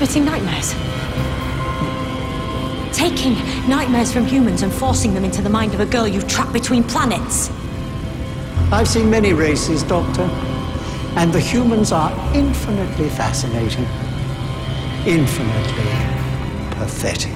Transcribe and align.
transmitting 0.00 0.24
nightmares. 0.24 0.72
Taking 2.96 3.34
nightmares 3.68 4.10
from 4.10 4.24
humans 4.24 4.62
and 4.62 4.72
forcing 4.72 5.12
them 5.12 5.24
into 5.24 5.42
the 5.42 5.50
mind 5.50 5.74
of 5.74 5.80
a 5.80 5.84
girl 5.84 6.08
you've 6.08 6.26
trapped 6.26 6.54
between 6.54 6.82
planets. 6.84 7.50
I've 8.72 8.88
seen 8.88 9.10
many 9.10 9.34
races, 9.34 9.82
Doctor, 9.82 10.22
and 11.16 11.30
the 11.34 11.40
humans 11.40 11.92
are 11.92 12.10
infinitely 12.34 13.10
fascinating, 13.10 13.84
infinitely 15.06 15.84
pathetic. 16.78 17.34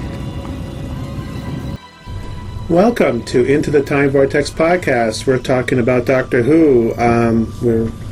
Welcome 2.67 3.23
to 3.25 3.45
Into 3.45 3.69
the 3.69 3.83
Time 3.83 4.09
Vortex 4.09 4.49
podcast. 4.49 5.27
We're 5.27 5.37
talking 5.37 5.77
about 5.77 6.05
Doctor 6.05 6.41
Who. 6.41 6.95
Um, 6.97 7.53
we've 7.61 8.04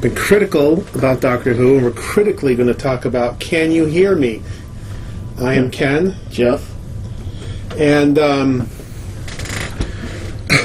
been 0.00 0.14
critical 0.14 0.84
about 0.94 1.20
Doctor 1.20 1.54
Who, 1.54 1.76
and 1.76 1.84
we're 1.84 1.90
critically 1.90 2.54
going 2.54 2.68
to 2.68 2.74
talk 2.74 3.04
about 3.04 3.40
Can 3.40 3.72
You 3.72 3.86
Hear 3.86 4.14
Me? 4.14 4.42
I 5.40 5.54
am 5.54 5.70
Ken. 5.70 6.14
Jeff. 6.30 6.72
And 7.76 8.18
um, 8.18 8.66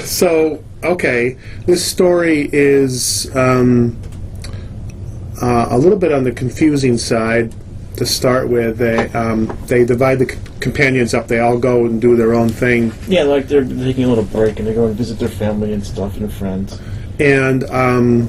so, 0.04 0.64
okay, 0.84 1.38
this 1.66 1.86
story 1.86 2.50
is 2.52 3.36
um, 3.36 4.00
uh, 5.42 5.68
a 5.70 5.78
little 5.78 5.98
bit 5.98 6.12
on 6.12 6.24
the 6.24 6.32
confusing 6.32 6.98
side 6.98 7.54
to 7.98 8.06
start 8.06 8.50
with. 8.50 8.78
They, 8.78 9.10
um, 9.14 9.58
they 9.66 9.84
divide 9.84 10.20
the 10.20 10.30
c- 10.30 10.40
companions 10.60 11.14
up, 11.14 11.28
they 11.28 11.40
all 11.40 11.58
go 11.58 11.86
and 11.86 12.00
do 12.00 12.16
their 12.16 12.34
own 12.34 12.50
thing. 12.50 12.94
Yeah, 13.08 13.24
like 13.24 13.48
they're 13.48 13.66
taking 13.66 14.06
a 14.06 14.08
little 14.08 14.24
break 14.26 14.58
and 14.60 14.68
they're 14.68 14.76
going 14.76 14.90
to 14.90 14.98
visit 14.98 15.20
their 15.20 15.30
family 15.30 15.74
and 15.74 15.86
stuff 15.86 16.14
and 16.14 16.24
their 16.24 16.38
friends. 16.38 16.80
And 17.20 17.64
um, 17.66 18.28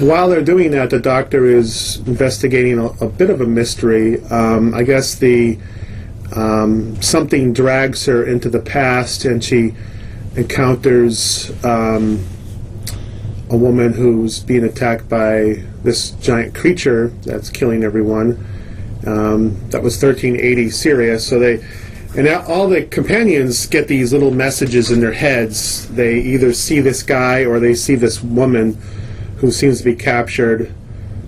while 0.00 0.28
they're 0.28 0.42
doing 0.42 0.70
that, 0.72 0.90
the 0.90 1.00
doctor 1.00 1.46
is 1.46 1.96
investigating 2.06 2.78
a, 2.78 2.86
a 3.04 3.08
bit 3.08 3.30
of 3.30 3.40
a 3.40 3.46
mystery. 3.46 4.22
Um, 4.26 4.74
I 4.74 4.82
guess 4.82 5.14
the 5.16 5.58
um, 6.34 7.00
something 7.02 7.52
drags 7.52 8.06
her 8.06 8.24
into 8.24 8.48
the 8.48 8.60
past, 8.60 9.24
and 9.24 9.42
she 9.42 9.74
encounters 10.36 11.50
um, 11.64 12.24
a 13.50 13.56
woman 13.56 13.92
who's 13.92 14.40
being 14.40 14.64
attacked 14.64 15.08
by 15.08 15.64
this 15.82 16.10
giant 16.12 16.54
creature 16.54 17.08
that's 17.22 17.50
killing 17.50 17.82
everyone. 17.82 18.44
Um, 19.06 19.58
that 19.70 19.82
was 19.82 19.94
1380 20.02 20.70
Sirius, 20.70 21.26
so 21.26 21.38
they 21.38 21.64
and 22.16 22.26
all 22.28 22.68
the 22.68 22.84
companions 22.86 23.66
get 23.66 23.86
these 23.86 24.12
little 24.12 24.30
messages 24.30 24.90
in 24.90 25.00
their 25.00 25.12
heads. 25.12 25.88
They 25.88 26.18
either 26.20 26.52
see 26.52 26.80
this 26.80 27.02
guy 27.02 27.44
or 27.44 27.60
they 27.60 27.74
see 27.74 27.96
this 27.96 28.22
woman 28.22 28.78
who 29.38 29.50
seems 29.50 29.78
to 29.78 29.84
be 29.84 29.94
captured. 29.94 30.72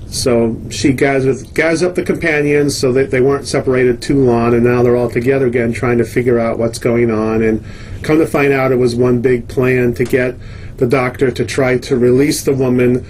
So 0.08 0.60
she 0.70 0.92
gathers, 0.92 1.44
gathers 1.44 1.82
up 1.84 1.94
the 1.94 2.02
companions 2.02 2.76
so 2.76 2.92
that 2.92 3.12
they 3.12 3.20
weren't 3.20 3.46
separated 3.46 4.02
too 4.02 4.24
long, 4.24 4.54
and 4.54 4.64
now 4.64 4.82
they're 4.82 4.96
all 4.96 5.10
together 5.10 5.46
again 5.46 5.72
trying 5.72 5.98
to 5.98 6.04
figure 6.04 6.38
out 6.38 6.58
what's 6.58 6.78
going 6.78 7.10
on. 7.10 7.42
And 7.42 7.64
come 8.02 8.18
to 8.18 8.26
find 8.26 8.52
out, 8.52 8.72
it 8.72 8.76
was 8.76 8.96
one 8.96 9.20
big 9.20 9.48
plan 9.48 9.94
to 9.94 10.04
get 10.04 10.34
the 10.78 10.86
doctor 10.86 11.30
to 11.30 11.44
try 11.44 11.78
to 11.78 11.96
release 11.96 12.42
the 12.42 12.54
woman 12.54 13.06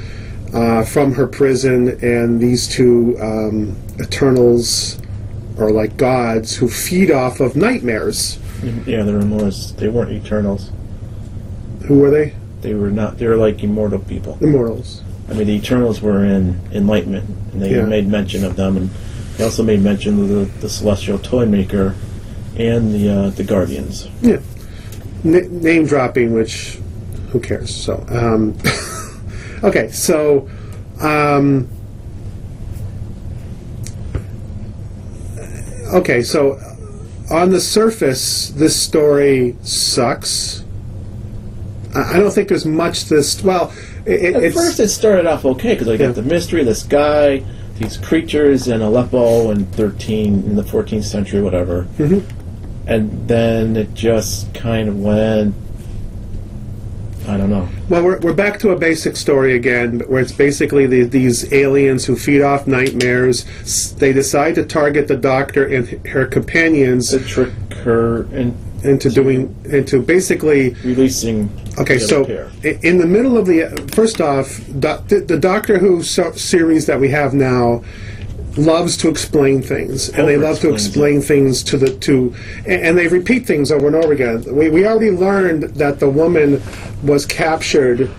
uh, 0.52 0.84
from 0.84 1.14
her 1.14 1.26
prison, 1.26 1.98
and 2.02 2.40
these 2.40 2.68
two 2.68 3.16
um, 3.20 3.76
Eternals 4.00 5.00
are 5.58 5.70
like 5.70 5.96
gods 5.96 6.56
who 6.56 6.68
feed 6.68 7.10
off 7.10 7.40
of 7.40 7.56
nightmares. 7.56 8.38
Yeah, 8.86 9.04
they 9.04 9.12
were 9.12 9.22
more. 9.22 9.50
They 9.50 9.88
weren't 9.88 10.12
Eternals. 10.12 10.70
Who 11.86 11.98
were 11.98 12.10
they? 12.10 12.34
They 12.60 12.74
were 12.74 12.90
not. 12.90 13.18
They 13.18 13.26
were 13.26 13.36
like 13.36 13.62
immortal 13.62 13.98
people. 14.00 14.36
Immortals. 14.40 15.02
I 15.28 15.34
mean, 15.34 15.46
the 15.46 15.54
Eternals 15.54 16.00
were 16.02 16.24
in 16.24 16.60
Enlightenment, 16.72 17.28
and 17.52 17.62
they 17.62 17.70
Yeah. 17.76 17.84
made 17.84 18.08
mention 18.08 18.44
of 18.44 18.56
them, 18.56 18.76
and 18.76 18.90
they 19.36 19.44
also 19.44 19.62
made 19.62 19.80
mention 19.80 20.20
of 20.20 20.28
the, 20.28 20.44
the 20.60 20.68
Celestial 20.68 21.18
Toy 21.18 21.46
Maker 21.46 21.94
and 22.56 22.92
the 22.92 23.08
uh, 23.08 23.30
the 23.30 23.44
Guardians. 23.44 24.08
Yeah. 24.20 24.40
N- 25.24 25.60
name 25.62 25.86
dropping, 25.86 26.34
which 26.34 26.78
who 27.30 27.40
cares? 27.40 27.74
So, 27.74 28.04
um, 28.08 28.56
okay, 29.64 29.90
so 29.90 30.48
um, 31.00 31.68
okay, 35.94 36.22
so 36.22 36.58
on 37.30 37.50
the 37.50 37.60
surface, 37.60 38.50
this 38.50 38.74
story 38.74 39.56
sucks. 39.62 40.64
I 41.94 42.18
don't 42.18 42.30
think 42.32 42.48
there's 42.48 42.66
much 42.66 43.06
this. 43.06 43.42
Well, 43.42 43.72
it, 44.06 44.34
At 44.36 44.52
first, 44.54 44.78
it 44.80 44.88
started 44.88 45.26
off 45.26 45.44
okay 45.44 45.74
because 45.74 45.88
I 45.88 45.96
got 45.96 46.04
Yeah. 46.06 46.12
the 46.12 46.22
mystery, 46.22 46.62
this 46.64 46.82
guy, 46.82 47.42
these 47.78 47.96
creatures 47.96 48.68
in 48.68 48.80
Aleppo 48.80 49.50
in 49.50 49.66
thirteen 49.66 50.44
in 50.46 50.56
the 50.56 50.62
fourteenth 50.64 51.04
century, 51.04 51.40
whatever. 51.42 51.86
Mhm. 51.98 52.22
And 52.86 53.28
then 53.28 53.76
it 53.76 53.94
just 53.94 54.52
kind 54.54 54.88
of 54.88 55.00
went. 55.00 55.54
I 57.28 57.36
don't 57.36 57.50
know. 57.50 57.68
Well, 57.88 58.02
we're, 58.02 58.18
we're 58.20 58.32
back 58.32 58.58
to 58.60 58.70
a 58.70 58.76
basic 58.76 59.14
story 59.16 59.54
again, 59.54 60.00
where 60.08 60.20
it's 60.22 60.32
basically 60.32 60.86
the, 60.86 61.02
these 61.04 61.52
aliens 61.52 62.04
who 62.06 62.16
feed 62.16 62.40
off 62.40 62.66
nightmares. 62.66 63.44
They 63.98 64.12
decide 64.12 64.54
to 64.56 64.64
target 64.64 65.06
the 65.06 65.16
doctor 65.16 65.64
and 65.66 65.86
her 66.08 66.24
companions 66.26 67.10
To 67.10 67.20
trick 67.20 67.50
her 67.84 68.22
and 68.32 68.54
into 68.84 69.10
doing 69.10 69.54
into 69.66 70.00
basically. 70.02 70.74
releasing. 70.84 71.48
Okay, 71.78 71.94
the 71.94 72.00
so 72.00 72.24
pair. 72.24 72.50
i- 72.64 72.78
in 72.82 72.98
the 72.98 73.06
middle 73.06 73.38
of 73.38 73.46
the 73.46 73.66
first 73.94 74.20
off, 74.20 74.60
doc, 74.80 75.06
the, 75.08 75.20
the 75.20 75.38
Doctor 75.38 75.78
Who 75.78 76.02
so, 76.02 76.32
series 76.32 76.86
that 76.86 76.98
we 77.00 77.08
have 77.10 77.32
now 77.34 77.82
loves 78.56 78.96
to 78.98 79.08
explain 79.08 79.62
things, 79.62 80.08
and 80.10 80.26
they 80.26 80.36
love 80.36 80.58
to 80.60 80.66
Over-explains 80.68 80.86
explain 80.86 81.20
things 81.22 81.62
to 81.64 81.76
the 81.78 81.90
to, 81.98 82.34
and, 82.66 82.82
and 82.82 82.98
they 82.98 83.06
repeat 83.06 83.46
things 83.46 83.70
over 83.70 83.86
and 83.86 83.96
over 83.96 84.12
again. 84.12 84.44
We 84.54 84.68
we 84.70 84.86
already 84.86 85.10
learned 85.12 85.62
that 85.76 86.00
the 86.00 86.10
woman 86.10 86.60
was 87.02 87.24
captured 87.26 88.10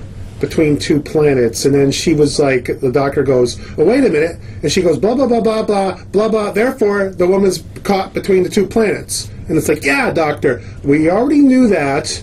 between 0.42 0.78
two 0.78 1.00
planets, 1.00 1.66
and 1.66 1.74
then 1.74 1.92
she 1.92 2.14
was 2.14 2.40
like, 2.40 2.66
the 2.82 2.92
Doctor 2.92 3.24
goes, 3.24 3.60
"Well, 3.78 3.88
wait 3.88 4.04
a 4.04 4.10
minute," 4.10 4.38
and 4.62 4.72
she 4.72 4.82
goes, 4.82 4.98
"Blah 4.98 5.16
blah 5.16 5.28
blah 5.28 5.42
blah 5.42 5.64
blah 5.64 6.04
blah 6.12 6.28
blah." 6.30 6.52
Therefore, 6.52 7.10
the 7.10 7.28
woman's 7.28 7.64
caught 7.84 8.14
between 8.14 8.44
the 8.44 8.50
two 8.50 8.66
planets, 8.66 9.30
and 9.48 9.58
it's 9.58 9.70
like, 9.70 9.86
"Yeah, 9.86 10.12
Doctor, 10.12 10.62
we 10.84 11.10
already 11.10 11.40
knew 11.40 11.68
that." 11.68 12.22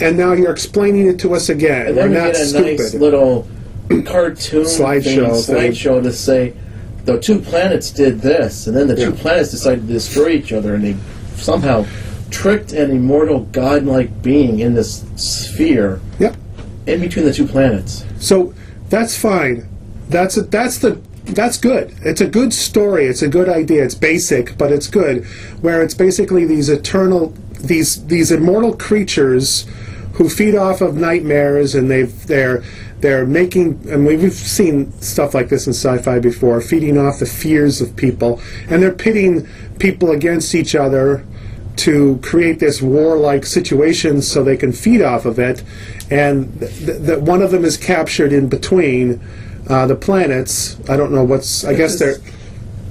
And 0.00 0.16
now 0.16 0.32
you're 0.32 0.50
explaining 0.50 1.06
it 1.06 1.20
to 1.20 1.34
us 1.34 1.48
again. 1.48 1.86
And 1.88 1.96
We're 1.96 2.08
not 2.08 2.32
get 2.32 2.40
a 2.40 2.46
stupid. 2.46 2.78
nice 2.80 2.94
little 2.94 3.46
cartoon 4.04 4.64
Slideshow 4.64 5.44
thing, 5.44 5.56
thing. 5.56 5.72
slideshow 5.72 6.02
to 6.02 6.12
say 6.12 6.54
the 7.04 7.20
two 7.20 7.38
planets 7.38 7.90
did 7.90 8.20
this, 8.20 8.66
and 8.66 8.76
then 8.76 8.88
the 8.88 8.96
two 8.96 9.12
planets 9.12 9.50
decided 9.50 9.86
to 9.86 9.92
destroy 9.92 10.30
each 10.30 10.52
other, 10.52 10.74
and 10.74 10.82
they 10.82 10.96
somehow 11.36 11.84
tricked 12.30 12.72
an 12.72 12.90
immortal 12.90 13.40
godlike 13.52 14.22
being 14.22 14.60
in 14.60 14.74
this 14.74 15.04
sphere 15.16 16.00
yep. 16.18 16.34
In 16.86 17.00
between 17.00 17.24
the 17.24 17.32
two 17.32 17.46
planets. 17.46 18.04
So 18.18 18.54
that's 18.88 19.16
fine. 19.16 19.68
That's 20.08 20.36
a, 20.36 20.42
that's 20.42 20.78
the 20.78 21.00
that's 21.24 21.56
good. 21.56 21.94
It's 22.02 22.20
a 22.20 22.26
good 22.26 22.52
story. 22.52 23.06
It's 23.06 23.22
a 23.22 23.28
good 23.28 23.48
idea. 23.48 23.84
It's 23.84 23.94
basic, 23.94 24.58
but 24.58 24.72
it's 24.72 24.88
good. 24.88 25.24
Where 25.62 25.82
it's 25.82 25.94
basically 25.94 26.44
these 26.44 26.68
eternal 26.68 27.32
these 27.60 28.04
these 28.06 28.30
immortal 28.30 28.74
creatures 28.74 29.66
who 30.14 30.28
feed 30.28 30.54
off 30.54 30.80
of 30.80 30.96
nightmares 30.96 31.74
and 31.74 31.90
they've 31.90 32.26
they're 32.26 32.62
they're 33.00 33.24
making 33.24 33.80
and 33.88 34.06
we've 34.06 34.32
seen 34.32 34.92
stuff 35.00 35.34
like 35.34 35.48
this 35.48 35.66
in 35.66 35.72
sci-fi 35.72 36.18
before 36.18 36.60
feeding 36.60 36.98
off 36.98 37.18
the 37.18 37.26
fears 37.26 37.80
of 37.80 37.96
people 37.96 38.40
and 38.68 38.82
they're 38.82 38.92
pitting 38.92 39.46
people 39.78 40.10
against 40.10 40.54
each 40.54 40.74
other 40.74 41.24
to 41.76 42.18
create 42.22 42.58
this 42.58 42.82
warlike 42.82 43.46
situation 43.46 44.22
so 44.22 44.42
they 44.42 44.56
can 44.56 44.72
feed 44.72 45.02
off 45.02 45.24
of 45.24 45.38
it, 45.38 45.62
and 46.10 46.58
th- 46.60 46.76
th- 46.78 46.98
that 47.00 47.22
one 47.22 47.42
of 47.42 47.50
them 47.50 47.64
is 47.64 47.76
captured 47.76 48.32
in 48.32 48.48
between 48.48 49.20
uh, 49.68 49.86
the 49.86 49.96
planets. 49.96 50.78
I 50.88 50.96
don't 50.96 51.12
know 51.12 51.24
what's. 51.24 51.64
I 51.64 51.74
guess 51.74 51.98
they're 51.98 52.16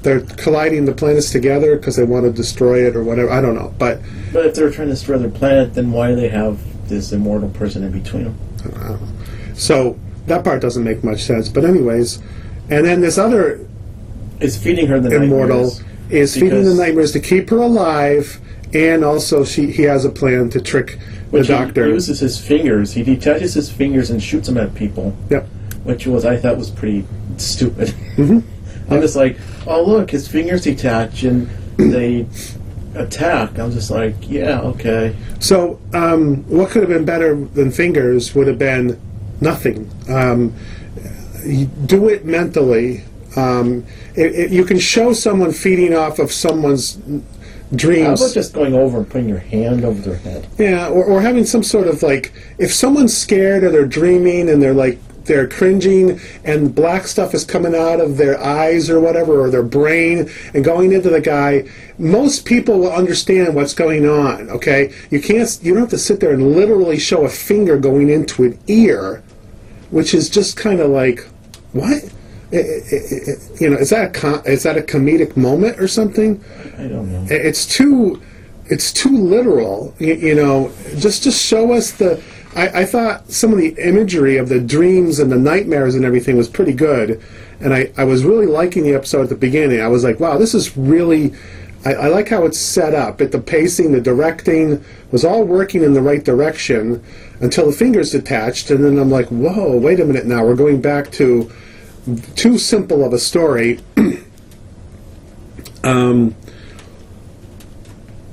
they're 0.02 0.22
colliding 0.22 0.86
the 0.86 0.94
planets 0.94 1.32
together 1.32 1.76
because 1.76 1.96
they 1.96 2.04
want 2.04 2.26
to 2.26 2.32
destroy 2.32 2.88
it 2.88 2.96
or 2.96 3.04
whatever. 3.04 3.30
I 3.30 3.42
don't 3.42 3.56
know, 3.56 3.74
but 3.78 4.00
But 4.34 4.48
if 4.48 4.56
they're 4.56 4.72
trying 4.72 4.88
to 4.88 4.94
destroy 4.94 5.18
their 5.18 5.30
planet, 5.30 5.74
then 5.74 5.92
why 5.92 6.10
do 6.10 6.16
they 6.16 6.30
have 6.30 6.60
this 6.90 7.12
immortal 7.12 7.50
person 7.50 7.84
in 7.84 7.92
between 7.92 8.24
them? 8.26 8.38
so 9.56 9.98
that 10.28 10.44
part 10.44 10.62
doesn't 10.62 10.84
make 10.84 11.04
much 11.04 11.22
sense. 11.24 11.50
But 11.50 11.66
anyways, 11.66 12.20
and 12.70 12.86
then 12.86 13.02
this 13.02 13.18
other 13.18 13.66
is 14.40 14.58
feeding 14.62 14.88
her 14.88 15.00
the 15.00 15.16
immortal 15.16 15.72
is 16.10 16.34
feeding 16.34 16.64
the 16.66 16.74
nightmares 16.74 17.12
to 17.14 17.20
keep 17.20 17.50
her 17.50 17.58
alive, 17.58 18.42
and 18.74 19.04
also 19.04 19.44
she 19.44 19.72
he 19.72 19.84
has 19.84 20.06
a 20.06 20.10
plan 20.10 20.50
to 20.50 20.62
trick 20.62 21.00
the 21.32 21.44
doctor. 21.44 21.86
he 21.86 21.94
uses 21.94 22.20
his 22.20 22.40
fingers. 22.40 22.94
He 22.94 23.04
detaches 23.04 23.54
his 23.54 23.72
fingers 23.72 24.10
and 24.10 24.22
shoots 24.22 24.48
them 24.48 24.58
at 24.58 24.76
people. 24.76 25.16
Yep. 25.30 25.48
which 25.84 26.08
was 26.08 26.26
I 26.26 26.38
thought 26.38 26.58
was 26.58 26.70
pretty 26.70 27.06
stupid. 27.38 27.90
Mm-hmm. 28.16 28.40
I'm 28.94 29.02
just 29.02 29.16
like, 29.16 29.38
oh 29.68 29.84
look, 29.84 30.12
his 30.12 30.28
fingers 30.28 30.64
detach 30.64 31.24
and 31.24 31.48
they 31.78 32.28
attack. 32.96 33.58
I'm 33.58 33.72
just 33.72 33.90
like, 33.90 34.16
yeah, 34.22 34.60
okay. 34.62 35.16
So, 35.40 35.80
um, 35.94 36.44
what 36.50 36.70
could 36.70 36.82
have 36.82 36.90
been 36.90 37.06
better 37.06 37.36
than 37.36 37.72
fingers 37.72 38.36
would 38.36 38.48
have 38.48 38.60
been 38.60 39.00
nothing. 39.40 39.90
Um, 40.10 40.54
do 41.86 42.10
it 42.10 42.26
mentally. 42.26 43.04
Um, 43.36 43.86
it, 44.16 44.36
it, 44.36 44.52
you 44.52 44.66
can 44.66 44.78
show 44.78 45.14
someone 45.14 45.52
feeding 45.52 45.96
off 45.96 46.20
of 46.20 46.32
someone's 46.32 47.00
How 47.72 47.78
dreams. 47.78 48.22
about 48.22 48.34
just 48.34 48.54
going 48.54 48.74
over 48.74 49.00
and 49.00 49.10
putting 49.10 49.30
your 49.30 49.40
hand 49.40 49.86
over 49.86 50.02
their 50.02 50.18
head? 50.18 50.48
Yeah, 50.58 50.90
or, 50.90 51.06
or 51.06 51.22
having 51.22 51.46
some 51.46 51.64
sort 51.64 51.88
of 51.88 52.04
like, 52.04 52.34
if 52.58 52.74
someone's 52.74 53.16
scared 53.16 53.64
or 53.64 53.72
they're 53.72 53.86
dreaming 53.86 54.50
and 54.50 54.62
they're 54.62 54.74
like, 54.74 55.00
they're 55.24 55.48
cringing 55.48 56.20
and 56.44 56.74
black 56.76 57.08
stuff 57.08 57.34
is 57.34 57.46
coming 57.46 57.76
out 57.76 58.02
of 58.02 58.18
their 58.18 58.42
eyes 58.44 58.90
or 58.90 59.00
whatever, 59.00 59.40
or 59.40 59.50
their 59.50 59.64
brain 59.64 60.30
and 60.54 60.66
going 60.66 60.92
into 60.92 61.10
the 61.10 61.22
guy, 61.22 61.64
most 61.98 62.46
people 62.46 62.80
will 62.80 62.92
understand 62.92 63.56
what's 63.56 63.74
going 63.74 64.08
on, 64.08 64.50
okay? 64.50 64.94
You 65.10 65.22
can't, 65.22 65.60
you 65.62 65.74
don't 65.74 65.82
have 65.82 65.90
to 65.92 65.98
sit 65.98 66.20
there 66.20 66.34
and 66.34 66.54
literally 66.54 67.00
show 67.00 67.24
a 67.24 67.30
finger 67.30 67.78
going 67.78 68.10
into 68.10 68.44
an 68.44 68.60
ear, 68.68 69.24
which 69.92 70.14
is 70.14 70.30
just 70.30 70.58
kind 70.58 70.80
of 70.80 70.90
like, 70.90 71.26
what? 71.72 72.12
I- 72.54 72.58
I- 72.58 72.62
I- 72.62 73.36
you 73.60 73.70
know, 73.70 73.78
is 73.78 73.90
that 73.92 74.06
a 74.06 74.10
com- 74.10 74.42
is 74.46 74.64
that 74.64 74.78
a 74.78 74.82
comedic 74.82 75.38
moment 75.38 75.80
or 75.80 75.88
something? 75.88 76.40
I 76.78 76.84
don't 76.88 77.12
know. 77.12 77.26
Eh, 77.30 77.36
it's 77.50 77.66
too 77.66 78.20
it's 78.68 78.94
too 78.94 79.18
literal 79.18 79.94
you, 80.00 80.14
you 80.14 80.36
know 80.36 80.72
just 80.98 81.24
just 81.24 81.44
show 81.44 81.74
us 81.74 81.92
the 81.92 82.20
I, 82.56 82.82
I 82.82 82.86
thought 82.86 83.30
some 83.30 83.52
of 83.52 83.58
the 83.58 83.76
imagery 83.80 84.38
of 84.38 84.48
the 84.50 84.60
dreams 84.62 85.20
and 85.20 85.30
the 85.32 85.38
nightmares 85.38 85.96
and 85.96 86.06
everything 86.06 86.38
was 86.38 86.48
pretty 86.48 86.72
good 86.74 87.22
and 87.60 87.74
I, 87.74 87.92
I 87.98 88.06
was 88.06 88.24
really 88.24 88.46
liking 88.46 88.84
the 88.84 88.94
episode 88.94 89.24
at 89.24 89.30
the 89.30 89.36
beginning 89.36 89.82
i 89.82 89.88
was 89.90 90.04
like 90.06 90.20
wow 90.22 90.38
this 90.38 90.54
is 90.54 90.78
really 90.78 91.34
I, 91.84 91.94
I 91.96 92.08
like 92.08 92.30
how 92.30 92.46
it's 92.46 92.58
set 92.60 92.94
up 92.94 93.20
it 93.20 93.32
the 93.34 93.40
pacing 93.40 93.92
the 93.92 94.00
directing 94.00 94.82
was 95.12 95.26
all 95.26 95.44
working 95.44 95.84
in 95.84 95.94
the 95.94 96.02
right 96.02 96.24
direction 96.24 97.04
until 97.42 97.66
the 97.66 97.74
fingers 97.74 98.12
detached 98.12 98.70
and 98.72 98.86
then 98.86 99.00
i'm 99.00 99.10
like 99.12 99.28
whoa 99.28 99.76
wait 99.76 100.00
a 100.00 100.06
minute 100.06 100.26
now 100.28 100.46
we're 100.46 100.56
going 100.56 100.80
back 100.80 101.12
to 101.14 101.52
too 102.36 102.58
simple 102.58 103.04
of 103.06 103.14
a 103.14 103.20
story 103.20 103.80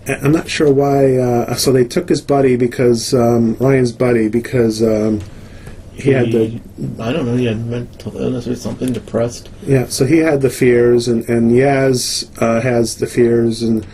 I- 0.06 0.14
I'm 0.22 0.32
not 0.32 0.48
sure 0.48 0.72
why. 0.72 1.16
Uh, 1.16 1.54
so 1.54 1.72
they 1.72 1.84
took 1.84 2.08
his 2.08 2.20
buddy 2.20 2.56
because 2.56 3.12
um, 3.14 3.56
Ryan's 3.60 3.92
buddy 3.92 4.28
because 4.28 4.82
um, 4.82 5.20
he 5.94 6.10
had 6.10 6.32
the 6.32 6.60
I 6.98 7.12
don't 7.12 7.26
know. 7.26 7.36
He 7.36 7.44
had 7.46 7.64
mental 7.66 8.16
illness 8.16 8.46
or 8.46 8.54
something, 8.56 8.92
depressed. 8.92 9.50
yeah. 9.66 9.86
So 9.86 10.06
he 10.06 10.18
had 10.18 10.40
the 10.40 10.50
fears, 10.50 11.08
and 11.08 11.28
and 11.28 11.50
Yaz 11.52 12.30
uh, 12.40 12.60
has 12.60 12.96
the 12.96 13.06
fears, 13.06 13.62
and 13.62 13.86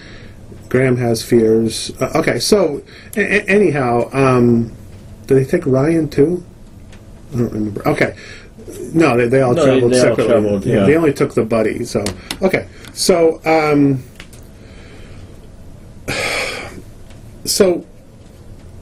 Graham 0.69 0.97
has 0.99 1.23
fears. 1.23 1.91
Uh, 2.01 2.13
okay, 2.17 2.39
so 2.39 2.83
a- 3.17 3.21
a- 3.21 3.45
anyhow, 3.49 4.09
um, 4.13 4.73
did 5.27 5.37
they 5.37 5.45
take 5.45 5.67
Ryan 5.67 6.09
too? 6.09 6.45
I 7.33 7.39
don't 7.39 7.53
remember. 7.53 7.89
Okay. 7.89 8.17
No, 8.95 9.17
they, 9.17 9.29
they 9.29 9.41
all 9.43 9.55
No, 9.55 9.65
they- 9.65 9.71
traveled 9.73 9.93
they 9.93 9.97
all 9.99 10.03
separately. 10.05 10.27
traveled, 10.33 10.65
yeah. 10.67 10.87
They 10.87 10.97
only 10.97 11.13
took 11.13 11.35
the 11.35 11.45
buddy. 11.45 11.85
So 11.85 12.05
okay. 12.43 12.69
So 12.93 13.41
um, 13.45 14.03
so 17.45 17.85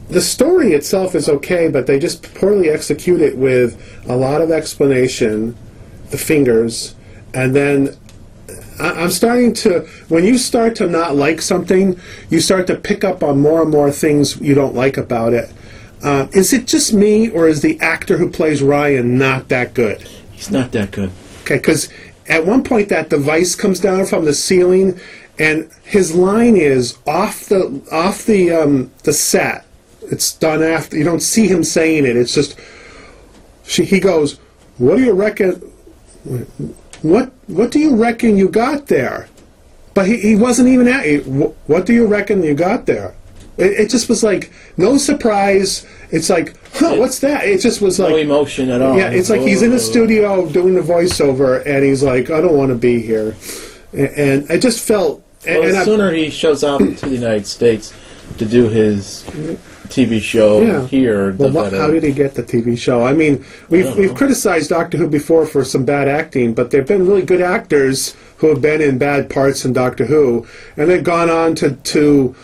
the 0.08 0.20
story 0.20 0.72
itself 0.72 1.14
is 1.14 1.28
okay, 1.28 1.68
but 1.68 1.86
they 1.86 1.98
just 1.98 2.22
poorly 2.34 2.68
execute 2.68 3.20
it 3.20 3.36
with 3.36 3.80
a 4.08 4.14
lot 4.16 4.40
of 4.42 4.50
explanation, 4.50 5.56
the 6.10 6.18
fingers, 6.18 6.94
and 7.32 7.56
then 7.56 7.96
I- 8.78 9.02
I'm 9.02 9.10
starting 9.10 9.52
to. 9.54 9.80
When 10.08 10.24
you 10.24 10.36
start 10.38 10.74
to 10.76 10.86
not 10.86 11.16
like 11.16 11.40
something, 11.40 11.98
you 12.30 12.40
start 12.40 12.66
to 12.66 12.74
pick 12.76 13.04
up 13.04 13.22
on 13.22 13.40
more 13.40 13.62
and 13.62 13.70
more 13.70 13.90
things 13.90 14.38
you 14.40 14.54
don't 14.54 14.74
like 14.74 14.96
about 14.96 15.32
it. 15.32 15.50
Uh, 16.02 16.26
is 16.32 16.52
it 16.52 16.66
just 16.66 16.93
me, 16.93 17.28
or 17.31 17.46
is 17.49 17.62
the 17.62 17.78
actor 17.81 18.16
who 18.19 18.28
plays 18.28 18.62
Ryan 18.62 19.16
not 19.19 19.49
that 19.49 19.72
good? 19.75 20.00
He's 20.32 20.50
not 20.50 20.72
that 20.72 20.90
good. 20.90 21.10
Okay, 21.43 21.56
because 21.56 21.88
at 22.28 22.44
one 22.46 22.64
point 22.64 22.88
that 22.88 23.08
device 23.10 23.54
comes 23.54 23.78
down 23.81 24.06
from 24.06 24.25
the 24.25 24.34
ceiling, 24.34 24.99
and 25.38 25.70
his 25.84 26.14
line 26.14 26.56
is 26.56 26.99
off 27.06 27.46
the 27.46 27.82
off 27.93 28.25
the 28.26 28.50
um, 28.50 28.90
the 29.04 29.12
set. 29.12 29.64
It's 30.10 30.32
done 30.34 30.62
after 30.62 30.96
you 30.96 31.04
don't 31.04 31.20
see 31.22 31.46
him 31.46 31.62
saying 31.62 32.05
it. 32.05 32.16
It's 32.16 32.34
just 32.34 32.58
she, 33.64 33.84
he 33.84 34.00
goes, 34.00 34.38
"What 34.78 34.96
do 34.96 35.05
you 35.05 35.12
reckon? 35.12 35.52
What 37.02 37.32
what 37.46 37.70
do 37.70 37.78
you 37.78 37.94
reckon 37.96 38.37
you 38.37 38.48
got 38.48 38.87
there?" 38.88 39.28
But 39.94 40.06
he, 40.06 40.16
he 40.19 40.34
wasn't 40.37 40.69
even 40.69 40.88
at. 40.88 41.05
"Wh- 41.25 41.69
What 41.70 41.87
do 41.87 41.93
you 41.93 42.06
reckon 42.06 42.43
you 42.43 42.55
got 42.55 42.87
there? 42.87 43.14
It, 43.56 43.72
it 43.72 43.90
just 43.90 44.08
was 44.08 44.22
like 44.22 44.52
no 44.76 44.96
surprise. 44.96 45.87
It's 46.10 46.28
like, 46.31 46.54
huh, 46.75 46.96
what's 46.96 47.19
that? 47.20 47.44
It 47.44 47.60
just 47.60 47.81
was 47.81 47.99
like 47.99 48.10
No 48.10 48.16
like 48.16 48.25
emotion 48.25 48.70
at 48.70 48.82
all. 48.82 48.96
yeah, 48.96 49.10
it's 49.10 49.31
like 49.31 49.40
he's 49.40 49.62
in 49.62 49.72
a 49.72 49.76
oh. 49.76 49.78
studio 49.78 50.49
doing 50.50 50.75
the 50.75 50.81
voiceover, 50.81 51.64
and 51.66 51.84
he's 51.84 52.02
like, 52.02 52.31
"I 52.31 52.40
don't 52.40 52.56
want 52.56 52.70
to 52.70 52.76
be 52.76 53.00
here," 53.00 53.34
and, 53.93 54.08
and 54.08 54.46
I 54.50 54.58
just 54.58 54.87
felt. 54.87 55.22
And, 55.46 55.58
Well, 55.58 55.66
and 55.69 55.75
the 55.75 55.81
I- 55.81 55.84
sooner 55.84 56.12
he 56.12 56.31
shows 56.31 56.62
up 56.62 56.78
to 56.78 56.87
the 56.94 57.08
United 57.08 57.46
States 57.46 57.93
to 58.38 58.44
do 58.44 58.69
his 58.69 59.25
TV 59.88 60.20
show 60.20 60.62
Yeah. 60.62 60.87
here, 60.87 61.32
the 61.32 61.44
well, 61.44 61.52
what, 61.52 61.64
better. 61.70 61.82
how 61.82 61.90
did 61.90 62.02
he 62.02 62.12
get 62.12 62.34
the 62.34 62.43
TV 62.43 62.78
show? 62.78 63.05
I 63.05 63.12
mean, 63.12 63.44
we've 63.69 63.84
don't 63.84 63.98
we've 63.98 64.10
know. 64.10 64.16
criticized 64.16 64.70
Doctor 64.70 64.96
Who 64.98 65.08
before 65.08 65.44
for 65.44 65.64
some 65.64 65.84
bad 65.84 66.08
acting, 66.08 66.55
but 66.55 66.70
there've 66.70 66.87
been 66.87 67.06
really 67.06 67.22
good 67.22 67.43
actors 67.43 68.14
who 68.38 68.48
have 68.48 68.60
been 68.62 68.81
in 68.81 68.98
bad 68.98 69.28
parts 69.28 69.64
in 69.64 69.72
Doctor 69.72 70.06
Who, 70.06 70.46
and 70.76 70.88
they've 70.88 71.02
gone 71.05 71.28
on 71.28 71.55
to 71.56 71.72
to 71.72 72.34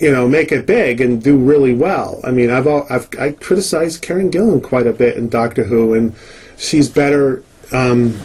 you 0.00 0.10
know 0.10 0.26
make 0.26 0.50
it 0.50 0.66
big 0.66 1.00
and 1.00 1.22
do 1.22 1.36
really 1.36 1.74
well. 1.74 2.20
I 2.24 2.30
mean, 2.30 2.50
I've 2.50 2.66
al- 2.66 2.86
I've 2.90 3.08
I 3.18 3.32
criticized 3.32 4.02
Karen 4.02 4.30
Gillan 4.30 4.62
quite 4.62 4.86
a 4.86 4.92
bit 4.92 5.16
in 5.16 5.28
Doctor 5.28 5.64
Who, 5.64 5.94
and 5.94 6.14
she's 6.56 6.88
better 6.88 7.44
um, 7.72 8.18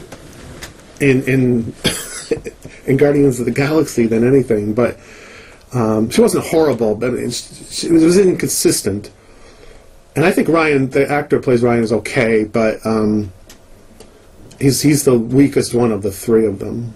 in 1.00 1.24
in 1.24 1.74
in 2.86 2.98
Guardians 2.98 3.39
of 3.39 3.45
the 3.45 3.51
Galaxy 3.51 4.07
than 4.07 4.27
anything, 4.27 4.74
but. 4.74 4.98
Um, 5.74 6.10
she 6.10 6.22
wasn't 6.22 6.45
horrible, 6.45 6.95
but 6.95 7.13
it's, 7.16 7.74
she, 7.74 7.88
it 7.88 7.92
was 7.92 8.18
inconsistent. 8.18 9.12
And 10.16 10.24
I 10.24 10.31
think 10.31 10.48
Ryan, 10.48 10.89
the 10.89 11.10
actor 11.12 11.39
plays 11.42 11.62
Ryan, 11.62 11.83
is 11.83 11.92
okay, 11.92 12.45
but 12.45 12.86
um, 12.86 13.33
he's 14.60 14.81
he's 14.81 15.04
the 15.04 15.18
weakest 15.18 15.74
one 15.74 15.92
of 15.92 16.01
the 16.01 16.12
three 16.12 16.45
of 16.45 16.60
them. 16.60 16.94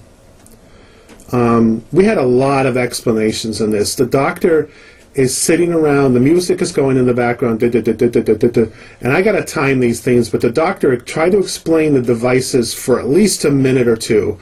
Um, 1.32 1.84
we 1.92 2.06
had 2.06 2.18
a 2.18 2.26
lot 2.26 2.66
of 2.66 2.78
explanations 2.78 3.62
in 3.62 3.72
this. 3.72 3.96
The 3.96 4.06
doctor 4.06 4.70
is 5.16 5.36
sitting 5.36 5.74
around, 5.74 6.14
the 6.14 6.20
music 6.20 6.62
is 6.62 6.72
going 6.72 6.98
in 6.98 7.06
the 7.06 7.14
background, 7.14 7.62
and 7.62 9.14
I 9.14 9.22
got 9.22 9.32
to 9.34 9.44
time 9.44 9.80
these 9.80 10.02
things, 10.02 10.30
but 10.30 10.42
the 10.42 10.52
doctor 10.52 10.96
tried 10.98 11.32
to 11.32 11.40
explain 11.40 11.94
the 11.94 12.02
devices 12.02 12.74
for 12.74 13.00
at 13.00 13.08
least 13.08 13.44
a 13.46 13.52
minute 13.52 13.88
or 13.88 13.98
two. 13.98 14.40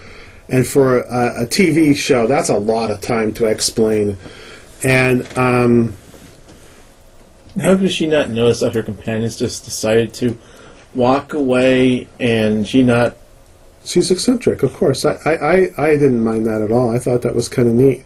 And 0.49 0.65
for 0.65 1.01
a, 1.01 1.43
a 1.43 1.45
TV 1.45 1.95
show, 1.95 2.27
that's 2.27 2.49
a 2.49 2.57
lot 2.57 2.91
of 2.91 3.01
time 3.01 3.33
to 3.33 3.45
explain. 3.45 4.17
And 4.83 5.27
um, 5.37 5.93
how 7.59 7.75
does 7.75 7.93
she 7.93 8.07
not 8.07 8.29
notice 8.29 8.59
that 8.59 8.75
her 8.75 8.83
companions 8.83 9.37
just 9.37 9.65
decided 9.65 10.13
to 10.15 10.37
walk 10.93 11.33
away 11.33 12.07
and 12.19 12.67
she 12.67 12.83
not 12.83 13.17
She's 13.87 14.11
eccentric, 14.11 14.63
of 14.63 14.73
course. 14.73 15.05
I, 15.05 15.13
I, 15.25 15.71
I, 15.77 15.89
didn't 15.91 16.21
mind 16.21 16.45
that 16.45 16.61
at 16.61 16.71
all. 16.71 16.93
I 16.93 16.99
thought 16.99 17.21
that 17.21 17.33
was 17.33 17.47
kind 17.47 17.69
of 17.69 17.73
neat. 17.73 18.03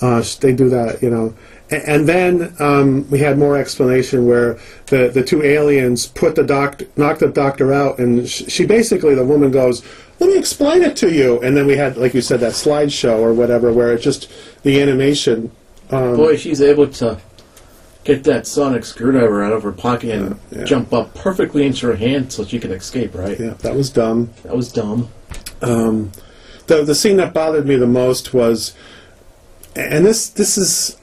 Uh, 0.00 0.24
they 0.40 0.52
do 0.52 0.68
that, 0.70 1.00
you 1.00 1.10
know. 1.10 1.32
And, 1.70 1.82
and 1.84 2.08
then 2.08 2.56
um, 2.58 3.08
we 3.08 3.20
had 3.20 3.38
more 3.38 3.56
explanation 3.56 4.26
where 4.26 4.58
the, 4.86 5.10
the 5.14 5.22
two 5.22 5.44
aliens 5.44 6.06
put 6.06 6.34
the 6.34 6.42
doc, 6.42 6.82
knocked 6.96 7.20
the 7.20 7.28
doctor 7.28 7.72
out, 7.72 8.00
and 8.00 8.28
sh- 8.28 8.42
she 8.48 8.66
basically, 8.66 9.14
the 9.14 9.24
woman 9.24 9.52
goes, 9.52 9.84
"Let 10.18 10.28
me 10.28 10.36
explain 10.36 10.82
it 10.82 10.96
to 10.96 11.12
you." 11.12 11.40
And 11.40 11.56
then 11.56 11.68
we 11.68 11.76
had, 11.76 11.96
like 11.96 12.14
you 12.14 12.20
said, 12.20 12.40
that 12.40 12.52
slideshow 12.52 13.20
or 13.20 13.32
whatever, 13.32 13.72
where 13.72 13.92
it's 13.92 14.02
just 14.02 14.28
the 14.64 14.82
animation. 14.82 15.52
Um, 15.90 16.16
Boy, 16.16 16.36
she's 16.36 16.60
able 16.60 16.88
to 16.88 17.20
get 18.04 18.24
that 18.24 18.46
sonic 18.46 18.84
screwdriver 18.84 19.42
out 19.42 19.52
of 19.52 19.62
her 19.62 19.72
pocket 19.72 20.10
and 20.10 20.40
yeah. 20.50 20.64
jump 20.64 20.92
up 20.92 21.14
perfectly 21.14 21.66
into 21.66 21.86
her 21.86 21.96
hand 21.96 22.32
so 22.32 22.44
she 22.44 22.58
can 22.58 22.72
escape. 22.72 23.14
Right? 23.14 23.38
yeah, 23.38 23.50
that 23.50 23.74
was 23.74 23.90
dumb. 23.90 24.30
That 24.42 24.56
was 24.56 24.72
dumb. 24.72 25.08
Um, 25.60 26.12
the 26.66 26.84
the 26.84 26.94
scene 26.94 27.16
that 27.18 27.32
bothered 27.32 27.66
me 27.66 27.76
the 27.76 27.86
most 27.86 28.34
was, 28.34 28.74
and 29.76 30.04
this 30.04 30.28
this 30.28 30.58
is, 30.58 30.98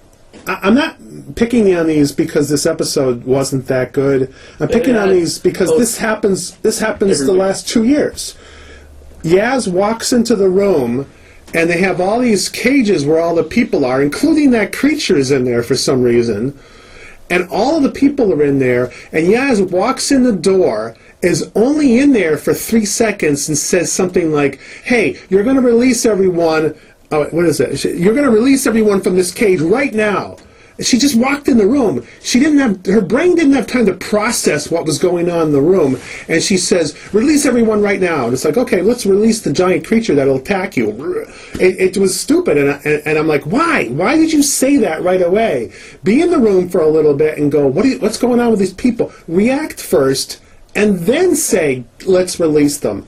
I, 0.48 0.60
I'm 0.64 0.76
not 0.76 0.98
picking 1.36 1.74
on 1.76 1.88
these 1.88 2.12
because 2.12 2.50
this 2.50 2.66
episode 2.66 3.24
wasn't 3.24 3.68
that 3.68 3.94
good. 3.94 4.34
I'm 4.60 4.68
picking 4.68 4.96
on 4.96 5.08
Yeah, 5.08 5.16
these 5.16 5.40
because 5.40 5.70
this 5.78 5.98
happens. 5.98 6.58
This 6.58 6.80
happens 6.80 7.20
the 7.26 7.34
last 7.34 7.68
two 7.68 7.84
years. 7.86 8.36
Yaz 9.24 9.72
walks 9.72 10.14
into 10.14 10.36
the 10.36 10.50
room. 10.50 11.10
And 11.52 11.68
they 11.68 11.80
have 11.80 12.00
all 12.00 12.20
these 12.20 12.48
cages 12.48 13.08
where 13.08 13.20
all 13.20 13.34
the 13.34 13.44
people 13.44 13.84
are, 13.84 14.04
including 14.04 14.52
that 14.52 14.72
creature 14.72 15.18
is 15.18 15.32
in 15.32 15.46
there 15.46 15.64
for 15.64 15.76
some 15.76 16.04
reason 16.04 16.56
and 17.30 17.48
all 17.50 17.80
the 17.80 17.92
people 17.92 18.34
are 18.34 18.44
in 18.44 18.60
there, 18.60 18.92
and 19.12 19.28
Yaz 19.28 19.70
walks 19.70 20.12
in 20.12 20.24
the 20.24 20.34
door, 20.34 20.96
is 21.22 21.52
only 21.56 22.00
in 22.00 22.14
there 22.14 22.38
for 22.38 22.54
three 22.54 22.86
seconds, 22.86 23.50
and 23.50 23.58
says 23.58 23.92
something 23.92 24.32
like, 24.32 24.60
"Hey, 24.84 25.18
you're 25.30 25.44
going 25.44 25.56
to 25.56 25.62
release 25.62 26.06
everyone. 26.06 26.76
Oh, 27.12 27.26
what 27.26 27.46
is 27.46 27.60
it? 27.60 27.84
You're 27.98 28.14
going 28.14 28.26
to 28.26 28.32
release 28.32 28.68
everyone 28.68 29.02
from 29.02 29.16
this 29.16 29.32
cage 29.32 29.62
right 29.62 29.94
now." 29.94 30.38
She 30.82 30.98
just 30.98 31.16
walked 31.16 31.48
in 31.48 31.58
the 31.58 31.68
room. 31.68 32.06
She 32.22 32.40
didn't 32.40 32.60
have 32.60 32.86
her 32.86 33.02
brain 33.02 33.36
didn't 33.36 33.54
have 33.54 33.68
time 33.68 33.86
to 33.88 33.94
process 33.94 34.72
what 34.72 34.86
was 34.86 34.98
going 34.98 35.30
on 35.30 35.48
in 35.48 35.54
the 35.54 35.62
room, 35.62 35.98
and 36.28 36.42
she 36.42 36.58
says, 36.58 36.98
"Release 37.14 37.46
everyone 37.46 37.82
right 37.82 38.00
now." 38.00 38.26
And 38.26 38.34
it's 38.34 38.46
like, 38.46 38.58
okay, 38.58 38.82
let's 38.82 39.06
release 39.06 39.42
the 39.42 39.52
giant 39.52 39.86
creature 39.86 40.16
that'll 40.16 40.38
attack 40.38 40.78
you. 40.78 40.90
It, 41.60 41.96
it 41.96 41.98
was 41.98 42.20
stupid, 42.20 42.58
and, 42.58 42.72
I, 42.72 42.76
and 43.06 43.18
I'm 43.18 43.28
like, 43.28 43.46
why? 43.46 43.88
Why 43.88 44.18
did 44.18 44.32
you 44.32 44.42
say 44.42 44.78
that 44.78 45.04
right 45.04 45.22
away? 45.22 45.72
Be 46.04 46.22
in 46.22 46.32
the 46.32 46.40
room 46.40 46.70
for 46.70 46.82
a 46.82 46.88
little 46.88 47.14
bit 47.14 47.38
and 47.38 47.52
go, 47.52 47.68
what? 47.68 47.86
You, 47.86 48.00
what's 48.00 48.18
going 48.18 48.40
on 48.40 48.52
with 48.52 48.60
these 48.60 48.74
people? 48.74 49.12
React 49.28 49.82
first, 49.82 50.42
and 50.76 51.00
then 51.00 51.36
say, 51.36 51.84
let's 52.06 52.40
release 52.40 52.78
them. 52.78 53.06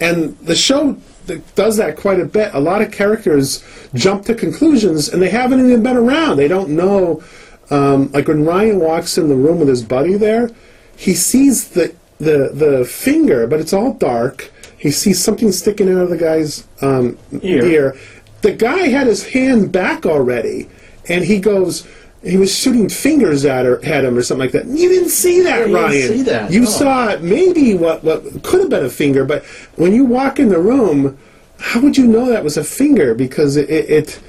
And 0.00 0.38
the 0.38 0.54
show 0.54 0.96
that 1.28 1.54
does 1.54 1.76
that 1.76 1.96
quite 1.96 2.20
a 2.20 2.24
bit. 2.24 2.52
A 2.54 2.60
lot 2.60 2.82
of 2.82 2.90
characters 2.90 3.64
jump 3.94 4.24
to 4.26 4.34
conclusions, 4.34 5.08
and 5.08 5.22
they 5.22 5.30
haven't 5.30 5.60
even 5.60 5.82
been 5.82 5.96
around. 5.96 6.36
They 6.36 6.48
don't 6.48 6.70
know. 6.70 7.22
Um, 7.70 8.10
like 8.12 8.28
when 8.28 8.44
Ryan 8.44 8.80
walks 8.80 9.18
in 9.18 9.28
the 9.28 9.36
room 9.36 9.58
with 9.60 9.68
his 9.68 9.82
buddy 9.82 10.14
there, 10.14 10.50
he 10.96 11.14
sees 11.14 11.68
the 11.70 11.94
the 12.18 12.50
the 12.52 12.84
finger, 12.84 13.46
but 13.46 13.60
it's 13.60 13.72
all 13.72 13.94
dark. 13.94 14.50
He 14.76 14.90
sees 14.90 15.22
something 15.22 15.52
sticking 15.52 15.88
out 15.88 16.02
of 16.02 16.10
the 16.10 16.16
guy's 16.16 16.66
um, 16.82 17.18
Ear. 17.42 17.64
ear. 17.64 17.96
The 18.42 18.52
guy 18.52 18.88
had 18.88 19.06
his 19.06 19.28
hand 19.28 19.72
back 19.72 20.04
already, 20.06 20.68
and 21.08 21.24
he 21.24 21.38
goes. 21.38 21.86
He 22.22 22.36
was 22.36 22.52
shooting 22.54 22.88
fingers 22.88 23.44
at 23.44 23.64
her, 23.64 23.82
at 23.84 24.04
him, 24.04 24.16
or 24.18 24.22
something 24.22 24.40
like 24.44 24.52
that. 24.52 24.66
You 24.66 24.88
didn't 24.88 25.10
see 25.10 25.40
that, 25.42 25.60
Yeah, 25.60 25.66
you 25.66 25.74
Ryan. 25.76 25.90
didn't 25.92 26.16
see 26.16 26.22
that, 26.24 26.50
You 26.50 26.60
no. 26.60 26.66
saw 26.66 27.16
maybe 27.20 27.74
what 27.74 28.02
what 28.02 28.42
could 28.42 28.60
have 28.60 28.70
been 28.70 28.84
a 28.84 28.90
finger, 28.90 29.24
but 29.24 29.44
when 29.76 29.94
you 29.94 30.04
walk 30.04 30.40
in 30.40 30.48
the 30.48 30.58
room, 30.58 31.16
how 31.58 31.80
would 31.80 31.96
you 31.96 32.06
know 32.06 32.26
that 32.28 32.42
was 32.44 32.56
a 32.56 32.64
finger? 32.64 33.14
Because 33.14 33.56
it, 33.56 33.70
it, 33.70 33.90
it 33.90 34.20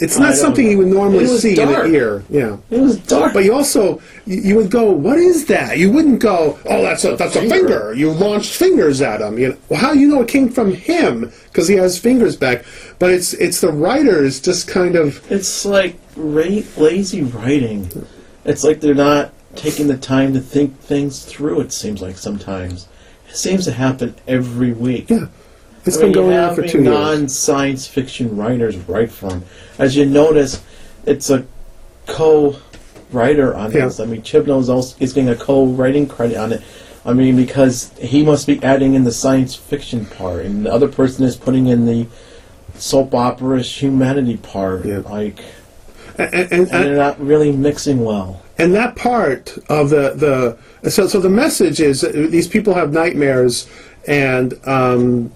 it's 0.00 0.18
not 0.18 0.34
something 0.34 0.64
know. 0.64 0.70
you 0.70 0.78
would 0.78 0.86
normally 0.88 1.26
see 1.26 1.58
in 1.58 1.68
dark. 1.68 1.86
an 1.86 1.94
ear. 1.94 2.22
Yeah. 2.28 2.56
It 2.70 2.80
was 2.80 2.98
dark. 2.98 3.32
But 3.32 3.44
you 3.44 3.54
also 3.54 4.00
you, 4.26 4.40
you 4.40 4.56
would 4.56 4.70
go, 4.70 4.90
what 4.90 5.18
is 5.18 5.46
that? 5.46 5.78
You 5.78 5.90
wouldn't 5.90 6.20
go, 6.20 6.58
oh, 6.66 6.82
that's 6.82 7.04
a 7.04 7.16
that's 7.16 7.36
a 7.36 7.40
finger. 7.40 7.56
finger. 7.56 7.94
You 7.94 8.10
launched 8.12 8.52
fingers 8.54 9.00
at 9.00 9.20
him. 9.20 9.38
You 9.38 9.48
know, 9.50 9.56
well, 9.68 9.80
how 9.80 9.92
do 9.94 9.98
you 9.98 10.08
know 10.08 10.22
it 10.22 10.28
came 10.28 10.48
from 10.48 10.72
him? 10.72 11.32
Because 11.44 11.68
he 11.68 11.76
has 11.76 11.98
fingers 11.98 12.36
back. 12.36 12.64
But 12.98 13.10
it's 13.10 13.32
it's 13.34 13.60
the 13.60 13.72
writers 13.72 14.40
just 14.40 14.68
kind 14.68 14.96
of 14.96 15.20
It's 15.30 15.64
like 15.64 15.96
ra- 16.16 16.62
lazy 16.76 17.22
writing. 17.22 17.90
It's 18.44 18.64
like 18.64 18.80
they're 18.80 18.94
not 18.94 19.32
taking 19.56 19.86
the 19.88 19.96
time 19.96 20.34
to 20.34 20.40
think 20.40 20.78
things 20.80 21.24
through. 21.24 21.60
It 21.60 21.72
seems 21.72 22.02
like 22.02 22.18
sometimes 22.18 22.86
it 23.28 23.36
seems 23.36 23.64
to 23.64 23.72
happen 23.72 24.14
every 24.28 24.72
week. 24.72 25.10
yeah. 25.10 25.26
It's 25.86 25.96
I 25.96 26.00
been 26.00 26.06
mean, 26.08 26.14
going 26.14 26.32
you 26.32 26.38
on 26.40 26.54
for 26.54 26.62
two 26.66 26.80
non-science 26.80 27.86
fiction 27.86 28.36
writers 28.36 28.76
write 28.88 29.10
for 29.10 29.30
him. 29.30 29.44
As 29.78 29.96
you 29.96 30.04
notice, 30.04 30.60
it's 31.04 31.30
a 31.30 31.44
co-writer 32.06 33.54
on 33.54 33.72
Yeah. 33.72 33.84
this. 33.86 34.00
I 34.00 34.06
mean, 34.06 34.22
Chibnall's 34.22 34.68
also 34.68 34.96
is 35.00 35.12
getting 35.12 35.28
a 35.30 35.36
co-writing 35.36 36.06
credit 36.06 36.36
on 36.36 36.52
it. 36.52 36.62
I 37.04 37.12
mean, 37.12 37.36
because 37.36 37.92
he 38.00 38.24
must 38.24 38.46
be 38.48 38.60
adding 38.64 38.94
in 38.94 39.04
the 39.04 39.12
science 39.12 39.54
fiction 39.54 40.06
part, 40.06 40.44
and 40.44 40.66
the 40.66 40.72
other 40.72 40.88
person 40.88 41.24
is 41.24 41.36
putting 41.36 41.68
in 41.68 41.86
the 41.86 42.06
soap 42.74 43.14
opera-ish 43.14 43.78
humanity 43.80 44.36
part. 44.38 44.84
Yeah. 44.84 44.98
Like, 44.98 45.38
And, 46.18 46.34
and, 46.34 46.52
and 46.52 46.66
they're 46.68 46.86
and, 46.88 46.96
not 46.96 47.20
really 47.24 47.52
mixing 47.52 48.04
well. 48.04 48.42
and 48.58 48.74
that 48.74 48.96
part 48.96 49.56
of 49.68 49.90
the 49.90 50.56
the 50.82 50.90
so 50.90 51.06
so 51.06 51.20
the 51.20 51.28
message 51.28 51.78
is 51.78 52.00
that 52.00 52.12
these 52.30 52.48
people 52.48 52.72
have 52.74 52.90
nightmares 52.92 53.68
and 54.08 54.54
um, 54.66 55.30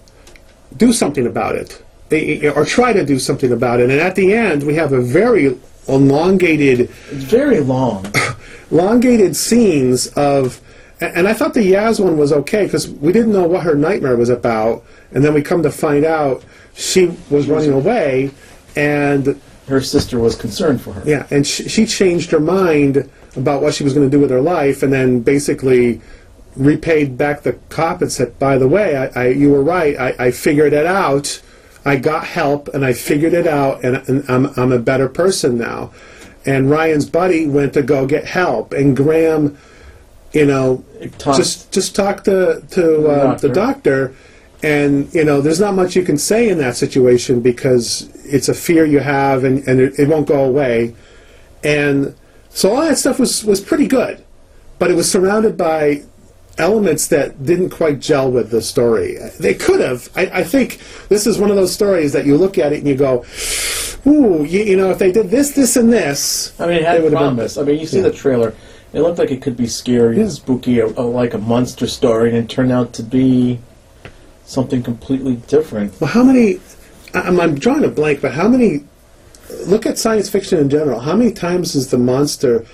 do 0.77 0.91
something 0.93 1.25
about 1.27 1.55
it 1.55 1.81
They- 2.09 2.47
or 2.55 2.65
try 2.65 2.93
to 2.93 3.05
do 3.05 3.19
something 3.19 3.51
about 3.51 3.79
it. 3.79 3.89
And 3.89 3.99
at 3.99 4.15
the 4.15 4.33
end, 4.33 4.63
we 4.63 4.75
have 4.75 4.93
a 4.93 5.01
very 5.01 5.55
elongated 5.87 6.89
It's 7.11 7.23
very 7.23 7.59
long. 7.59 8.05
elongated 8.71 9.35
scenes 9.35 10.07
of 10.15 10.61
and 10.99 11.27
I 11.27 11.33
thought 11.33 11.55
the 11.55 11.71
Yaz 11.73 11.99
one 11.99 12.15
was 12.15 12.31
okay 12.31 12.65
because 12.65 12.87
we 12.87 13.11
didn't 13.11 13.31
know 13.33 13.47
what 13.47 13.63
her 13.63 13.73
nightmare 13.73 14.15
was 14.15 14.29
about, 14.29 14.83
and 15.11 15.23
then 15.25 15.33
we 15.33 15.41
come 15.41 15.63
to 15.63 15.71
find 15.71 16.05
out 16.05 16.43
she 16.75 17.11
was 17.31 17.47
running 17.47 17.73
away, 17.73 18.29
and 18.75 19.35
Her 19.67 19.81
sister 19.81 20.19
was 20.19 20.35
concerned 20.35 20.79
for 20.79 20.93
her. 20.93 21.01
yeah, 21.03 21.25
and 21.31 21.47
she, 21.47 21.67
she 21.67 21.87
changed 21.87 22.29
her 22.29 22.39
mind 22.39 23.09
about 23.35 23.63
what 23.63 23.73
she 23.73 23.83
was 23.83 23.93
going 23.95 24.05
to 24.07 24.15
do 24.15 24.21
with 24.21 24.29
her 24.29 24.41
life, 24.41 24.83
and 24.83 24.93
then 24.93 25.21
basically 25.21 26.01
repaid 26.55 27.17
back 27.17 27.43
the 27.43 27.53
cop 27.69 28.01
and 28.01 28.11
said, 28.11 28.37
"By 28.39 28.57
the 28.57 28.67
way, 28.67 28.95
I, 28.95 29.23
I 29.23 29.27
you 29.29 29.51
were 29.51 29.63
right. 29.63 29.97
I, 29.99 30.27
I 30.27 30.31
figured 30.31 30.73
it 30.73 30.85
out. 30.85 31.41
I 31.83 31.95
got 31.95 32.25
help, 32.25 32.67
and 32.69 32.85
I 32.85 32.93
figured 32.93 33.33
it 33.33 33.47
out, 33.47 33.83
and, 33.83 33.97
and 34.07 34.29
I'm 34.29 34.47
I'm 34.57 34.71
a 34.71 34.79
better 34.79 35.09
person 35.09 35.57
now." 35.57 35.91
And 36.45 36.69
Ryan's 36.71 37.07
buddy 37.07 37.47
went 37.47 37.73
to 37.73 37.83
go 37.83 38.07
get 38.07 38.25
help, 38.25 38.73
and 38.73 38.97
Graham, 38.97 39.57
you 40.33 40.45
know, 40.45 40.83
just 41.23 41.71
just 41.71 41.95
talk 41.95 42.23
to 42.23 42.63
to 42.71 43.07
uh, 43.07 43.37
the 43.37 43.49
doctor. 43.49 44.07
doctor, 44.07 44.15
and 44.63 45.13
you 45.13 45.23
know, 45.23 45.41
there's 45.41 45.59
not 45.59 45.75
much 45.75 45.95
you 45.95 46.03
can 46.03 46.17
say 46.17 46.49
in 46.49 46.57
that 46.57 46.75
situation 46.75 47.41
because 47.41 48.09
it's 48.25 48.49
a 48.49 48.53
fear 48.53 48.85
you 48.85 48.99
have, 48.99 49.43
and 49.43 49.67
and 49.67 49.79
it, 49.79 49.99
it 49.99 50.07
won't 50.07 50.27
go 50.27 50.43
away, 50.43 50.95
and 51.63 52.15
so 52.49 52.75
all 52.75 52.81
that 52.81 52.97
stuff 52.97 53.19
was 53.19 53.43
was 53.43 53.61
pretty 53.61 53.87
good, 53.87 54.23
but 54.77 54.91
it 54.91 54.95
was 54.95 55.09
surrounded 55.09 55.57
by 55.57 56.03
elements 56.57 57.07
that 57.07 57.43
didn't 57.45 57.69
quite 57.69 57.99
gel 57.99 58.31
with 58.31 58.51
the 58.51 58.61
story. 58.61 59.17
They 59.39 59.53
could 59.53 59.79
have. 59.79 60.09
I, 60.15 60.25
I 60.27 60.43
think 60.43 60.79
this 61.09 61.25
is 61.27 61.37
one 61.39 61.49
of 61.49 61.55
those 61.55 61.73
stories 61.73 62.13
that 62.13 62.25
you 62.25 62.37
look 62.37 62.57
at 62.57 62.73
it 62.73 62.79
and 62.79 62.87
you 62.87 62.95
go, 62.95 63.25
"Ooh, 64.05 64.43
you, 64.43 64.61
you 64.63 64.75
know, 64.77 64.91
if 64.91 64.99
they 64.99 65.11
did 65.11 65.29
this, 65.29 65.51
this, 65.51 65.75
and 65.75 65.91
this." 65.91 66.53
I 66.59 66.67
mean, 66.67 66.75
it 66.77 66.79
they 66.79 66.85
had 66.85 66.93
would 67.03 67.11
have 67.13 67.19
been- 67.19 67.35
promise. 67.35 67.57
I 67.57 67.63
mean, 67.63 67.79
you 67.79 67.85
see 67.87 67.97
Yeah. 67.97 68.03
the 68.03 68.11
trailer. 68.11 68.53
It 68.93 68.99
looked 69.01 69.19
like 69.19 69.31
it 69.31 69.41
could 69.41 69.55
be 69.55 69.67
scary 69.67 70.19
and 70.19 70.29
spooky, 70.29 70.81
or, 70.81 70.91
or 70.99 71.05
like 71.05 71.33
a 71.33 71.37
monster 71.37 71.87
story, 71.87 72.27
and 72.29 72.37
it 72.37 72.49
turned 72.49 72.73
out 72.73 72.91
to 72.93 73.03
be 73.03 73.59
something 74.45 74.83
completely 74.83 75.35
different. 75.47 75.93
Well, 76.01 76.09
how 76.09 76.23
many? 76.23 76.59
I'm, 77.13 77.39
I'm 77.39 77.55
drawing 77.55 77.85
a 77.85 77.89
blank, 77.89 78.21
but 78.21 78.33
how 78.33 78.47
many? 78.49 78.83
Look 79.65 79.85
at 79.85 79.97
science 79.97 80.29
fiction 80.29 80.59
in 80.59 80.69
general. 80.69 80.99
How 81.01 81.15
many 81.15 81.31
times 81.31 81.75
is 81.75 81.89
the 81.91 81.97
monster? 81.97 82.65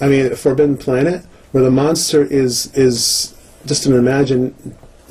I 0.00 0.08
mean, 0.08 0.34
Forbidden 0.36 0.76
Planet, 0.76 1.22
where 1.52 1.64
the 1.64 1.70
monster 1.70 2.22
is 2.24 2.72
is 2.74 3.34
just 3.66 3.86
an 3.86 3.94
imagine 3.94 4.54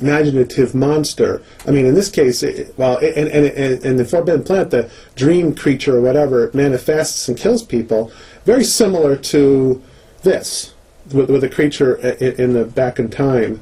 imaginative 0.00 0.74
monster. 0.74 1.42
I 1.66 1.70
mean, 1.72 1.84
in 1.86 1.94
this 1.94 2.08
case, 2.10 2.42
it, 2.42 2.74
well, 2.78 2.96
and 2.98 3.28
and 3.28 3.46
and 3.46 3.84
in 3.84 3.96
the 3.96 4.04
Forbidden 4.04 4.42
Planet, 4.44 4.70
the 4.70 4.90
dream 5.14 5.54
creature 5.54 5.96
or 5.96 6.00
whatever 6.00 6.50
manifests 6.54 7.28
and 7.28 7.36
kills 7.36 7.62
people. 7.62 8.10
Very 8.46 8.64
similar 8.64 9.16
to 9.16 9.82
this, 10.22 10.72
with, 11.12 11.28
with 11.30 11.44
a 11.44 11.48
creature 11.48 11.98
i- 12.02 12.24
i- 12.24 12.34
in 12.38 12.54
the 12.54 12.64
back 12.64 12.98
in 12.98 13.10
time. 13.10 13.60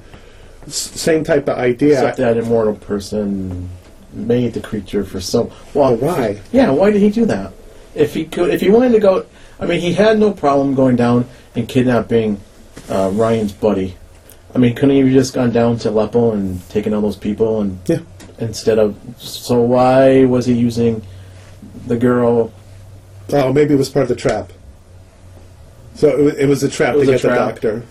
S- 0.67 0.75
Same 0.77 1.25
type 1.25 1.49
of 1.49 1.59
idea. 1.59 1.95
Except 1.95 2.19
that 2.19 2.37
immortal 2.37 2.75
person 2.77 3.69
made 4.13 4.55
the 4.55 4.61
creature 4.61 5.05
for 5.05 5.21
some. 5.21 5.51
Well, 5.75 5.97
But 5.97 6.01
why? 6.03 6.41
Yeah, 6.53 6.71
why 6.71 6.91
did 6.93 7.03
he 7.03 7.11
do 7.11 7.25
that? 7.27 7.53
If 7.97 8.15
he 8.15 8.25
could, 8.25 8.51
if 8.51 8.61
he 8.61 8.71
wanted 8.71 8.93
to 8.93 9.01
go, 9.01 9.27
I 9.59 9.67
mean, 9.67 9.81
he 9.81 9.93
had 9.95 10.19
no 10.21 10.31
problem 10.31 10.75
going 10.75 10.95
down 10.95 11.27
and 11.57 11.69
kidnapping 11.69 12.41
uh, 12.89 13.11
Ryan's 13.13 13.53
buddy. 13.53 13.97
I 14.55 14.59
mean, 14.59 14.75
couldn't 14.75 14.91
he 14.91 15.01
have 15.01 15.11
just 15.11 15.35
gone 15.35 15.51
down 15.53 15.79
to 15.79 15.91
Aleppo 15.91 16.33
and 16.33 16.67
taken 16.71 16.95
all 16.95 17.01
those 17.03 17.17
people 17.17 17.61
and 17.61 17.79
Yeah. 17.87 17.99
instead 18.39 18.79
of? 18.79 18.97
So 19.19 19.61
why 19.61 20.25
was 20.25 20.47
he 20.47 20.55
using 20.55 21.03
the 21.87 21.97
girl? 21.97 22.53
Oh, 23.33 23.53
maybe 23.53 23.75
it 23.75 23.77
was 23.77 23.91
part 23.91 24.05
of 24.05 24.09
the 24.09 24.17
trap. 24.17 24.53
So 25.95 26.09
it 26.09 26.23
was, 26.23 26.35
it 26.35 26.47
was 26.47 26.63
a 26.63 26.69
trap 26.69 26.95
It 26.95 26.99
was 26.99 27.09
to 27.09 27.13
a 27.15 27.17
get 27.17 27.23
the 27.23 27.29
doctor. 27.35 27.83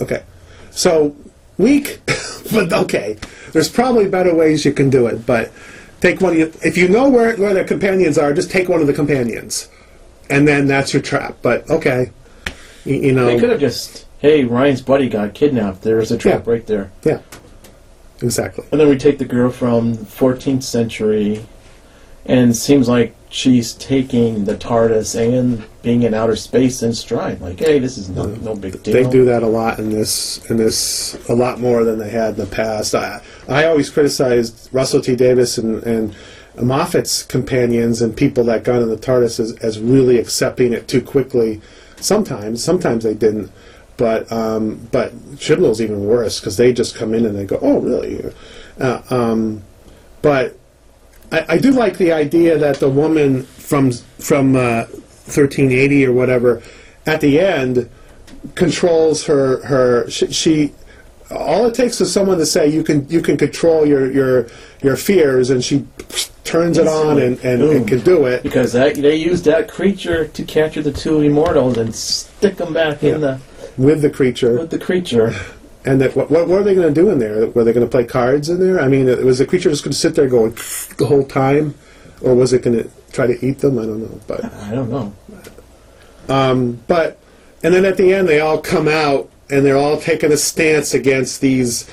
Okay. 0.00 0.22
So 0.70 1.14
weak, 1.58 2.00
but 2.52 2.72
okay. 2.72 3.16
There's 3.52 3.68
probably 3.68 4.08
better 4.08 4.34
ways 4.34 4.64
you 4.64 4.72
can 4.72 4.90
do 4.90 5.06
it, 5.06 5.24
but 5.24 5.52
take 6.00 6.20
one. 6.20 6.32
Of 6.32 6.38
you, 6.38 6.52
if 6.64 6.76
you 6.76 6.88
know 6.88 7.08
where 7.08 7.36
where 7.36 7.54
the 7.54 7.64
companions 7.64 8.18
are, 8.18 8.32
just 8.34 8.50
take 8.50 8.68
one 8.68 8.80
of 8.80 8.86
the 8.86 8.92
companions, 8.92 9.68
and 10.28 10.46
then 10.48 10.66
that's 10.66 10.92
your 10.92 11.00
trap. 11.02 11.36
But 11.42 11.68
okay, 11.70 12.10
you, 12.84 12.96
you 12.96 13.12
know. 13.12 13.26
They 13.26 13.38
could 13.38 13.50
have 13.50 13.60
just, 13.60 14.05
hey, 14.18 14.44
Ryan's 14.44 14.82
buddy 14.82 15.08
got 15.08 15.34
kidnapped. 15.34 15.82
There's 15.82 16.10
a 16.10 16.18
trap 16.18 16.46
Yeah. 16.46 16.52
right 16.52 16.66
there. 16.66 16.90
Yeah. 17.04 17.20
Exactly. 18.22 18.64
And 18.72 18.80
then 18.80 18.88
we 18.88 18.96
take 18.96 19.18
the 19.18 19.24
girl 19.26 19.50
from 19.50 19.94
the 19.94 20.04
14th 20.04 20.62
century, 20.62 21.44
and 22.24 22.50
it 22.50 22.54
seems 22.54 22.88
like 22.88 23.14
she's 23.28 23.74
taking 23.74 24.46
the 24.46 24.54
TARDIS 24.56 25.14
and 25.20 25.62
being 25.82 26.02
in 26.02 26.14
outer 26.14 26.34
space 26.36 26.82
in 26.82 26.94
stride. 26.94 27.40
Like, 27.42 27.58
hey, 27.58 27.78
this 27.78 27.98
is 27.98 28.08
no, 28.08 28.24
no 28.26 28.54
big 28.56 28.82
deal. 28.82 28.94
They 28.94 29.08
do 29.10 29.26
that 29.26 29.42
a 29.42 29.46
lot 29.46 29.78
in 29.78 29.90
this, 29.90 30.48
in 30.50 30.56
this, 30.56 31.28
a 31.28 31.34
lot 31.34 31.60
more 31.60 31.84
than 31.84 31.98
they 31.98 32.08
had 32.08 32.30
in 32.30 32.36
the 32.40 32.46
past. 32.46 32.94
I, 32.94 33.20
I 33.48 33.66
always 33.66 33.90
criticized 33.90 34.70
Russell 34.72 35.02
T 35.02 35.14
Davies 35.14 35.58
and, 35.58 35.82
and 35.82 36.14
Moffat's 36.58 37.22
companions 37.22 38.00
and 38.00 38.16
people 38.16 38.44
that 38.44 38.64
got 38.64 38.80
in 38.80 38.88
the 38.88 38.96
TARDIS 38.96 39.38
as, 39.38 39.52
as 39.58 39.78
really 39.78 40.18
accepting 40.18 40.72
it 40.72 40.88
too 40.88 41.02
quickly. 41.02 41.60
Sometimes, 41.96 42.64
sometimes 42.64 43.04
they 43.04 43.14
didn't, 43.14 43.50
but 43.96 44.30
um, 44.30 44.88
but 44.92 45.12
Chibnall's 45.36 45.80
even 45.80 46.06
worse 46.06 46.40
because 46.40 46.56
they 46.56 46.72
just 46.72 46.94
come 46.94 47.14
in 47.14 47.24
and 47.26 47.36
they 47.36 47.44
go, 47.44 47.58
oh 47.62 47.80
really? 47.80 48.32
Uh, 48.78 49.02
um, 49.10 49.62
but 50.22 50.58
I, 51.32 51.46
I 51.50 51.58
do 51.58 51.72
like 51.72 51.96
the 51.98 52.12
idea 52.12 52.58
that 52.58 52.76
the 52.76 52.90
woman 52.90 53.42
from 53.44 53.92
from 53.92 54.56
uh, 54.56 54.84
1380 54.84 56.06
or 56.06 56.12
whatever, 56.12 56.62
at 57.06 57.20
the 57.20 57.40
end, 57.40 57.88
controls 58.54 59.24
her 59.26 59.64
her 59.66 60.08
she, 60.10 60.32
she 60.32 60.74
all 61.30 61.66
it 61.66 61.74
takes 61.74 62.00
is 62.00 62.12
someone 62.12 62.38
to 62.38 62.46
say 62.46 62.68
you 62.68 62.84
can 62.84 63.08
you 63.08 63.20
can 63.20 63.36
control 63.36 63.86
your 63.86 64.10
your 64.12 64.46
your 64.82 64.96
fears 64.96 65.50
and 65.50 65.64
she 65.64 65.86
turns 66.44 66.78
it 66.78 66.86
on 66.86 67.20
and, 67.20 67.38
and, 67.40 67.60
and 67.62 67.88
can 67.88 68.00
do 68.00 68.26
it. 68.26 68.42
Because 68.42 68.72
that, 68.72 68.94
they 68.94 69.16
used 69.16 69.44
that 69.46 69.68
creature 69.68 70.28
to 70.28 70.44
capture 70.44 70.80
the 70.80 70.92
two 70.92 71.20
immortals 71.20 71.76
and 71.76 71.94
stick 71.94 72.56
them 72.56 72.72
back 72.72 73.02
in 73.02 73.20
the 73.20 73.40
with 73.76 74.02
the 74.02 74.10
creature. 74.10 74.58
With 74.58 74.70
the 74.70 74.78
creature. 74.78 75.34
and 75.84 76.00
that 76.00 76.16
what, 76.16 76.30
what 76.30 76.48
were 76.48 76.62
they 76.62 76.74
going 76.74 76.92
to 76.92 77.00
do 77.00 77.10
in 77.10 77.18
there? 77.18 77.46
Were 77.48 77.64
they 77.64 77.72
going 77.72 77.86
to 77.86 77.90
play 77.90 78.04
cards 78.04 78.48
in 78.48 78.58
there? 78.58 78.80
I 78.80 78.88
mean 78.88 79.06
was 79.24 79.38
the 79.38 79.46
creature 79.46 79.70
just 79.70 79.84
going 79.84 79.92
to 79.92 79.98
sit 79.98 80.14
there 80.14 80.28
going 80.28 80.52
the 80.98 81.06
whole 81.06 81.24
time? 81.24 81.74
Or 82.22 82.34
was 82.34 82.52
it 82.52 82.62
going 82.62 82.82
to 82.82 82.90
try 83.12 83.26
to 83.26 83.46
eat 83.46 83.58
them? 83.58 83.78
I 83.78 83.82
don't 83.82 84.00
know 84.00 84.20
but 84.26 84.44
I 84.44 84.72
don't 84.72 84.90
know. 84.90 85.12
Um, 86.28 86.80
but 86.86 87.18
and 87.62 87.74
then 87.74 87.84
at 87.84 87.96
the 87.96 88.12
end, 88.12 88.28
they 88.28 88.40
all 88.40 88.60
come 88.60 88.88
out 88.88 89.30
and 89.48 89.64
they're 89.64 89.76
all 89.76 89.98
taking 89.98 90.32
a 90.32 90.36
stance 90.36 90.94
against 90.94 91.40
these 91.40 91.88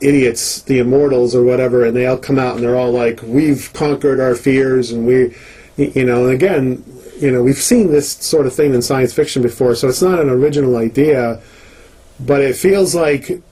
idiots, 0.00 0.62
the 0.62 0.78
immortals 0.78 1.34
or 1.34 1.42
whatever, 1.42 1.84
and 1.84 1.96
they 1.96 2.06
all 2.06 2.16
come 2.16 2.38
out 2.38 2.54
and 2.54 2.64
they're 2.64 2.76
all 2.76 2.92
like, 2.92 3.20
"We've 3.22 3.72
conquered 3.72 4.20
our 4.20 4.34
fears," 4.34 4.90
and 4.90 5.06
we, 5.06 5.34
you 5.76 6.04
know, 6.04 6.26
and 6.26 6.34
again, 6.34 6.84
you 7.18 7.30
know, 7.30 7.42
we've 7.42 7.56
seen 7.56 7.90
this 7.90 8.10
sort 8.10 8.46
of 8.46 8.54
thing 8.54 8.74
in 8.74 8.82
science 8.82 9.12
fiction 9.12 9.42
before, 9.42 9.74
so 9.74 9.88
it's 9.88 10.02
not 10.02 10.18
an 10.18 10.28
original 10.28 10.76
idea, 10.76 11.40
but 12.20 12.40
it 12.40 12.56
feels 12.56 12.94
like, 12.94 13.42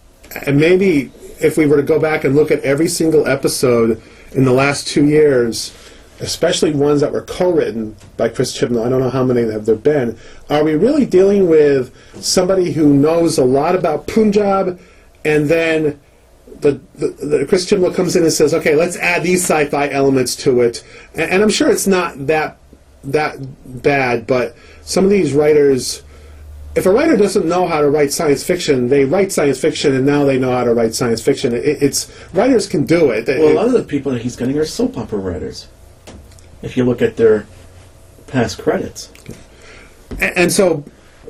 and 0.46 0.58
maybe 0.58 1.10
if 1.40 1.56
we 1.56 1.66
were 1.66 1.76
to 1.76 1.82
go 1.82 1.98
back 1.98 2.24
and 2.24 2.34
look 2.34 2.50
at 2.50 2.60
every 2.60 2.88
single 2.88 3.26
episode 3.26 4.00
in 4.32 4.44
the 4.44 4.52
last 4.52 4.86
two 4.86 5.06
years 5.06 5.72
especially 6.22 6.72
ones 6.72 7.00
that 7.00 7.12
were 7.12 7.22
co-written 7.22 7.96
by 8.16 8.28
Chris 8.28 8.56
Chibnall. 8.56 8.86
I 8.86 8.88
don't 8.88 9.00
know 9.00 9.10
how 9.10 9.24
many 9.24 9.42
have 9.50 9.66
there 9.66 9.74
been. 9.74 10.16
Are 10.48 10.62
we 10.62 10.76
really 10.76 11.04
dealing 11.04 11.48
with 11.48 11.92
somebody 12.22 12.72
who 12.72 12.94
knows 12.94 13.38
a 13.38 13.44
lot 13.44 13.74
about 13.74 14.06
Punjab, 14.06 14.80
and 15.24 15.48
then 15.48 16.00
the, 16.60 16.80
the, 16.94 17.08
the 17.08 17.46
Chris 17.48 17.68
Chibnall 17.68 17.94
comes 17.94 18.14
in 18.14 18.22
and 18.22 18.32
says, 18.32 18.54
"Okay, 18.54 18.76
let's 18.76 18.96
add 18.96 19.24
these 19.24 19.42
sci-fi 19.42 19.88
elements 19.90 20.36
to 20.36 20.60
it," 20.60 20.84
and, 21.14 21.30
and 21.30 21.42
I'm 21.42 21.50
sure 21.50 21.70
it's 21.70 21.88
not 21.88 22.28
that 22.28 22.56
that 23.04 23.36
bad, 23.82 24.26
but 24.26 24.56
some 24.82 25.04
of 25.04 25.10
these 25.10 25.32
writers. 25.32 26.02
If 26.74 26.86
a 26.86 26.90
writer 26.90 27.18
doesn't 27.18 27.44
know 27.46 27.66
how 27.66 27.82
to 27.82 27.90
write 27.90 28.12
science 28.12 28.42
fiction, 28.42 28.88
they 28.88 29.04
write 29.04 29.30
science 29.30 29.60
fiction, 29.60 29.94
and 29.94 30.06
now 30.06 30.24
they 30.24 30.38
know 30.38 30.52
how 30.52 30.64
to 30.64 30.72
write 30.72 30.94
science 30.94 31.20
fiction. 31.20 31.52
It, 31.54 31.64
it's 31.82 32.10
writers 32.32 32.66
can 32.66 32.84
do 32.84 33.10
it. 33.10 33.26
Well, 33.28 33.52
a 33.52 33.52
lot 33.52 33.66
of 33.66 33.72
the 33.72 33.82
people 33.82 34.10
that 34.12 34.22
he's 34.22 34.36
getting 34.36 34.56
are 34.58 34.64
soap 34.64 34.96
opera 34.96 35.18
writers. 35.18 35.68
If 36.62 36.76
you 36.76 36.84
look 36.84 37.02
at 37.02 37.16
their 37.18 37.46
past 38.26 38.58
credits, 38.58 39.10
A- 40.18 40.38
And 40.38 40.50
so 40.50 40.82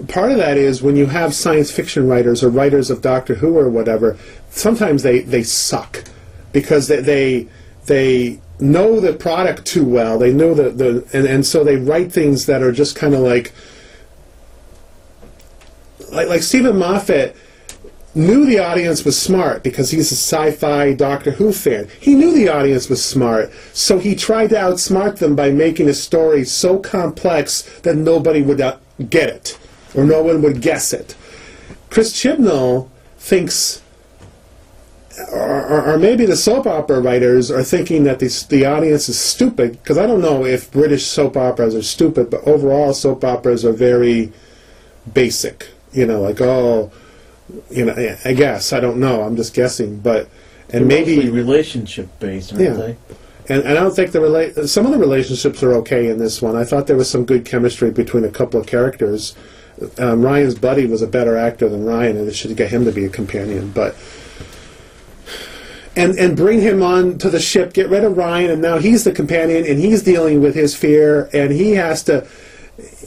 part 0.06 0.30
of 0.30 0.38
that 0.38 0.56
is 0.56 0.80
when 0.80 0.94
you 0.94 1.06
have 1.06 1.34
science 1.34 1.72
fiction 1.72 2.06
writers 2.06 2.44
or 2.44 2.48
writers 2.48 2.88
of 2.90 3.00
Doctor 3.02 3.34
Who 3.34 3.58
or 3.58 3.68
whatever, 3.68 4.16
sometimes 4.50 5.02
they, 5.02 5.20
they 5.22 5.42
suck 5.42 6.04
because 6.52 6.86
they, 6.86 7.00
they 7.00 7.48
they 7.86 8.40
know 8.62 9.00
the 9.00 9.12
product 9.12 9.66
too 9.66 9.84
well. 9.84 10.18
They 10.18 10.32
know 10.32 10.54
the, 10.54 10.70
the 10.70 11.06
and, 11.12 11.26
and 11.26 11.46
so 11.46 11.64
they 11.64 11.76
write 11.76 12.12
things 12.12 12.46
that 12.46 12.62
are 12.62 12.72
just 12.72 12.96
kind 12.96 13.14
of 13.14 13.20
like 13.20 13.52
like 16.10 16.28
like 16.28 16.42
Steven 16.42 16.78
Moffat 16.78 17.36
knew 18.14 18.44
the 18.44 18.58
audience 18.58 19.04
was 19.04 19.18
smart 19.18 19.62
because 19.62 19.90
he's 19.90 20.12
a 20.12 20.14
sci-fi 20.14 20.92
Doctor 20.92 21.32
Who 21.32 21.52
fan. 21.52 21.88
He 21.98 22.14
knew 22.14 22.34
the 22.34 22.48
audience 22.48 22.88
was 22.88 23.04
smart, 23.04 23.50
so 23.72 23.98
he 23.98 24.14
tried 24.14 24.50
to 24.50 24.56
outsmart 24.56 25.18
them 25.18 25.34
by 25.34 25.50
making 25.50 25.88
a 25.88 25.94
story 25.94 26.44
so 26.44 26.78
complex 26.78 27.62
that 27.80 27.96
nobody 27.96 28.42
would 28.42 28.60
uh, 28.60 28.76
get 29.08 29.28
it 29.28 29.58
or 29.94 30.04
no 30.04 30.22
one 30.22 30.42
would 30.42 30.60
guess 30.60 30.92
it. 30.92 31.16
Chris 31.90 32.12
Chibnall 32.12 32.88
thinks, 33.18 33.81
or, 35.32 35.62
or, 35.66 35.92
or 35.92 35.98
maybe 35.98 36.24
the 36.26 36.36
soap 36.36 36.66
opera 36.66 37.00
writers 37.00 37.50
are 37.50 37.62
thinking 37.62 38.04
that 38.04 38.18
the, 38.18 38.46
the 38.48 38.64
audience 38.64 39.08
is 39.08 39.18
stupid 39.18 39.72
because 39.72 39.98
I 39.98 40.06
don't 40.06 40.20
know 40.20 40.44
if 40.44 40.70
British 40.72 41.06
soap 41.06 41.36
operas 41.36 41.74
are 41.74 41.82
stupid, 41.82 42.30
but 42.30 42.46
overall 42.46 42.92
soap 42.94 43.24
operas 43.24 43.64
are 43.64 43.72
very 43.72 44.32
basic. 45.12 45.68
You 45.92 46.06
know, 46.06 46.20
like 46.22 46.40
oh, 46.40 46.90
you 47.70 47.84
know, 47.84 48.16
I- 48.24 48.32
guess 48.32 48.72
I 48.72 48.80
don't 48.80 48.98
know. 48.98 49.22
I'm 49.22 49.36
just 49.36 49.52
guessing, 49.54 49.98
but 50.00 50.28
and 50.70 50.88
mostly 50.88 51.16
maybe 51.16 51.30
relationship 51.30 52.08
based, 52.18 52.52
aren't 52.52 52.64
Yeah. 52.64 52.72
they? 52.74 52.96
and, 53.48 53.62
and 53.64 53.70
I 53.76 53.82
don't 53.82 53.94
think 53.94 54.12
the 54.12 54.20
rela- 54.20 54.68
some 54.68 54.86
of 54.86 54.92
the 54.92 54.98
relationships 54.98 55.62
are 55.62 55.74
okay 55.74 56.08
in 56.08 56.18
this 56.18 56.40
one. 56.40 56.56
I 56.56 56.64
thought 56.64 56.86
there 56.86 56.96
was 56.96 57.10
some 57.10 57.24
good 57.26 57.44
chemistry 57.44 57.90
between 57.90 58.24
a 58.24 58.30
couple 58.30 58.58
of 58.58 58.66
characters. 58.66 59.34
Um, 59.98 60.22
Ryan's 60.22 60.54
buddy 60.54 60.86
was 60.86 61.02
a 61.02 61.06
better 61.06 61.36
actor 61.36 61.68
than 61.68 61.84
Ryan, 61.84 62.16
and 62.16 62.28
it 62.28 62.34
should 62.36 62.56
get 62.56 62.70
him 62.70 62.84
to 62.86 62.92
be 62.92 63.04
a 63.04 63.08
companion. 63.10 63.70
But 63.74 63.96
and 65.96 66.18
and 66.18 66.36
bring 66.36 66.60
him 66.60 66.82
on 66.82 67.18
to 67.18 67.30
the 67.30 67.40
ship, 67.40 67.72
get 67.72 67.88
rid 67.88 68.04
of 68.04 68.16
Ryan, 68.16 68.50
and 68.50 68.62
now 68.62 68.78
he's 68.78 69.04
the 69.04 69.12
companion, 69.12 69.64
and 69.66 69.78
he's 69.78 70.02
dealing 70.02 70.40
with 70.40 70.54
his 70.54 70.74
fear, 70.74 71.28
and 71.32 71.52
he 71.52 71.72
has 71.72 72.02
to, 72.04 72.26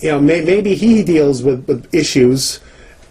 you 0.02 0.12
know, 0.12 0.19
may, 0.19 0.41
maybe 0.41 0.76
he 0.76 1.04
deals 1.04 1.43
with, 1.43 1.67
with 1.67 1.93
issues 1.93 2.60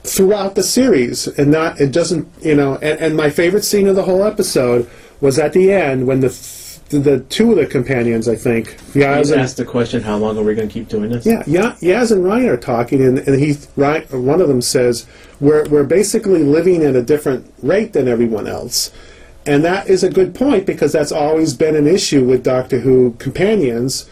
throughout 0.04 0.54
the 0.54 0.62
series 0.62 1.26
and 1.26 1.50
not 1.50 1.80
it 1.80 1.90
doesn't 1.90 2.28
you 2.42 2.54
know 2.54 2.74
and, 2.76 3.00
and 3.00 3.16
my 3.16 3.30
favorite 3.30 3.64
scene 3.64 3.88
of 3.88 3.96
the 3.96 4.02
whole 4.02 4.22
episode 4.22 4.88
was 5.22 5.38
at 5.38 5.54
the 5.54 5.72
end 5.72 6.06
when 6.06 6.20
the 6.20 6.28
th- 6.28 7.02
the 7.02 7.20
two 7.30 7.52
of 7.52 7.56
the 7.56 7.66
companions 7.66 8.28
i 8.28 8.36
think 8.36 8.76
Yaz 8.92 9.16
He's 9.16 9.30
and, 9.30 9.40
asked 9.40 9.56
the 9.56 9.64
question, 9.64 10.02
"How 10.02 10.18
long 10.18 10.36
are 10.36 10.42
we 10.42 10.54
going 10.54 10.68
to 10.68 10.72
keep 10.72 10.88
doing 10.88 11.08
this?" 11.08 11.24
yeah, 11.24 11.42
yeah 11.46 11.74
Yaz 11.80 12.12
and 12.12 12.22
Ryan 12.22 12.50
are 12.50 12.56
talking 12.58 13.02
and, 13.02 13.18
and 13.18 13.40
he 13.40 13.56
Ryan, 13.76 14.26
one 14.26 14.42
of 14.42 14.48
them 14.48 14.60
says 14.60 15.06
we're 15.40 15.66
we're 15.70 15.84
basically 15.84 16.42
living 16.44 16.84
at 16.84 16.94
a 16.94 17.02
different 17.02 17.52
rate 17.62 17.94
than 17.94 18.06
everyone 18.06 18.46
else 18.46 18.92
and 19.46 19.64
that 19.64 19.88
is 19.88 20.02
a 20.02 20.10
good 20.10 20.34
point 20.34 20.66
because 20.66 20.92
that's 20.92 21.12
always 21.12 21.54
been 21.54 21.76
an 21.76 21.86
issue 21.86 22.24
with 22.24 22.42
Doctor 22.42 22.80
Who 22.80 23.12
companions 23.18 24.08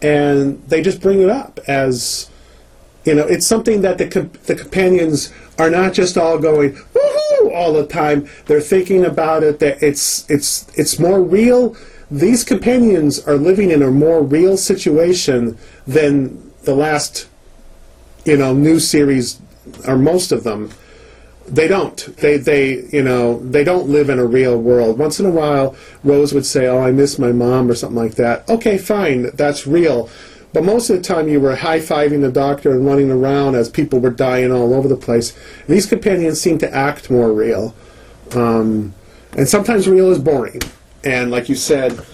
and 0.00 0.62
they 0.68 0.82
just 0.82 1.00
bring 1.00 1.20
it 1.20 1.30
up 1.30 1.60
as 1.68 2.30
you 3.04 3.14
know, 3.14 3.26
it's 3.26 3.46
something 3.46 3.80
that 3.82 3.98
the 3.98 4.08
com- 4.08 4.30
the 4.44 4.54
companions 4.54 5.32
are 5.58 5.70
not 5.70 5.92
just 5.92 6.16
all 6.16 6.38
going 6.38 6.72
woohoo 6.72 7.52
all 7.52 7.72
the 7.72 7.86
time. 7.86 8.28
They're 8.46 8.60
thinking 8.60 9.04
about 9.04 9.42
it. 9.42 9.58
That 9.58 9.82
it's 9.82 10.28
it's 10.30 10.66
it's 10.78 10.98
more 10.98 11.20
real. 11.20 11.76
These 12.10 12.44
companions 12.44 13.18
are 13.26 13.36
living 13.36 13.70
in 13.70 13.82
a 13.82 13.90
more 13.90 14.22
real 14.22 14.56
situation 14.56 15.58
than 15.86 16.52
the 16.62 16.74
last, 16.74 17.26
you 18.24 18.36
know, 18.36 18.54
new 18.54 18.78
series, 18.78 19.40
or 19.88 19.96
most 19.96 20.30
of 20.30 20.44
them. 20.44 20.70
They 21.46 21.68
don't. 21.68 21.96
They 22.18 22.36
they 22.36 22.84
you 22.92 23.02
know 23.02 23.38
they 23.40 23.64
don't 23.64 23.88
live 23.88 24.08
in 24.08 24.18
a 24.18 24.24
real 24.24 24.58
world. 24.58 24.98
Once 24.98 25.18
in 25.18 25.26
a 25.26 25.30
while, 25.30 25.74
Rose 26.04 26.32
would 26.32 26.46
say, 26.46 26.66
"Oh, 26.66 26.80
I 26.80 26.92
miss 26.92 27.18
my 27.18 27.32
mom" 27.32 27.70
or 27.70 27.74
something 27.74 27.96
like 27.96 28.14
that. 28.14 28.48
Okay, 28.48 28.78
fine, 28.78 29.30
that's 29.34 29.66
real. 29.66 30.08
But 30.52 30.64
most 30.64 30.90
of 30.90 30.96
the 30.96 31.02
time, 31.02 31.28
you 31.28 31.40
were 31.40 31.56
high 31.56 31.78
fiving 31.78 32.20
the 32.20 32.30
doctor 32.30 32.72
and 32.72 32.86
running 32.86 33.10
around 33.10 33.54
as 33.54 33.70
people 33.70 34.00
were 34.00 34.10
dying 34.10 34.52
all 34.52 34.74
over 34.74 34.86
the 34.86 34.96
place. 34.96 35.36
These 35.66 35.86
companions 35.86 36.40
seem 36.40 36.58
to 36.58 36.74
act 36.74 37.10
more 37.10 37.32
real, 37.32 37.74
um, 38.34 38.94
and 39.36 39.48
sometimes 39.48 39.88
real 39.88 40.10
is 40.10 40.18
boring. 40.18 40.60
And 41.04 41.30
like 41.30 41.48
you 41.48 41.54
said, 41.54 42.04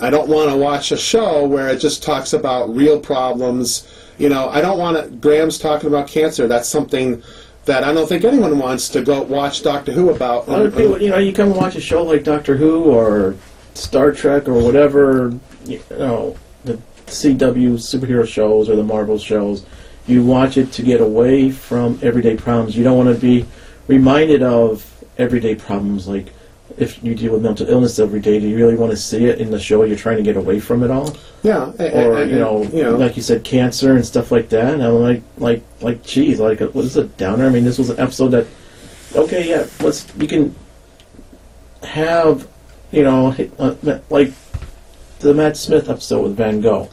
I 0.00 0.10
don't 0.10 0.28
want 0.28 0.50
to 0.50 0.56
watch 0.56 0.92
a 0.92 0.96
show 0.96 1.46
where 1.46 1.68
it 1.68 1.78
just 1.78 2.02
talks 2.02 2.32
about 2.32 2.74
real 2.74 3.00
problems. 3.00 3.88
You 4.18 4.28
know, 4.28 4.48
I 4.48 4.60
don't 4.60 4.78
want 4.78 4.96
to. 4.96 5.10
Graham's 5.16 5.58
talking 5.58 5.88
about 5.88 6.08
cancer. 6.08 6.46
That's 6.46 6.68
something 6.68 7.22
that 7.64 7.84
I 7.84 7.92
don't 7.92 8.08
think 8.08 8.24
anyone 8.24 8.58
wants 8.58 8.88
to 8.90 9.02
go 9.02 9.22
watch 9.22 9.62
Doctor 9.62 9.92
Who 9.92 10.10
about. 10.10 10.48
Of 10.48 10.74
people, 10.74 11.00
you 11.00 11.10
know, 11.10 11.18
you 11.18 11.32
come 11.32 11.54
watch 11.54 11.76
a 11.76 11.80
show 11.80 12.02
like 12.02 12.24
Doctor 12.24 12.56
Who 12.56 12.84
or 12.84 13.36
Star 13.74 14.12
Trek 14.12 14.48
or 14.48 14.54
whatever, 14.54 15.32
you 15.64 15.82
know, 15.90 16.36
the 16.64 16.80
CW 17.06 17.74
superhero 17.74 18.26
shows 18.26 18.68
or 18.68 18.76
the 18.76 18.84
Marvel 18.84 19.18
shows. 19.18 19.64
You 20.06 20.24
watch 20.24 20.56
it 20.56 20.72
to 20.72 20.82
get 20.82 21.00
away 21.00 21.50
from 21.50 21.98
everyday 22.02 22.36
problems. 22.36 22.76
You 22.76 22.84
don't 22.84 22.96
want 22.96 23.14
to 23.14 23.20
be 23.20 23.46
reminded 23.86 24.42
of 24.42 24.86
everyday 25.18 25.54
problems 25.54 26.08
like 26.08 26.32
if 26.80 27.02
you 27.04 27.14
deal 27.14 27.32
with 27.32 27.42
mental 27.42 27.68
illness 27.68 27.98
every 27.98 28.20
day, 28.20 28.40
do 28.40 28.48
you 28.48 28.56
really 28.56 28.76
want 28.76 28.90
to 28.90 28.96
see 28.96 29.26
it 29.26 29.38
in 29.40 29.50
the 29.50 29.60
show? 29.60 29.82
You're 29.84 29.96
trying 29.98 30.16
to 30.16 30.22
get 30.22 30.36
away 30.36 30.60
from 30.60 30.82
it 30.82 30.90
all, 30.90 31.16
yeah, 31.42 31.70
or 31.78 32.24
you 32.24 32.38
know, 32.38 32.62
you 32.64 32.82
know, 32.82 32.96
like 32.96 33.16
you 33.16 33.22
said, 33.22 33.44
cancer 33.44 33.94
and 33.96 34.04
stuff 34.06 34.30
like 34.32 34.48
that. 34.50 34.74
And 34.74 34.82
I'm 34.82 34.94
like, 34.94 35.22
like, 35.38 35.62
like, 35.80 36.02
geez, 36.02 36.40
like, 36.40 36.60
what 36.60 36.84
is 36.84 36.96
a 36.96 37.04
downer? 37.04 37.46
I 37.46 37.50
mean, 37.50 37.64
this 37.64 37.78
was 37.78 37.90
an 37.90 38.00
episode 38.00 38.28
that, 38.28 38.46
okay, 39.14 39.48
yeah, 39.48 39.66
let's 39.80 40.06
you 40.16 40.26
can 40.28 40.54
have, 41.82 42.46
you 42.90 43.02
know, 43.02 43.30
hit- 43.30 43.52
uh, 43.58 43.74
like 44.10 44.32
the 45.20 45.34
Matt 45.34 45.56
Smith 45.56 45.88
episode 45.88 46.22
with 46.22 46.36
Van 46.36 46.60
Gogh 46.60 46.88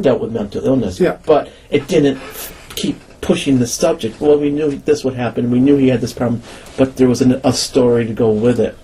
dealt 0.00 0.20
with 0.20 0.32
mental 0.32 0.64
illness. 0.64 1.00
Yeah. 1.00 1.18
but 1.24 1.50
it 1.70 1.86
didn't 1.88 2.18
f- 2.18 2.72
keep 2.74 3.00
pushing 3.20 3.58
the 3.58 3.66
subject. 3.66 4.20
Well, 4.20 4.38
we 4.38 4.50
knew 4.50 4.70
this 4.76 5.04
would 5.04 5.14
happen. 5.14 5.50
We 5.50 5.60
knew 5.60 5.76
he 5.76 5.88
had 5.88 6.00
this 6.00 6.12
problem, 6.12 6.42
but 6.76 6.96
there 6.96 7.08
was 7.08 7.20
an, 7.22 7.40
a 7.44 7.52
story 7.52 8.06
to 8.06 8.12
go 8.12 8.30
with 8.30 8.60
it. 8.60 8.76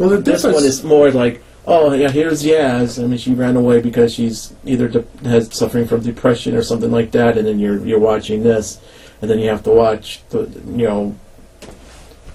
Well, 0.00 0.08
the 0.08 0.16
This 0.18 0.42
difference 0.42 0.54
one 0.56 0.64
is 0.64 0.82
more 0.82 1.10
like, 1.10 1.42
oh 1.66 1.92
yeah, 1.92 2.10
here's 2.10 2.42
Yaz. 2.42 3.02
I 3.02 3.06
mean, 3.06 3.18
she 3.18 3.34
ran 3.34 3.56
away 3.56 3.80
because 3.80 4.14
she's 4.14 4.52
either 4.64 4.88
de- 4.88 5.04
has 5.28 5.54
suffering 5.54 5.86
from 5.86 6.00
depression 6.00 6.54
or 6.56 6.62
something 6.62 6.90
like 6.90 7.10
that, 7.12 7.36
and 7.38 7.46
then 7.46 7.58
you're 7.58 7.84
you're 7.86 7.98
watching 8.00 8.42
this, 8.42 8.80
and 9.20 9.30
then 9.30 9.38
you 9.38 9.48
have 9.48 9.62
to 9.64 9.70
watch 9.70 10.22
the 10.30 10.40
you 10.66 10.86
know 10.88 11.14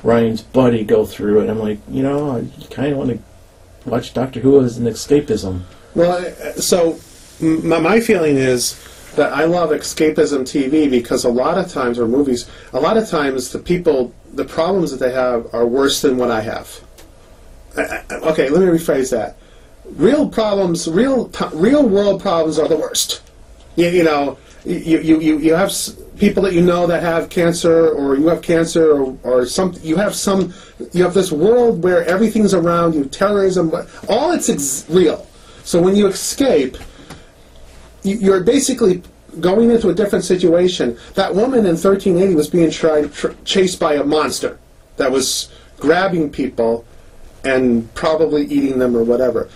Ryan's 0.03 0.41
buddy 0.43 0.83
go 0.83 1.05
through 1.05 1.41
it. 1.41 1.49
I'm 1.49 1.59
like, 1.59 1.79
you 1.89 2.03
know, 2.03 2.37
I 2.37 2.65
kind 2.73 2.91
of 2.91 2.97
want 2.97 3.09
to 3.11 3.89
watch 3.89 4.13
Doctor 4.13 4.39
Who 4.39 4.63
as 4.63 4.77
an 4.77 4.85
escapism. 4.85 5.61
Well, 5.95 6.23
I- 6.25 6.51
so 6.59 6.99
my, 7.41 7.79
my 7.79 7.99
feeling 7.99 8.37
is 8.37 8.79
that 9.15 9.33
I 9.33 9.45
love 9.45 9.69
escapism 9.71 10.41
TV 10.41 10.89
because 10.89 11.23
a 11.23 11.29
lot 11.29 11.57
of 11.57 11.71
times, 11.71 11.97
or 11.97 12.07
movies, 12.07 12.47
a 12.73 12.79
lot 12.79 12.97
of 12.97 13.09
times 13.09 13.51
the 13.51 13.59
people, 13.59 14.13
the 14.33 14.45
problems 14.45 14.91
that 14.91 14.97
they 14.99 15.11
have 15.13 15.51
are 15.53 15.65
worse 15.65 16.01
than 16.01 16.17
what 16.17 16.29
I 16.31 16.41
have. 16.41 16.81
I- 17.77 17.81
I- 18.09 18.15
Okay, 18.31 18.49
let 18.49 18.61
me 18.61 18.67
rephrase 18.67 19.09
that. 19.11 19.37
Real 19.95 20.27
problems, 20.29 20.87
real 20.87 21.29
real 21.53 21.87
world 21.87 22.21
problems 22.21 22.57
are 22.57 22.67
the 22.67 22.75
worst. 22.77 23.21
You, 23.75 23.87
you 23.89 24.03
know, 24.03 24.37
you, 24.65 24.99
you, 24.99 25.19
you, 25.19 25.37
you 25.37 25.53
have 25.53 25.71
people 26.17 26.41
that 26.43 26.53
you 26.53 26.61
know 26.61 26.87
that 26.87 27.03
have 27.03 27.29
cancer, 27.29 27.89
or 27.89 28.15
you 28.15 28.27
have 28.29 28.41
cancer, 28.41 28.91
or, 28.99 29.17
or 29.23 29.45
some. 29.45 29.75
You 29.83 29.95
have 29.97 30.15
some. 30.15 30.53
You 30.93 31.03
have 31.03 31.13
this 31.13 31.31
world 31.31 31.83
where 31.83 32.03
everything's 32.05 32.53
around 32.53 32.95
you, 32.95 33.05
terrorism, 33.05 33.71
all 34.09 34.31
it's 34.31 34.85
real. 34.89 35.27
So 35.63 35.81
when 35.81 35.95
you 35.95 36.07
escape, 36.07 36.77
you- 38.03 38.17
you're 38.17 38.41
basically 38.41 39.03
going 39.39 39.69
into 39.69 39.89
a 39.89 39.93
different 39.93 40.23
situation. 40.25 40.97
That 41.15 41.35
woman 41.35 41.65
in 41.65 41.75
1380 41.77 42.35
was 42.35 42.47
being 42.47 42.71
tried, 42.71 43.13
tr- 43.13 43.33
chased 43.43 43.79
by 43.79 43.95
a 43.95 44.03
monster 44.03 44.57
that 44.97 45.11
was 45.11 45.49
grabbing 45.79 46.29
people 46.29 46.85
and 47.45 47.93
probably 47.93 48.45
eating 48.45 48.79
them 48.79 48.95
or 48.95 49.03
whatever. 49.03 49.49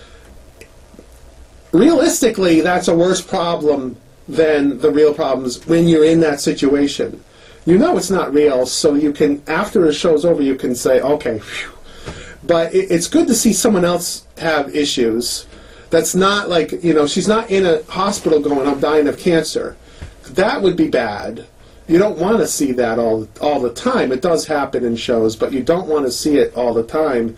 Realistically, 1.72 2.62
that's 2.62 2.88
a 2.88 2.96
worse 2.96 3.22
problem 3.22 3.98
than 4.28 4.80
the 4.80 4.92
real 4.92 5.14
problems 5.14 5.66
when 5.68 5.88
you're 5.88 6.06
in 6.06 6.20
that 6.22 6.40
situation. 6.40 7.24
You 7.66 7.78
know 7.78 7.98
it's 7.98 8.10
not 8.10 8.34
real, 8.34 8.66
so 8.66 8.96
you 8.96 9.12
can, 9.12 9.44
after 9.48 9.82
the 9.86 9.94
show's 9.94 10.24
over, 10.24 10.42
you 10.42 10.56
can 10.56 10.76
say, 10.76 11.02
okay, 11.02 11.40
phew. 11.40 11.72
But 12.44 12.74
it, 12.74 12.90
it's 12.92 13.08
good 13.08 13.28
to 13.28 13.36
see 13.36 13.54
someone 13.54 13.86
else 13.86 14.26
have 14.38 14.76
issues. 14.76 15.46
That's 15.90 16.16
not 16.16 16.50
like, 16.50 16.72
you 16.84 16.94
know, 16.94 17.06
she's 17.06 17.28
not 17.28 17.50
in 17.50 17.66
a 17.66 17.84
hospital 17.84 18.40
going, 18.40 18.68
I'm 18.68 18.80
dying 18.80 19.08
of 19.08 19.18
cancer. 19.18 19.76
That 20.30 20.62
would 20.62 20.78
be 20.78 20.88
bad. 20.88 21.48
You 21.88 21.98
don't 21.98 22.20
want 22.20 22.38
to 22.38 22.48
see 22.48 22.72
that 22.74 23.00
all 23.00 23.28
all 23.42 23.60
the 23.60 23.74
time. 23.74 24.12
It 24.12 24.22
does 24.22 24.46
happen 24.46 24.86
in 24.86 24.96
shows, 24.96 25.36
but 25.36 25.52
you 25.52 25.64
don't 25.64 25.88
want 25.88 26.06
to 26.06 26.12
see 26.12 26.38
it 26.38 26.56
all 26.56 26.72
the 26.72 26.84
time. 26.84 27.36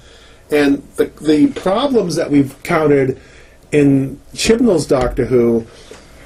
And 0.52 0.84
the 0.96 1.06
the 1.22 1.48
problems 1.48 2.16
that 2.16 2.30
we've 2.30 2.62
counted 2.64 3.20
in 3.72 4.20
Chibnall's 4.34 4.86
Doctor 4.86 5.26
Who 5.26 5.66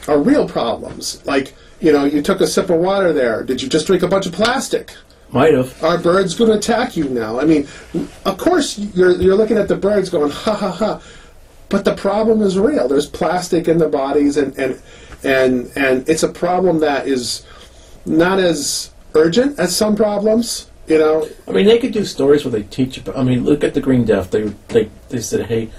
are 0.07 0.19
real 0.19 0.47
problems. 0.47 1.25
Like, 1.25 1.53
you 1.79 1.91
know, 1.91 2.05
you 2.05 2.21
took 2.21 2.41
a 2.41 2.47
sip 2.47 2.69
of 2.69 2.79
water 2.79 3.13
there. 3.13 3.43
Did 3.43 3.61
you 3.61 3.69
just 3.69 3.87
drink 3.87 4.03
a 4.03 4.07
bunch 4.07 4.25
of 4.25 4.33
plastic? 4.33 4.93
Might 5.31 5.53
have. 5.53 5.83
Are 5.83 5.97
birds 5.97 6.35
going 6.35 6.51
to 6.51 6.57
attack 6.57 6.95
you 6.95 7.05
now? 7.09 7.39
I 7.39 7.45
mean, 7.45 7.67
of 8.25 8.37
course 8.37 8.77
you're 8.77 9.11
you're 9.11 9.35
looking 9.35 9.57
at 9.57 9.67
the 9.67 9.75
birds 9.75 10.09
going 10.09 10.31
ha 10.31 10.55
ha 10.55 10.71
ha, 10.71 11.01
but 11.69 11.83
the 11.83 11.95
problem 11.95 12.41
is 12.41 12.57
real. 12.57 12.87
There's 12.87 13.07
plastic 13.07 13.67
in 13.67 13.77
the 13.77 13.89
bodies, 13.89 14.37
and 14.37 14.57
and 14.57 14.81
and 15.23 15.71
and 15.75 16.07
it's 16.07 16.23
a 16.23 16.29
problem 16.29 16.79
that 16.79 17.07
is 17.07 17.45
not 18.05 18.39
as 18.39 18.91
urgent 19.13 19.59
as 19.59 19.75
some 19.75 19.95
problems. 19.95 20.69
You 20.87 20.99
know, 20.99 21.27
I 21.47 21.51
mean, 21.51 21.65
they 21.65 21.79
could 21.79 21.93
do 21.93 22.05
stories 22.05 22.45
where 22.45 22.51
they 22.51 22.63
teach. 22.63 22.97
About, 22.97 23.17
I 23.17 23.23
mean, 23.23 23.43
look 23.43 23.63
at 23.63 23.73
the 23.73 23.81
Green 23.81 24.05
Death. 24.05 24.29
They 24.31 24.43
they 24.67 24.89
they 25.09 25.19
said, 25.19 25.47
hey, 25.47 25.71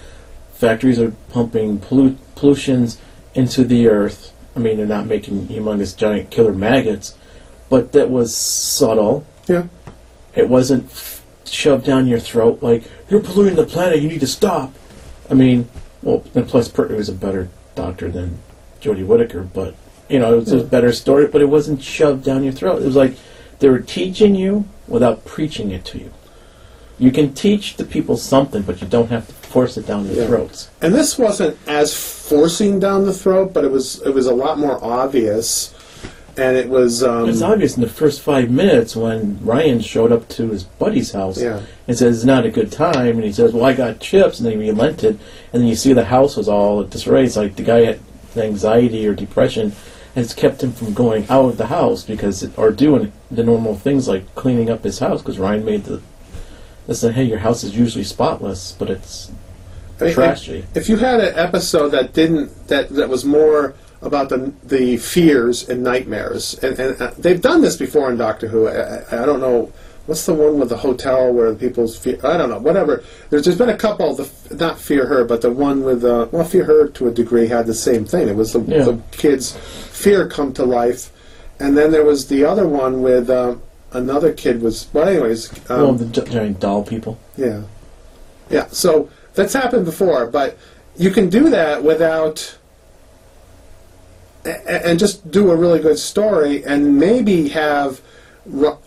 factories 0.55 0.99
are 0.99 1.13
pumping 1.31 1.79
pollu- 1.79 2.17
pollutions 2.35 3.01
into 3.35 3.63
the 3.65 3.87
earth. 3.89 4.33
I 4.57 4.59
mean, 4.59 4.79
they're 4.79 4.87
not 4.87 5.07
making 5.07 5.47
humongous 5.47 5.97
giant 5.97 6.31
killer 6.31 6.53
maggots, 6.53 7.17
but 7.69 7.93
that 7.93 8.11
was 8.11 8.35
subtle. 8.35 9.27
yeah. 9.47 9.67
It 10.35 10.49
wasn't 10.49 10.85
f- 10.87 11.23
shoved 11.45 11.87
down 11.87 12.07
your 12.07 12.19
throat 12.19 12.63
like 12.63 12.85
you're 13.09 13.23
polluting 13.23 13.57
the 13.57 13.65
planet. 13.65 14.01
You 14.01 14.09
need 14.09 14.21
to 14.21 14.27
stop. 14.27 14.75
I 15.31 15.35
mean, 15.35 15.69
well, 16.03 16.25
and 16.35 16.49
plus 16.49 16.69
Pertwee 16.69 16.97
was 16.97 17.09
a 17.09 17.15
better 17.15 17.49
doctor 17.75 18.11
than 18.11 18.39
Jodie 18.81 19.07
Whittaker, 19.07 19.43
but 19.43 19.75
you 20.09 20.19
know, 20.19 20.35
it 20.35 20.37
was 20.41 20.53
a 20.53 20.61
hmm. 20.61 20.69
better 20.69 20.93
story. 20.93 21.29
But 21.29 21.43
it 21.43 21.49
wasn't 21.49 21.83
shoved 21.83 22.25
down 22.25 22.43
your 22.43 22.53
throat. 22.53 22.83
It 22.83 22.87
was 22.87 22.97
like 22.97 23.15
they 23.61 23.69
were 23.69 23.81
teaching 23.81 24.35
you 24.35 24.69
without 24.89 25.25
preaching 25.25 25.71
it 25.71 25.85
to 25.87 25.99
you. 25.99 26.11
You 26.99 27.11
can 27.11 27.35
teach 27.35 27.77
the 27.77 27.85
people 27.85 28.17
something, 28.17 28.63
but 28.63 28.81
you 28.81 28.87
don't 28.89 29.11
have 29.11 29.27
to 29.29 29.33
force 29.35 29.77
it 29.77 29.87
down 29.87 30.07
their 30.07 30.17
Yeah. 30.23 30.27
throats. 30.29 30.69
And 30.81 30.95
this 30.95 31.19
wasn't 31.19 31.57
as 31.67 31.93
forcing 31.95 32.81
down 32.81 33.05
the 33.05 33.13
throat, 33.13 33.53
but 33.53 33.65
it 33.65 33.71
was 33.71 34.01
it 34.05 34.15
was 34.15 34.27
a 34.27 34.35
lot 34.35 34.59
more 34.59 34.79
obvious, 34.83 35.75
and 36.39 36.57
it 36.57 36.69
was. 36.71 37.03
Um, 37.05 37.25
It 37.25 37.33
was 37.33 37.43
obvious 37.43 37.77
in 37.77 37.83
the 37.83 37.89
first 37.89 38.21
five 38.21 38.51
minutes 38.51 38.97
when 38.97 39.39
Ryan 39.43 39.81
showed 39.81 40.11
up 40.11 40.27
to 40.31 40.49
his 40.51 40.65
buddy's 40.65 41.13
house 41.13 41.39
Yeah. 41.41 41.61
and 41.87 41.97
says 41.99 42.17
it's 42.17 42.25
not 42.25 42.47
a 42.47 42.51
good 42.51 42.73
time, 42.73 43.17
and 43.17 43.25
he 43.25 43.33
says, 43.33 43.53
"Well, 43.53 43.65
I 43.65 43.75
got 43.75 44.01
chips," 44.01 44.39
and 44.39 44.47
then 44.47 44.59
he 44.61 44.71
relented, 44.71 45.19
and 45.53 45.63
then 45.63 45.69
you 45.69 45.77
see 45.77 45.93
the 45.93 46.05
house 46.07 46.35
was 46.37 46.49
all 46.49 46.83
disarray. 46.83 47.25
It's 47.25 47.37
like 47.37 47.57
the 47.57 47.63
guy 47.63 47.85
had 47.85 47.99
anxiety 48.37 49.07
or 49.07 49.15
depression, 49.15 49.73
it's 50.17 50.33
kept 50.33 50.63
him 50.63 50.73
from 50.73 50.95
going 50.95 51.29
out 51.29 51.45
of 51.45 51.59
the 51.59 51.67
house 51.67 52.03
because, 52.03 52.43
it, 52.43 52.59
or 52.59 52.73
doing 52.73 53.13
the 53.31 53.45
normal 53.45 53.77
things 53.77 54.09
like 54.09 54.35
cleaning 54.35 54.71
up 54.71 54.83
his 54.83 54.99
house 54.99 55.21
because 55.21 55.39
Ryan 55.39 55.65
made 55.65 55.85
the. 55.85 56.01
They 56.87 56.95
said, 56.95 57.15
"Hey, 57.15 57.25
your 57.25 57.39
house 57.39 57.63
is 57.63 57.77
usually 57.77 58.05
spotless, 58.05 58.73
but 58.73 58.89
it's 58.89 59.31
I 60.01 60.05
mean, 60.05 60.15
trashy." 60.15 60.65
If 60.75 60.89
you 60.89 60.97
had 60.97 61.21
an 61.21 61.35
episode 61.37 61.91
that 61.91 62.15
didn't 62.15 62.69
that 62.69 62.89
that 62.91 63.11
was 63.11 63.25
more 63.25 63.75
about 64.01 64.31
the 64.31 64.53
the 64.65 64.97
fears 64.97 65.69
and 65.69 65.83
nightmares, 65.83 66.55
and, 66.61 66.79
and 66.79 67.01
uh, 67.01 67.13
they've 67.19 67.43
done 67.43 67.61
this 67.61 67.77
before 67.77 68.11
in 68.11 68.17
Doctor 68.17 68.49
Who. 68.49 68.69
I, 68.69 69.01
I, 69.01 69.23
I 69.23 69.27
don't 69.27 69.41
know 69.41 69.71
what's 70.07 70.25
the 70.27 70.35
one 70.35 70.59
with 70.59 70.69
the 70.71 70.77
hotel 70.79 71.33
where 71.33 71.51
the 71.53 71.59
people's 71.59 71.97
fear. 71.99 72.19
I 72.25 72.37
don't 72.37 72.49
know. 72.51 72.59
Whatever. 72.59 73.03
There's 73.31 73.45
there's 73.45 73.59
been 73.59 73.69
a 73.69 73.77
couple. 73.77 74.15
The 74.15 74.31
not 74.55 74.79
fear 74.79 75.07
her, 75.07 75.25
but 75.25 75.43
the 75.43 75.51
one 75.51 75.83
with 75.85 76.05
uh, 76.05 76.29
well, 76.33 76.45
fear 76.45 76.65
her 76.65 76.89
to 76.89 77.09
a 77.09 77.11
degree 77.11 77.47
had 77.49 77.67
the 77.67 77.75
same 77.75 78.05
thing. 78.05 78.29
It 78.29 78.37
was 78.37 78.53
the, 78.53 78.61
Yeah. 78.61 78.85
the 78.85 79.01
kids' 79.13 79.57
fear 79.91 80.29
come 80.29 80.53
to 80.55 80.65
life, 80.65 81.11
and 81.61 81.77
then 81.77 81.91
there 81.93 82.05
was 82.05 82.29
the 82.29 82.45
other 82.45 82.67
one 82.69 83.03
with. 83.03 83.29
Um, 83.31 83.63
Another 83.93 84.33
kid 84.33 84.61
was 84.63 84.89
well. 84.93 85.09
Anyways, 85.09 85.49
um, 85.71 85.81
well, 85.81 85.93
the 85.95 86.07
giant 86.23 86.59
doll 86.61 86.83
people. 86.83 87.19
yeah. 87.37 87.63
Yeah, 88.51 88.67
so 88.67 89.09
that's 89.35 89.55
happened 89.55 89.85
before, 89.87 90.27
but 90.27 90.59
you 90.99 91.11
can 91.11 91.31
do 91.31 91.49
that 91.51 91.83
without. 91.85 92.59
And 94.45 94.99
just 94.99 95.29
do 95.31 95.51
a 95.51 95.57
really 95.57 95.81
good 95.81 95.99
story 95.99 96.65
and 96.65 96.99
maybe 96.99 97.49
have. 97.51 98.01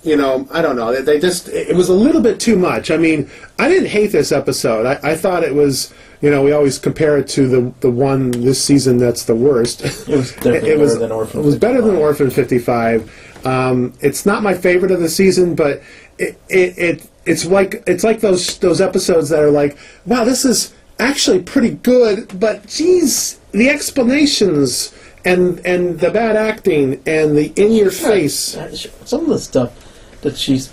You 0.03 0.15
know, 0.15 0.47
I 0.51 0.61
don't 0.61 0.75
know. 0.75 1.01
They- 1.01 1.19
just. 1.19 1.49
It 1.49 1.75
was 1.75 1.89
a 1.89 1.93
little 1.93 2.21
bit 2.21 2.39
too 2.39 2.57
much. 2.57 2.91
I 2.91 2.97
mean, 2.97 3.29
I 3.57 3.67
didn't 3.67 3.89
hate 3.89 4.11
this 4.11 4.31
episode. 4.31 4.85
I, 4.85 5.11
I 5.11 5.15
thought 5.15 5.43
it 5.43 5.53
was. 5.53 5.93
You 6.21 6.29
know, 6.29 6.43
we 6.43 6.51
always 6.51 6.77
compare 6.79 7.17
it 7.17 7.27
to 7.29 7.47
the 7.47 7.73
the 7.79 7.89
one 7.89 8.31
this 8.31 8.63
season 8.63 8.97
that's 8.97 9.23
the 9.23 9.35
worst. 9.35 9.81
It 9.81 10.07
was 10.07 10.31
definitely 10.35 10.71
it 10.71 10.79
was, 10.79 10.93
better 10.93 10.99
than 10.99 11.11
Orphan 11.11 11.39
It 11.39 11.45
was 11.45 11.55
better 11.57 11.81
than 11.81 11.95
55. 11.95 12.01
Orphan 12.01 12.29
55. 12.29 13.45
Um, 13.45 13.93
it's 14.01 14.25
not 14.25 14.43
my 14.43 14.53
favorite 14.53 14.91
of 14.91 14.99
the 14.99 15.07
season, 15.07 15.55
but 15.55 15.81
it, 16.17 16.37
it, 16.49 16.77
it 16.77 17.09
it's 17.25 17.45
like 17.45 17.83
it's 17.87 18.03
like 18.03 18.19
those 18.19 18.57
those 18.59 18.81
episodes 18.81 19.29
that 19.29 19.39
are 19.39 19.51
like, 19.51 19.77
wow, 20.05 20.23
this 20.23 20.43
is 20.43 20.73
actually 20.99 21.41
pretty 21.41 21.71
good, 21.71 22.39
but 22.39 22.67
geez, 22.67 23.39
the 23.51 23.69
explanations 23.69 24.93
and 25.25 25.65
and 25.65 25.99
the 25.99 26.11
bad 26.11 26.35
acting 26.35 27.01
and 27.05 27.37
the 27.37 27.51
in 27.55 27.71
your 27.71 27.91
face. 27.91 28.57
Some 29.05 29.21
of 29.21 29.27
the 29.27 29.39
stuff 29.39 29.73
that 30.21 30.37
she's, 30.37 30.69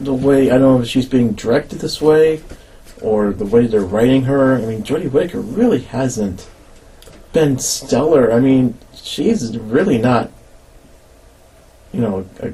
the 0.00 0.14
way 0.14 0.50
I 0.50 0.58
don't 0.58 0.76
know 0.76 0.82
if 0.82 0.88
she's 0.88 1.06
being 1.06 1.32
directed 1.32 1.80
this 1.80 2.00
way, 2.00 2.42
or 3.00 3.32
the 3.32 3.46
way 3.46 3.66
they're 3.66 3.80
writing 3.80 4.22
her. 4.24 4.56
I 4.56 4.60
mean, 4.62 4.82
Jodie 4.82 5.10
Whittaker 5.10 5.40
really 5.40 5.80
hasn't 5.80 6.48
been 7.32 7.58
stellar. 7.58 8.32
I 8.32 8.40
mean, 8.40 8.76
she's 8.94 9.56
really 9.56 9.98
not. 9.98 10.30
You 11.92 12.00
know, 12.00 12.28
uh, 12.40 12.50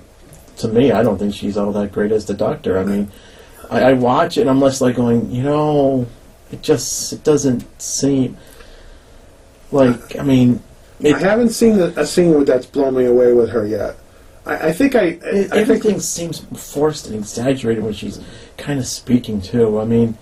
to 0.58 0.68
me, 0.68 0.92
I 0.92 1.02
don't 1.02 1.18
think 1.18 1.34
she's 1.34 1.56
all 1.56 1.72
that 1.72 1.92
great 1.92 2.12
as 2.12 2.24
the 2.24 2.34
Doctor. 2.34 2.78
I 2.78 2.84
mean, 2.84 3.10
I, 3.70 3.82
I 3.82 3.92
watch 3.92 4.38
it 4.38 4.42
and 4.42 4.50
I'm 4.50 4.60
less 4.60 4.80
like 4.80 4.96
going, 4.96 5.30
you 5.30 5.42
know, 5.42 6.06
it 6.50 6.62
just 6.62 7.12
it 7.12 7.24
doesn't 7.24 7.64
seem 7.80 8.36
like. 9.70 10.18
I 10.18 10.22
mean, 10.22 10.62
I 11.04 11.18
haven't 11.18 11.50
seen 11.50 11.78
a, 11.78 11.86
a 11.96 12.06
scene 12.06 12.44
that's 12.44 12.66
blown 12.66 12.94
me 12.96 13.04
away 13.04 13.32
with 13.32 13.50
her 13.50 13.66
yet. 13.66 13.96
I, 14.46 14.68
I 14.68 14.72
think 14.72 14.94
I, 14.94 15.00
It- 15.02 15.22
I 15.24 15.40
think 15.48 15.54
everything 15.54 16.00
seems 16.00 16.40
forced 16.56 17.06
and 17.06 17.14
exaggerated 17.16 17.82
when 17.84 17.92
she's 17.92 18.20
kind 18.56 18.78
of 18.78 18.86
speaking 18.86 19.40
too. 19.40 19.78
I 19.80 19.84
mean, 19.84 20.16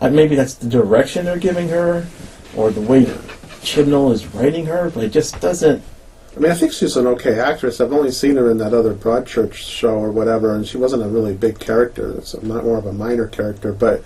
uh, 0.00 0.08
maybe 0.10 0.36
that's 0.36 0.54
the 0.54 0.68
direction 0.68 1.24
they're 1.26 1.38
giving 1.38 1.68
her, 1.68 2.06
or 2.56 2.70
the 2.70 2.80
way 2.80 3.04
Chibnall 3.62 4.12
is 4.12 4.26
writing 4.28 4.66
her, 4.66 4.90
but 4.90 5.04
it 5.04 5.10
just 5.10 5.40
doesn't. 5.40 5.82
I 6.36 6.40
mean, 6.40 6.50
I 6.52 6.54
think 6.54 6.72
she's 6.72 6.96
an 6.96 7.06
okay 7.08 7.40
actress. 7.40 7.80
I've 7.80 7.92
only 7.92 8.12
seen 8.12 8.36
her 8.36 8.50
in 8.50 8.58
that 8.58 8.72
other 8.72 8.94
Broadchurch 8.94 9.54
show 9.54 9.94
or 9.98 10.12
whatever, 10.12 10.54
and 10.54 10.64
she 10.66 10.76
wasn't 10.78 11.02
a 11.02 11.08
really 11.08 11.34
big 11.34 11.58
character. 11.58 12.12
It's 12.16 12.40
not 12.42 12.64
more 12.64 12.78
of 12.78 12.86
a 12.86 12.92
minor 12.92 13.26
character, 13.26 13.72
but 13.72 14.02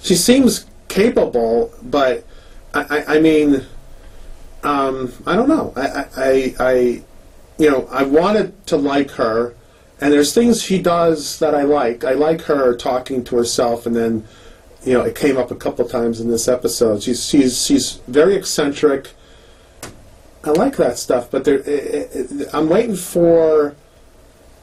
she 0.00 0.16
seems 0.16 0.66
capable, 0.88 1.72
but 1.82 2.24
I, 2.74 2.82
I, 3.06 3.16
I 3.16 3.20
mean, 3.20 3.64
um, 4.64 5.12
I 5.26 5.36
don't 5.36 5.48
know. 5.48 5.72
I, 5.76 6.06
I, 6.16 6.54
I, 6.58 6.72
you 7.58 7.70
know, 7.70 7.86
I 7.90 8.02
wanted 8.02 8.66
to 8.68 8.76
like 8.76 9.10
her, 9.12 9.54
and 10.00 10.12
there's 10.12 10.34
things 10.34 10.62
she 10.62 10.80
does 10.80 11.38
that 11.38 11.54
I 11.54 11.62
like. 11.62 12.02
I 12.02 12.12
like 12.12 12.42
her 12.42 12.74
talking 12.74 13.22
to 13.24 13.36
herself, 13.36 13.86
and 13.86 13.94
then, 13.94 14.26
you 14.82 14.94
know, 14.94 15.02
it 15.02 15.14
came 15.14 15.36
up 15.36 15.50
a 15.50 15.54
couple 15.54 15.86
times 15.86 16.18
in 16.18 16.30
this 16.30 16.48
episode. 16.48 17.02
She's 17.02 17.24
she's 17.24 17.64
she's 17.64 17.96
very 18.08 18.34
eccentric. 18.34 19.10
I 20.42 20.50
like 20.50 20.76
that 20.76 20.98
stuff, 20.98 21.30
but 21.30 21.44
there, 21.44 21.62
i 21.66 22.08
i 22.54 22.58
I'm 22.58 22.68
waiting 22.68 22.96
for. 22.96 23.76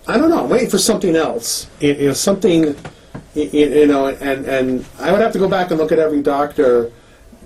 I 0.07 0.17
don't 0.17 0.29
know. 0.29 0.43
I'm 0.43 0.49
waiting 0.49 0.69
for 0.69 0.79
something 0.79 1.15
else. 1.15 1.67
You 1.79 1.93
know, 1.93 2.13
something. 2.13 2.75
You, 3.35 3.43
you 3.43 3.87
know, 3.87 4.07
and 4.07 4.45
and 4.45 4.85
I 4.99 5.11
would 5.11 5.21
have 5.21 5.31
to 5.33 5.39
go 5.39 5.47
back 5.47 5.69
and 5.69 5.79
look 5.79 5.91
at 5.91 5.99
every 5.99 6.21
doctor 6.21 6.91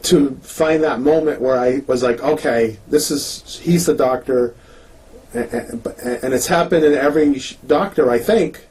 to 0.06 0.32
find 0.42 0.84
that 0.84 1.00
moment 1.00 1.42
where 1.42 1.58
I 1.58 1.82
was 1.88 2.04
like, 2.04 2.22
okay, 2.22 2.78
this 2.88 3.12
is 3.12 3.60
he's 3.62 3.86
the 3.86 3.94
doctor, 3.94 4.56
and, 5.34 5.86
and 6.04 6.34
it's 6.34 6.48
happened 6.48 6.86
in 6.86 6.94
every 6.94 7.42
doctor, 7.66 8.10
I 8.10 8.20
think, 8.20 8.66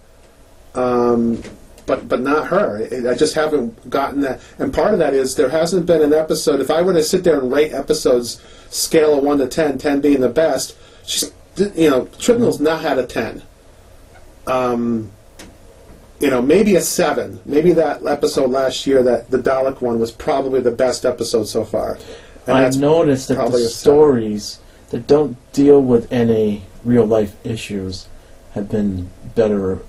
um, 0.74 1.42
but 1.86 2.08
but 2.08 2.20
not 2.20 2.48
her. 2.48 2.88
I 3.10 3.14
just 3.14 3.34
haven't 3.34 3.90
gotten 3.90 4.20
that, 4.22 4.40
and 4.58 4.72
part 4.72 4.92
of 4.92 4.98
that 5.00 5.14
is 5.14 5.36
there 5.36 5.50
hasn't 5.50 5.86
been 5.86 6.02
an 6.02 6.12
episode. 6.12 6.60
If 6.60 6.70
I 6.70 6.82
were 6.82 6.92
to 6.92 7.02
sit 7.02 7.24
there 7.24 7.38
and 7.38 7.52
rate 7.52 7.72
episodes, 7.72 8.40
scale 8.70 9.18
of 9.18 9.24
one 9.24 9.38
to 9.38 9.46
10, 9.46 9.78
10 9.78 10.00
being 10.00 10.20
the 10.20 10.28
best, 10.28 10.76
she's 11.04 11.32
you 11.56 11.90
know, 11.90 12.06
Chibnall's 12.18 12.60
not 12.60 12.80
had 12.82 12.98
a 12.98 13.06
ten. 13.06 13.42
Um, 14.46 15.10
you 16.20 16.31
know, 16.31 16.40
maybe 16.40 16.77
a 16.77 16.81
seven. 16.81 17.40
Maybe 17.44 17.72
that 17.72 18.05
episode 18.07 18.50
last 18.50 18.87
year, 18.87 19.03
that 19.03 19.31
the 19.31 19.38
Dalek 19.38 19.81
one, 19.81 19.98
was 19.98 20.12
probably 20.12 20.61
the 20.61 20.70
best 20.70 21.05
episode 21.05 21.44
so 21.44 21.64
far. 21.64 21.98
And 22.46 22.57
I've 22.57 22.77
noticed 22.77 23.29
that 23.29 23.50
the 23.50 23.59
stories 23.61 24.61
that 24.90 25.07
don't 25.07 25.37
deal 25.53 25.81
with 25.81 26.12
any 26.12 26.64
real 26.85 27.07
life 27.07 27.35
issues 27.44 28.07
have 28.53 28.70
been 28.70 29.11
better. 29.35 29.81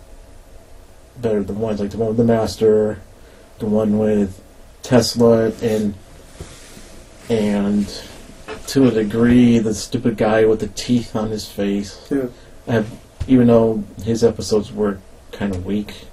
Better 1.18 1.44
than 1.44 1.60
ones 1.60 1.80
like 1.80 1.92
the 1.92 1.98
one 1.98 2.10
with 2.10 2.18
the 2.18 2.26
Master, 2.26 3.00
the 3.60 3.66
one 3.66 3.98
with 3.98 4.42
Tesla, 4.84 5.52
and 5.62 5.94
and 7.30 8.04
to 8.68 8.88
a 8.88 8.92
degree 8.92 9.60
the 9.60 9.74
stupid 9.74 10.18
guy 10.18 10.46
with 10.46 10.60
the 10.60 10.68
teeth 10.68 11.16
on 11.16 11.30
his 11.30 11.50
face. 11.50 12.06
Yeah. 12.12 12.28
have, 12.68 12.92
even 13.28 13.48
though 13.48 13.84
his 14.04 14.24
episodes 14.24 14.72
were 14.74 15.00
kind 15.32 15.56
of 15.56 15.66
weak, 15.66 16.06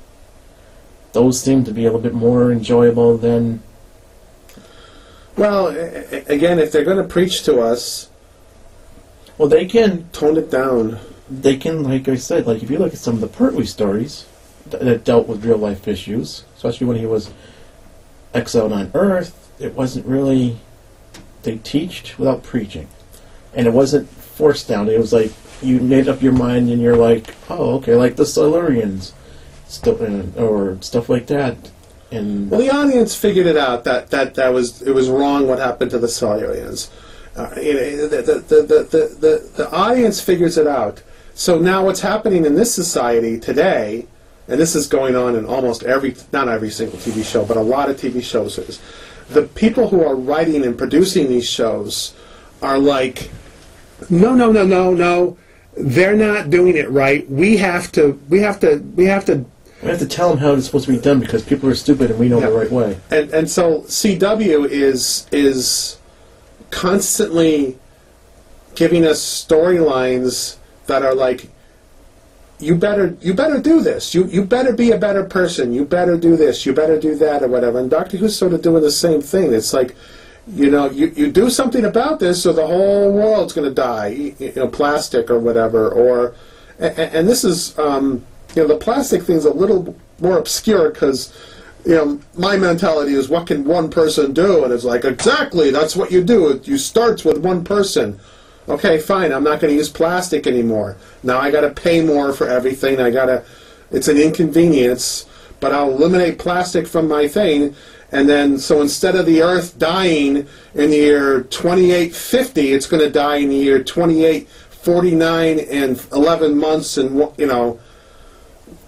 those 1.12 1.40
seem 1.40 1.64
to 1.64 1.72
be 1.72 1.82
a 1.82 1.84
little 1.84 2.00
bit 2.00 2.14
more 2.14 2.50
enjoyable 2.52 3.16
than 3.18 3.62
Well, 5.36 5.68
a- 5.68 6.04
a- 6.14 6.24
again, 6.34 6.58
if 6.58 6.72
they're 6.72 6.84
going 6.84 6.96
to 6.98 7.04
preach 7.04 7.42
to 7.44 7.60
us, 7.60 8.08
well 9.38 9.48
they 9.48 9.64
can 9.66 10.06
tone 10.12 10.36
it 10.36 10.50
down. 10.50 10.98
they 11.30 11.56
can, 11.56 11.82
like 11.82 12.06
I 12.08 12.16
said, 12.16 12.46
like 12.46 12.62
if 12.62 12.70
you 12.70 12.78
look 12.78 12.92
at 12.92 12.98
some 12.98 13.14
of 13.14 13.20
the 13.22 13.26
Pertwee 13.28 13.64
stories 13.64 14.26
th- 14.70 14.82
that 14.82 15.02
dealt 15.04 15.26
with 15.26 15.44
real 15.46 15.56
life 15.56 15.88
issues, 15.88 16.44
especially 16.56 16.86
when 16.86 16.98
he 16.98 17.06
was 17.06 17.30
exiled 18.34 18.72
on 18.72 18.90
Earth, 18.92 19.50
it 19.58 19.74
wasn't 19.74 20.04
really 20.04 20.58
they 21.42 21.56
teached 21.56 22.18
without 22.18 22.42
preaching, 22.42 22.86
and 23.54 23.66
it 23.66 23.72
wasn't 23.72 24.08
forced 24.10 24.68
down. 24.68 24.88
It 24.90 24.98
was 24.98 25.12
like 25.12 25.32
you 25.62 25.80
made 25.80 26.06
up 26.08 26.20
your 26.22 26.32
mind, 26.32 26.68
and 26.70 26.82
you're 26.82 26.96
like, 26.96 27.34
oh, 27.48 27.76
okay, 27.76 27.94
like 27.94 28.16
the 28.16 28.24
Silurians, 28.24 29.12
stuff 29.72 30.00
or 30.36 30.78
stuff 30.80 31.08
like 31.08 31.26
that, 31.26 31.56
and 32.10 32.50
Well, 32.50 32.60
the 32.60 32.70
audience 32.70 33.14
figured 33.14 33.46
it 33.46 33.56
out 33.56 33.84
that, 33.84 34.10
that, 34.10 34.34
that 34.34 34.52
was 34.52 34.82
it 34.82 34.94
was 34.94 35.08
wrong 35.08 35.48
what 35.48 35.58
happened 35.58 35.90
to 35.92 35.98
the 35.98 36.06
Silurians. 36.06 36.90
Uh, 37.34 37.48
you 37.56 37.72
know, 37.72 38.08
the, 38.08 38.16
the, 38.22 38.34
the, 38.40 38.62
the, 38.62 39.16
the, 39.18 39.50
the 39.56 39.70
audience 39.72 40.20
figures 40.20 40.58
it 40.58 40.66
out. 40.66 41.02
So 41.34 41.58
now 41.58 41.86
what's 41.86 42.00
happening 42.00 42.44
in 42.44 42.54
this 42.54 42.74
society 42.74 43.40
today, 43.40 44.06
and 44.48 44.60
this 44.60 44.76
is 44.76 44.86
going 44.86 45.16
on 45.16 45.34
in 45.34 45.46
almost 45.46 45.82
every, 45.84 46.14
not 46.30 46.48
every 46.48 46.68
single 46.68 46.98
TV 46.98 47.24
show, 47.24 47.46
but 47.46 47.56
a 47.56 47.62
lot 47.62 47.88
of 47.88 47.96
TV 47.96 48.22
shows 48.22 48.58
is, 48.58 48.80
the 49.30 49.42
people 49.42 49.88
who 49.88 50.04
are 50.04 50.14
writing 50.14 50.62
and 50.66 50.76
producing 50.76 51.28
these 51.28 51.48
shows 51.48 52.12
are 52.60 52.78
like, 52.78 53.30
no, 54.10 54.34
no, 54.34 54.52
no, 54.52 54.66
no, 54.66 54.92
no, 54.92 55.38
they're 55.74 56.16
not 56.16 56.50
doing 56.50 56.76
it 56.76 56.90
right. 56.90 57.28
We 57.30 57.56
have 57.56 57.90
to, 57.92 58.20
we 58.28 58.40
have 58.40 58.60
to, 58.60 58.76
we 58.94 59.06
have 59.06 59.24
to 59.26 59.46
we 59.82 59.88
have 59.88 59.98
to 59.98 60.06
tell 60.06 60.28
them 60.30 60.38
how 60.38 60.52
it's 60.54 60.66
supposed 60.66 60.86
to 60.86 60.92
be 60.92 60.98
done 60.98 61.18
because 61.20 61.42
people 61.42 61.68
are 61.68 61.74
stupid 61.74 62.10
and 62.10 62.18
we 62.20 62.28
know 62.28 62.40
the 62.40 62.48
Yeah. 62.48 62.54
right 62.56 62.70
way. 62.72 62.98
and 63.10 63.30
and 63.32 63.50
so 63.50 63.80
CW 63.88 64.68
is 64.70 65.26
is 65.32 65.96
constantly 66.70 67.78
giving 68.74 69.04
us 69.06 69.20
storylines 69.20 70.56
that 70.86 71.02
are 71.02 71.14
like 71.14 71.48
you 72.58 72.74
better 72.76 73.16
you 73.20 73.34
better 73.34 73.58
do 73.58 73.80
this. 73.80 74.14
You 74.14 74.24
you 74.26 74.44
better 74.44 74.72
be 74.72 74.92
a 74.92 74.98
better 74.98 75.24
person. 75.24 75.72
You 75.72 75.84
better 75.84 76.16
do 76.16 76.36
this. 76.36 76.64
You 76.64 76.72
better 76.72 76.98
do 76.98 77.16
that 77.16 77.42
or 77.42 77.48
whatever. 77.48 77.78
And 77.80 77.90
Doctor 77.90 78.16
Who's 78.16 78.36
sort 78.36 78.52
of 78.52 78.62
doing 78.62 78.82
the 78.82 78.90
same 78.90 79.20
thing. 79.20 79.52
It's 79.52 79.72
like 79.72 79.96
you 80.46 80.70
know 80.70 80.88
you, 80.90 81.12
you 81.16 81.30
do 81.30 81.50
something 81.50 81.84
about 81.84 82.18
this 82.20 82.46
or 82.46 82.52
the 82.52 82.66
whole 82.66 83.12
world's 83.12 83.52
going 83.52 83.68
to 83.68 83.74
die 83.74 84.08
you, 84.08 84.34
you 84.38 84.52
know 84.56 84.68
plastic 84.68 85.28
or 85.30 85.38
whatever. 85.40 85.88
Or 85.90 86.34
and, 86.78 86.98
and 86.98 87.28
this 87.28 87.42
is 87.44 87.76
um, 87.78 88.24
you 88.54 88.62
know 88.62 88.68
the 88.68 88.76
plastic 88.76 89.22
thing's 89.22 89.44
a 89.44 89.52
little 89.52 89.94
more 90.20 90.38
obscure 90.38 90.90
because 90.90 91.32
you 91.84 91.94
know 91.94 92.20
my 92.36 92.56
mentality 92.56 93.14
is 93.14 93.28
what 93.28 93.46
can 93.46 93.64
one 93.64 93.90
person 93.90 94.32
do? 94.32 94.64
And 94.64 94.72
it's 94.72 94.84
like 94.84 95.04
exactly 95.04 95.70
that's 95.70 95.96
what 95.96 96.12
you 96.12 96.22
do. 96.22 96.60
You 96.64 96.78
starts 96.78 97.24
with 97.24 97.38
one 97.38 97.64
person. 97.64 98.20
Okay 98.68 98.98
fine 99.00 99.32
i'm 99.32 99.42
not 99.42 99.60
going 99.60 99.72
to 99.72 99.76
use 99.76 99.88
plastic 99.88 100.46
anymore. 100.46 100.96
Now 101.22 101.38
i 101.38 101.50
got 101.50 101.62
to 101.62 101.70
pay 101.70 102.04
more 102.04 102.32
for 102.32 102.46
everything. 102.46 103.00
I 103.00 103.10
got 103.10 103.26
to 103.26 103.44
it's 103.92 104.08
an 104.08 104.18
inconvenience 104.18 105.26
but 105.60 105.72
i'll 105.72 105.90
eliminate 105.90 106.38
plastic 106.38 106.86
from 106.86 107.06
my 107.06 107.28
thing 107.28 107.74
and 108.10 108.28
then 108.28 108.58
so 108.58 108.80
instead 108.80 109.14
of 109.14 109.26
the 109.26 109.40
earth 109.42 109.78
dying 109.78 110.36
in 110.74 110.90
the 110.90 110.96
year 110.96 111.42
2850 111.42 112.72
it's 112.72 112.86
going 112.86 113.02
to 113.02 113.10
die 113.10 113.36
in 113.36 113.48
the 113.48 113.56
year 113.56 113.82
2849 113.82 115.60
and 115.60 116.02
11 116.12 116.58
months 116.58 116.96
and 116.96 117.16
you 117.38 117.46
know 117.46 117.78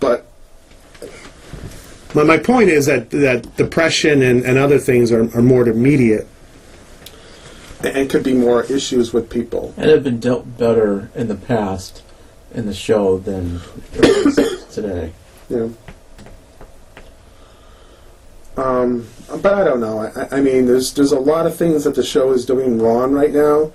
but 0.00 0.26
my, 2.14 2.22
my 2.22 2.38
point 2.38 2.68
is 2.68 2.86
that 2.86 3.10
that 3.10 3.56
depression 3.56 4.22
and, 4.22 4.44
and 4.44 4.58
other 4.58 4.78
things 4.78 5.10
are, 5.12 5.22
are 5.36 5.42
more 5.42 5.66
immediate 5.68 6.28
and 7.82 8.08
could 8.08 8.22
be 8.22 8.32
more 8.34 8.64
issues 8.64 9.12
with 9.12 9.28
people. 9.28 9.74
and 9.76 9.90
have 9.90 10.04
been 10.04 10.20
dealt 10.20 10.56
better 10.56 11.10
in 11.14 11.28
the 11.28 11.34
past 11.34 12.02
in 12.52 12.66
the 12.66 12.74
show 12.74 13.18
than 13.18 13.60
today. 14.70 15.12
Yeah. 15.48 15.68
Um, 18.56 19.06
but 19.42 19.54
I 19.54 19.64
don't 19.64 19.80
know. 19.80 19.98
I, 19.98 20.38
I 20.38 20.40
mean, 20.40 20.66
there's 20.66 20.94
there's 20.94 21.12
a 21.12 21.18
lot 21.18 21.46
of 21.46 21.56
things 21.56 21.84
that 21.84 21.96
the 21.96 22.04
show 22.04 22.32
is 22.32 22.46
doing 22.46 22.78
wrong 22.80 23.12
right 23.12 23.32
now, 23.32 23.72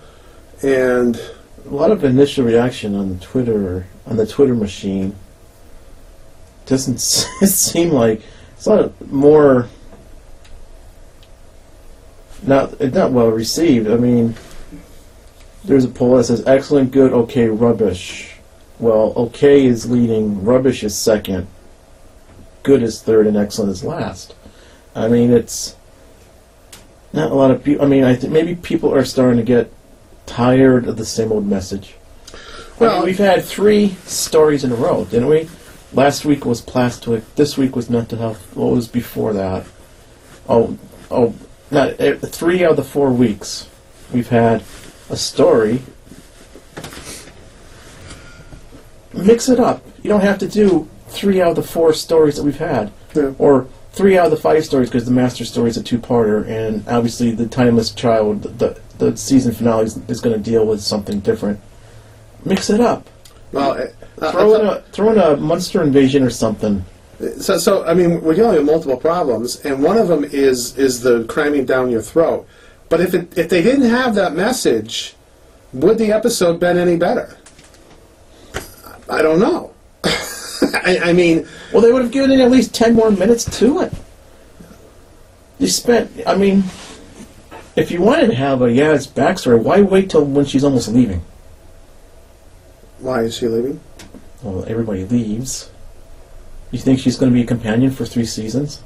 and 0.64 1.22
A 1.66 1.70
lot 1.70 1.92
of 1.92 2.04
initial 2.04 2.46
reaction 2.46 2.96
on 2.96 3.10
the 3.10 3.24
Twitter 3.24 3.88
on 4.06 4.16
the 4.16 4.26
Twitter 4.26 4.56
machine 4.56 5.16
doesn't 6.70 7.00
seem 7.02 7.90
like 7.90 8.22
it's 8.54 8.68
a 8.68 8.76
lot 8.76 9.12
more 9.12 9.68
not 12.44 12.80
not 12.80 13.12
well 13.12 13.30
received. 13.30 13.90
I 13.90 13.96
mean, 13.96 14.36
there's 15.66 15.84
a 15.84 15.90
poll 15.90 16.18
that 16.18 16.26
says 16.26 16.46
excellent, 16.46 16.92
good, 16.92 17.12
okay, 17.12 17.48
rubbish. 17.48 18.36
Well, 18.80 19.14
okay 19.18 19.66
is 19.66 19.90
leading, 19.90 20.46
rubbish 20.46 20.84
is 20.84 20.98
second, 20.98 21.48
good 22.64 22.82
is 22.82 23.02
third, 23.02 23.28
and 23.28 23.36
excellent 23.36 23.72
is 23.72 23.84
last. 23.84 24.36
I 24.96 25.10
mean, 25.10 25.32
it's 25.34 25.76
not 27.12 27.32
a 27.32 27.36
lot 27.36 27.52
of 27.52 27.64
people. 27.64 27.84
I 27.84 27.88
mean, 27.90 28.04
I 28.04 28.16
think 28.16 28.32
maybe 28.32 28.56
people 28.56 28.94
are 28.94 29.04
starting 29.04 29.38
to 29.38 29.44
get 29.44 29.74
tired 30.28 30.88
of 30.88 30.96
the 30.98 31.06
same 31.06 31.32
old 31.32 31.48
message. 31.48 31.96
Well, 32.80 32.98
Well- 32.98 33.06
we've 33.06 33.18
had 33.18 33.44
three 33.44 33.98
stories 34.06 34.64
in 34.64 34.72
a 34.72 34.76
row, 34.76 35.06
didn't 35.06 35.28
we? 35.28 35.50
Last 35.94 36.24
week 36.26 36.46
was 36.46 36.62
plastic. 36.62 37.24
This 37.36 37.58
week 37.58 37.76
was 37.76 37.90
mental 37.90 38.20
health. 38.20 38.56
What 38.56 38.72
was 38.72 38.88
before 38.88 39.34
that? 39.34 39.66
Oh, 40.48 40.78
oh, 41.10 41.34
not 41.72 42.00
eh, 42.00 42.16
three 42.16 42.64
out 42.64 42.72
of 42.72 42.78
the 42.78 42.84
four 42.84 43.12
weeks. 43.12 43.68
We've 44.14 44.30
had 44.30 44.64
a 45.10 45.18
story. 45.18 45.82
Mix 49.14 49.50
it 49.50 49.60
up. 49.60 49.84
You 50.04 50.10
don't 50.10 50.22
have 50.22 50.38
to 50.40 50.48
do 50.48 50.88
three 51.08 51.42
out 51.42 51.50
of 51.52 51.56
the 51.56 51.64
four 51.64 51.94
stories 51.94 52.36
that 52.36 52.44
we've 52.44 52.58
had, 52.60 52.92
Yeah. 53.16 53.34
or 53.40 53.68
three 53.92 54.18
out 54.18 54.26
of 54.26 54.32
the 54.32 54.38
five 54.38 54.64
stories 54.66 54.90
because 54.90 55.06
the 55.06 55.12
master 55.12 55.44
story 55.44 55.70
is 55.72 55.78
a 55.78 55.84
two-parter, 55.84 56.48
and 56.48 56.88
obviously 56.88 57.32
the 57.32 57.48
timeless 57.48 57.92
child, 57.92 58.44
the 58.60 58.80
the 59.00 59.16
season 59.18 59.54
finale 59.54 59.86
is, 59.86 59.98
is 60.10 60.20
going 60.22 60.36
to 60.36 60.42
deal 60.52 60.66
with 60.66 60.82
something 60.82 61.22
different. 61.22 61.60
Mix 62.46 62.70
it 62.70 62.80
up. 62.82 63.08
well, 63.54 63.88
uh, 64.22 64.32
Throw 64.32 64.56
in 64.56 64.66
a 64.66 64.82
throw 64.92 65.12
in 65.12 65.18
a 65.18 65.38
monster 65.38 65.82
invasion 65.82 66.24
or 66.24 66.30
something. 66.30 66.84
So, 67.40 67.58
so 67.58 67.86
I 67.86 67.94
mean, 67.94 68.22
we're 68.22 68.34
dealing 68.34 68.58
with 68.58 68.66
multiple 68.66 68.98
problems, 68.98 69.60
and 69.66 69.82
one 69.84 69.98
of 69.98 70.08
them 70.08 70.24
is 70.24 70.78
is 70.78 71.02
the 71.02 71.26
cramming 71.26 71.66
down 71.66 71.90
your 71.90 72.02
throat. 72.02 72.48
But 72.90 73.02
if 73.02 73.14
it, 73.14 73.38
if 73.38 73.50
they 73.50 73.62
didn't 73.62 73.90
have 73.90 74.16
that 74.16 74.34
message, 74.34 75.16
would 75.74 75.98
the 75.98 76.12
episode 76.12 76.60
been 76.60 76.78
any 76.78 76.98
better? 76.98 77.38
I 79.10 79.22
don't 79.22 79.40
know. 79.40 79.74
I, 80.04 81.00
I 81.04 81.14
mean, 81.14 81.48
Well, 81.72 81.82
they 81.82 81.92
would 81.92 82.02
have 82.02 82.12
given 82.12 82.32
it 82.32 82.40
at 82.40 82.52
least 82.52 82.74
10 82.74 82.96
more 82.96 83.12
minutes 83.12 83.46
to 83.60 83.82
it. 83.82 83.94
You 85.60 85.68
spent, 85.68 86.12
I 86.26 86.36
mean, 86.36 86.64
if 87.76 87.92
you 87.92 88.02
wanted 88.02 88.28
to 88.28 88.36
have 88.36 88.62
a 88.62 88.66
Yaz 88.68 89.08
backstory, 89.08 89.62
why 89.62 89.82
wait 89.82 90.10
till 90.10 90.26
when 90.26 90.46
she's 90.46 90.64
almost 90.64 90.90
leaving? 90.90 91.22
why 93.00 93.22
is 93.22 93.38
she 93.38 93.48
leaving? 93.48 93.80
Well, 94.42 94.64
everybody 94.68 95.06
leaves. 95.06 95.70
You 96.72 96.80
think 96.80 97.00
she's 97.00 97.18
going 97.18 97.32
to 97.32 97.34
be 97.34 97.42
a 97.42 97.48
companion 97.48 97.92
for 97.92 98.06
three 98.06 98.26
seasons? 98.26 98.82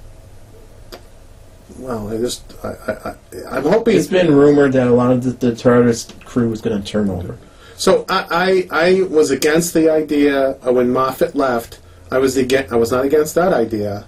Well, 1.78 2.10
I 2.10 2.18
just 2.18 2.44
I, 2.64 2.70
I, 2.70 3.10
I 3.10 3.58
I'm 3.58 3.64
hoping. 3.64 3.98
It's 3.98 4.08
been 4.08 4.34
rumored 4.34 4.74
that 4.74 4.88
a 4.88 4.92
lot 4.92 5.12
of 5.12 5.24
the, 5.24 5.32
the 5.32 5.52
TARDIS 5.52 6.24
crew 6.24 6.52
is 6.52 6.62
going 6.62 6.82
to 6.82 6.88
turn 6.88 7.10
over. 7.10 7.38
So 7.76 8.06
I, 8.08 8.68
I 8.72 8.86
I 8.86 9.02
was 9.04 9.32
against 9.32 9.74
the 9.74 9.90
idea 9.90 10.52
uh, 10.66 10.72
when 10.72 10.92
Moffat 10.92 11.36
left. 11.36 11.80
I 12.12 12.20
was 12.20 12.38
against, 12.38 12.72
I 12.72 12.76
was 12.76 12.92
not 12.92 13.06
against 13.06 13.36
that 13.36 13.54
idea. 13.54 14.06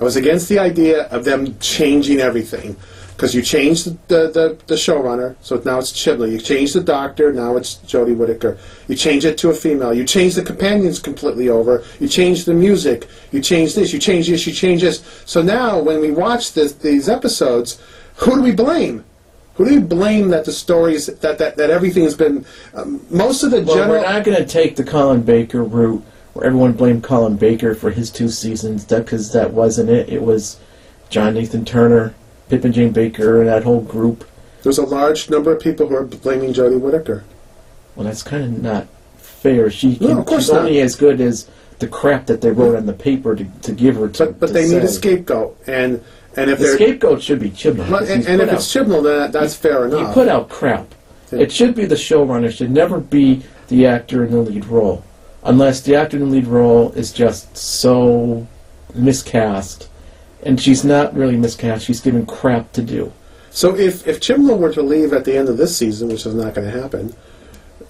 I 0.00 0.04
was 0.04 0.16
against 0.16 0.48
the 0.48 0.58
idea 0.58 1.04
of 1.08 1.24
them 1.24 1.58
changing 1.58 2.20
everything 2.20 2.76
because 3.18 3.34
you 3.34 3.42
changed 3.42 3.86
the, 4.06 4.30
the, 4.30 4.56
the 4.68 4.76
showrunner, 4.76 5.34
so 5.40 5.60
now 5.64 5.80
it's 5.80 5.90
Chibnall. 5.90 6.30
You 6.30 6.38
changed 6.38 6.76
the 6.76 6.80
doctor, 6.80 7.32
now 7.32 7.56
it's 7.56 7.78
Jodie 7.78 8.16
Whittaker. 8.16 8.56
You 8.86 8.94
change 8.94 9.24
it 9.24 9.36
to 9.38 9.50
a 9.50 9.54
female. 9.54 9.92
You 9.92 10.04
change 10.04 10.36
the 10.36 10.44
companions 10.44 11.00
completely 11.00 11.48
over. 11.48 11.82
You 11.98 12.06
change 12.06 12.44
the 12.44 12.54
music. 12.54 13.08
You 13.32 13.40
change 13.40 13.74
this. 13.74 13.92
You 13.92 13.98
change 13.98 14.28
this. 14.28 14.46
You 14.46 14.52
change 14.52 14.82
this. 14.82 15.02
So 15.26 15.42
now 15.42 15.80
when 15.80 16.00
we 16.00 16.12
watch 16.12 16.52
this, 16.52 16.74
these 16.74 17.08
episodes, 17.08 17.82
who 18.18 18.36
do 18.36 18.42
we 18.42 18.52
blame? 18.52 19.04
Who 19.54 19.64
do 19.64 19.74
we 19.74 19.80
blame 19.80 20.28
that 20.28 20.44
the 20.44 20.52
stories 20.52 21.06
that 21.06 21.38
that, 21.38 21.56
that 21.56 21.70
everything 21.70 22.04
has 22.04 22.14
been 22.14 22.46
um, 22.72 23.04
most 23.10 23.42
of 23.42 23.50
the 23.50 23.62
Well, 23.62 23.74
general 23.74 24.00
we're 24.00 24.08
not 24.08 24.22
going 24.22 24.38
to 24.38 24.46
take 24.46 24.76
the 24.76 24.84
Colin 24.84 25.22
Baker 25.22 25.64
route 25.64 26.04
where 26.34 26.46
everyone 26.46 26.74
blamed 26.74 27.02
Colin 27.02 27.36
Baker 27.36 27.74
for 27.74 27.90
his 27.90 28.12
two 28.12 28.28
seasons 28.28 28.84
because 28.84 29.32
that 29.32 29.52
wasn't 29.52 29.90
it. 29.90 30.08
It 30.08 30.22
was 30.22 30.60
John 31.10 31.34
Nathan 31.34 31.64
Turner, 31.64 32.14
Pip 32.48 32.64
and 32.64 32.72
Jane 32.74 32.92
Baker, 32.92 33.40
and 33.40 33.48
that 33.48 33.64
whole 33.64 33.80
group. 33.80 34.24
There's 34.62 34.78
a 34.78 34.84
large 34.86 35.30
number 35.30 35.52
of 35.52 35.60
people 35.60 35.86
who 35.88 35.96
are 35.96 36.04
blaming 36.04 36.52
Jodie 36.52 36.80
Whittaker. 36.80 37.24
Well, 37.94 38.06
that's 38.06 38.22
kind 38.22 38.44
of 38.44 38.62
not 38.62 38.86
fair. 39.18 39.70
She 39.70 39.98
No, 40.00 40.18
of 40.18 40.26
course 40.26 40.44
she's 40.44 40.50
only 40.50 40.80
as 40.80 40.96
good 40.96 41.20
as 41.20 41.48
the 41.78 41.86
crap 41.86 42.26
that 42.26 42.40
they 42.40 42.50
wrote 42.50 42.74
on 42.76 42.86
the 42.86 42.92
paper 42.92 43.36
to, 43.36 43.44
to 43.62 43.72
give 43.72 43.96
her 43.96 44.08
to. 44.08 44.26
But 44.26 44.40
but 44.40 44.46
to 44.48 44.52
they 44.52 44.68
need 44.68 44.82
a 44.82 44.88
say. 44.88 44.94
scapegoat, 45.00 45.56
and 45.66 46.02
and 46.36 46.50
if 46.50 46.58
The 46.58 46.64
they're 46.64 46.74
scapegoat 46.76 47.22
should 47.22 47.38
be 47.40 47.50
Chibnall. 47.50 47.88
Well, 47.88 48.00
because 48.00 48.10
and, 48.10 48.18
he's 48.18 48.26
and 48.28 48.40
put 48.40 48.48
if 48.48 48.54
it's 48.54 48.76
out- 48.76 48.86
Chibnall, 48.86 49.02
then 49.02 49.18
that, 49.18 49.32
that's 49.32 49.54
fair 49.56 49.86
enough. 49.86 50.08
He 50.08 50.14
put 50.14 50.28
out 50.28 50.48
crap. 50.48 50.94
Yeah. 51.32 51.40
It 51.40 51.52
should 51.52 51.74
be 51.74 51.84
the 51.84 51.94
showrunner. 51.94 52.46
It 52.46 52.52
should 52.52 52.70
never 52.70 52.98
be 53.00 53.42
the 53.68 53.86
actor 53.86 54.24
in 54.24 54.30
the 54.32 54.38
lead 54.38 54.64
role, 54.66 55.04
unless 55.44 55.80
the 55.82 55.94
actor 55.94 56.16
in 56.16 56.24
the 56.24 56.28
lead 56.30 56.46
role 56.46 56.90
is 56.92 57.12
just 57.12 57.56
so 57.56 58.46
miscast, 58.94 59.87
and 60.42 60.60
she's 60.60 60.84
not 60.84 61.14
really 61.14 61.36
miscast. 61.36 61.84
She's 61.86 62.00
given 62.00 62.26
crap 62.26 62.72
to 62.72 62.82
do. 62.82 63.12
So 63.50 63.74
if 63.76 64.06
if 64.06 64.20
Chibnall 64.20 64.58
were 64.58 64.72
to 64.72 64.82
leave 64.82 65.12
at 65.12 65.24
the 65.24 65.36
end 65.36 65.48
of 65.48 65.56
this 65.56 65.76
season, 65.76 66.08
which 66.08 66.26
is 66.26 66.34
not 66.34 66.54
going 66.54 66.70
to 66.70 66.80
happen, 66.80 67.14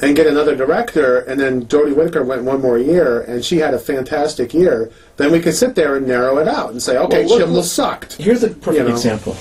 and 0.01 0.15
get 0.15 0.27
another 0.27 0.55
director, 0.55 1.19
and 1.19 1.41
then 1.41 1.67
Jodie 1.67 1.95
Whittaker 1.95 2.23
went 2.25 2.45
one 2.45 2.61
more 2.63 2.79
year, 2.79 3.23
and 3.23 3.45
she 3.45 3.57
had 3.59 3.75
a 3.75 3.79
fantastic 3.79 4.55
year, 4.55 4.91
then 5.17 5.33
we 5.33 5.41
could 5.41 5.55
sit 5.55 5.75
there 5.75 5.97
and 5.97 6.07
narrow 6.07 6.39
it 6.39 6.47
out 6.47 6.71
and 6.71 6.81
say, 6.83 6.97
okay, 6.97 7.27
Well, 7.27 7.39
look- 7.39 7.49
Chibnall 7.49 7.65
sucked. 7.65 8.13
Here's 8.15 8.45
a 8.45 8.49
perfect 8.51 8.77
You 8.77 8.85
know. 8.85 8.91
example. 8.95 9.35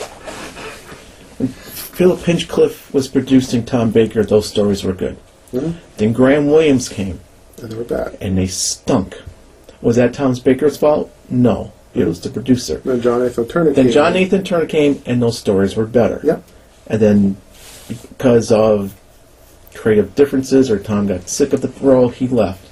When 1.38 1.50
Philip 1.50 2.20
Hinchcliffe 2.22 2.92
was 2.94 3.08
producing 3.08 3.64
Tom 3.66 3.92
Baker, 3.92 4.24
those 4.24 4.48
stories 4.50 4.84
were 4.84 4.94
good. 4.94 5.18
Mhm. 5.54 5.76
Then 5.98 6.14
Graham 6.14 6.48
Williams 6.48 6.90
came, 6.90 7.20
And 7.62 7.72
they 7.72 7.76
were 7.76 7.84
bad. 7.84 8.18
and 8.20 8.38
they 8.38 8.48
stunk. 8.48 9.16
Was 9.82 9.96
that 9.98 10.14
Tom 10.14 10.34
Baker's 10.44 10.78
fault? 10.78 11.12
No, 11.30 11.72
it 12.00 12.08
was 12.08 12.22
the 12.22 12.30
producer. 12.30 12.78
Then 12.80 13.02
John 13.02 13.22
Nathan 13.22 13.48
Turner. 13.48 13.74
Then 13.74 13.86
came 13.86 13.94
John 13.94 14.08
in. 14.16 14.24
Nathan 14.24 14.44
Turner 14.44 14.66
came, 14.66 15.02
and 15.06 15.22
those 15.22 15.38
stories 15.38 15.76
were 15.76 15.86
better. 15.86 16.22
Yep. 16.24 16.44
And 16.88 17.02
then, 17.02 17.38
because 17.88 18.52
of 18.52 19.00
creative 19.74 20.16
differences, 20.16 20.70
or 20.72 20.80
Tom 20.80 21.08
got 21.08 21.28
sick 21.30 21.54
of 21.54 21.62
the 21.62 21.70
role, 21.86 22.10
he 22.10 22.28
left. 22.28 22.68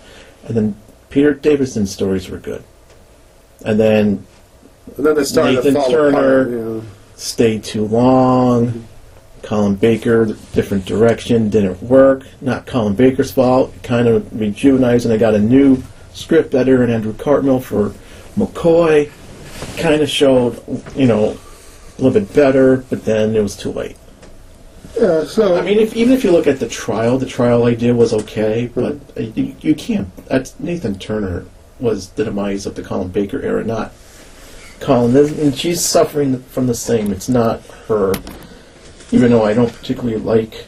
And 0.45 0.55
then 0.55 0.75
Peter 1.09 1.33
Davison's 1.33 1.91
stories 1.91 2.29
were 2.29 2.37
good. 2.37 2.63
And 3.65 3.79
then 3.79 4.25
And 4.97 5.05
then 5.05 5.15
they 5.15 5.23
started 5.23 5.55
Nathan 5.55 5.73
to 5.75 5.79
fall 5.79 5.89
Turner. 5.91 6.09
apart. 6.41 6.49
Know. 6.51 6.83
stayed 7.15 7.63
too 7.63 7.85
long. 7.87 8.85
Colin 9.41 9.75
Baker, 9.75 10.25
different 10.53 10.85
direction, 10.85 11.49
didn't 11.49 11.81
work. 11.83 12.25
Not 12.41 12.65
Colin 12.65 12.95
Baker's 12.95 13.31
fault. 13.31 13.71
Kind 13.83 14.07
of 14.07 14.23
rejuvenized, 14.31 15.05
and 15.05 15.13
I 15.13 15.17
got 15.17 15.35
a 15.35 15.39
new 15.39 15.83
script 16.13 16.55
editor 16.55 16.81
and 16.81 16.91
Andrew 16.91 17.13
Cartmel 17.13 17.59
for 17.59 17.93
McCoy. 18.37 19.11
Kind 19.77 20.01
of 20.01 20.09
showed, 20.09 20.61
you 20.95 21.07
know, 21.07 21.37
a 21.97 22.01
little 22.01 22.19
bit 22.19 22.33
better, 22.33 22.77
but 22.89 23.05
then 23.05 23.35
it 23.35 23.41
was 23.41 23.55
too 23.55 23.71
late. 23.71 23.95
Yeah. 24.99 25.23
So 25.25 25.55
I 25.57 25.61
mean, 25.61 25.79
if, 25.79 25.95
even 25.95 26.13
if 26.13 26.23
you 26.23 26.31
look 26.31 26.47
at 26.47 26.59
the 26.59 26.67
trial, 26.67 27.17
the 27.17 27.25
trial 27.25 27.65
idea 27.65 27.93
was 27.93 28.13
okay, 28.13 28.69
but 28.73 28.97
you, 29.17 29.55
you 29.61 29.75
can't. 29.75 30.13
That's 30.27 30.59
Nathan 30.59 30.99
Turner 30.99 31.45
was 31.79 32.09
the 32.11 32.23
demise 32.23 32.65
of 32.65 32.75
the 32.75 32.81
Colin 32.81 33.09
Baker 33.09 33.41
era, 33.41 33.63
not 33.63 33.93
Colin. 34.79 35.15
And 35.15 35.55
she's 35.55 35.83
suffering 35.83 36.41
from 36.43 36.67
the 36.67 36.73
same. 36.73 37.11
It's 37.11 37.29
not 37.29 37.61
her. 37.87 38.13
Even 39.11 39.31
though 39.31 39.43
I 39.43 39.53
don't 39.53 39.71
particularly 39.71 40.17
like 40.17 40.65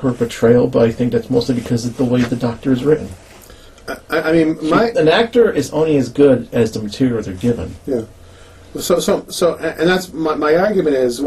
her 0.00 0.12
portrayal, 0.12 0.66
but 0.66 0.82
I 0.82 0.92
think 0.92 1.12
that's 1.12 1.30
mostly 1.30 1.54
because 1.54 1.86
of 1.86 1.96
the 1.96 2.04
way 2.04 2.22
the 2.22 2.36
Doctor 2.36 2.72
is 2.72 2.84
written. 2.84 3.08
I, 4.10 4.20
I 4.20 4.32
mean, 4.32 4.58
my 4.68 4.90
an 4.90 5.08
actor 5.08 5.50
is 5.50 5.70
only 5.72 5.96
as 5.96 6.08
good 6.08 6.48
as 6.52 6.72
the 6.72 6.82
material 6.82 7.22
they're 7.22 7.34
given. 7.34 7.74
Yeah. 7.86 8.02
So, 8.78 9.00
so, 9.00 9.24
so, 9.28 9.56
and 9.56 9.88
that's 9.88 10.12
my, 10.12 10.34
my 10.34 10.56
argument 10.56 10.94
is, 10.96 11.20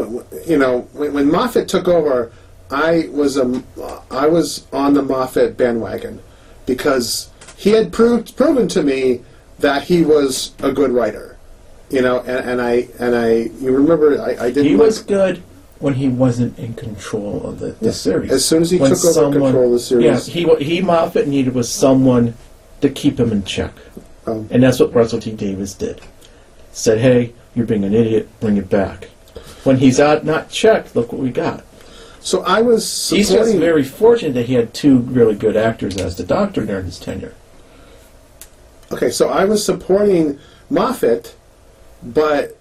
you 0.46 0.58
know, 0.58 0.88
when, 0.92 1.12
when 1.12 1.30
Moffat 1.30 1.68
took 1.68 1.88
over, 1.88 2.30
I 2.70 3.08
was 3.10 3.36
a, 3.36 3.62
I 4.10 4.26
was 4.28 4.66
on 4.72 4.94
the 4.94 5.02
Moffat 5.02 5.56
bandwagon 5.56 6.22
because 6.66 7.30
he 7.56 7.70
had 7.70 7.92
proved 7.92 8.36
proven 8.36 8.68
to 8.68 8.82
me 8.82 9.22
that 9.58 9.82
he 9.82 10.02
was 10.02 10.52
a 10.62 10.72
good 10.72 10.90
writer, 10.92 11.36
you 11.90 12.00
know, 12.00 12.20
and, 12.20 12.48
and 12.50 12.62
I 12.62 12.88
and 12.98 13.14
I 13.14 13.28
you 13.60 13.72
remember 13.76 14.20
I, 14.22 14.30
I 14.46 14.50
didn't 14.50 14.64
He 14.64 14.76
like- 14.76 14.86
was 14.86 15.02
good 15.02 15.42
when 15.80 15.94
he 15.94 16.08
wasn't 16.08 16.56
in 16.60 16.74
control 16.74 17.44
of 17.44 17.58
the, 17.58 17.72
the 17.72 17.86
Yes. 17.86 18.00
series. 18.00 18.30
As 18.30 18.44
soon 18.44 18.62
as 18.62 18.70
he 18.70 18.78
When 18.78 18.90
took 18.94 19.04
over 19.16 19.32
control 19.40 19.66
of 19.66 19.72
the 19.72 19.78
series. 19.80 20.28
Yeah, 20.28 20.32
he 20.34 20.46
wa- 20.46 20.56
he 20.56 20.80
Moffat 20.80 21.26
needed 21.26 21.54
was 21.54 21.68
someone 21.70 22.34
to 22.82 22.90
keep 22.90 23.18
him 23.18 23.32
in 23.32 23.44
check, 23.44 23.72
um, 24.26 24.46
and 24.50 24.62
that's 24.62 24.78
what 24.78 24.92
Russell 24.94 25.20
T 25.20 25.32
Davies 25.32 25.74
did. 25.74 26.00
Said, 26.72 26.98
"Hey, 26.98 27.32
you're 27.54 27.66
being 27.66 27.84
an 27.84 27.94
idiot. 27.94 28.28
Bring 28.40 28.56
it 28.58 28.68
back." 28.68 29.08
When 29.64 29.76
he's 29.78 29.98
out 30.00 30.24
not 30.24 30.50
checked, 30.50 30.94
look 30.94 31.12
what 31.12 31.20
we 31.22 31.30
got. 31.30 31.64
so 32.20 32.42
I 32.42 32.60
was 32.62 32.82
He's 33.10 33.28
just 33.28 33.30
supporting. 33.30 33.60
very 33.60 33.82
fortunate 33.84 34.34
that 34.34 34.46
he 34.46 34.54
had 34.54 34.74
two 34.74 34.98
really 34.98 35.34
good 35.34 35.56
actors 35.56 35.96
as 35.96 36.16
the 36.16 36.24
Doctor 36.24 36.64
during 36.66 36.84
his 36.84 36.98
tenure. 36.98 37.34
Okay, 38.92 39.10
so 39.10 39.28
I 39.28 39.44
was 39.44 39.64
supporting 39.64 40.38
Moffat, 40.68 41.34
but 42.02 42.56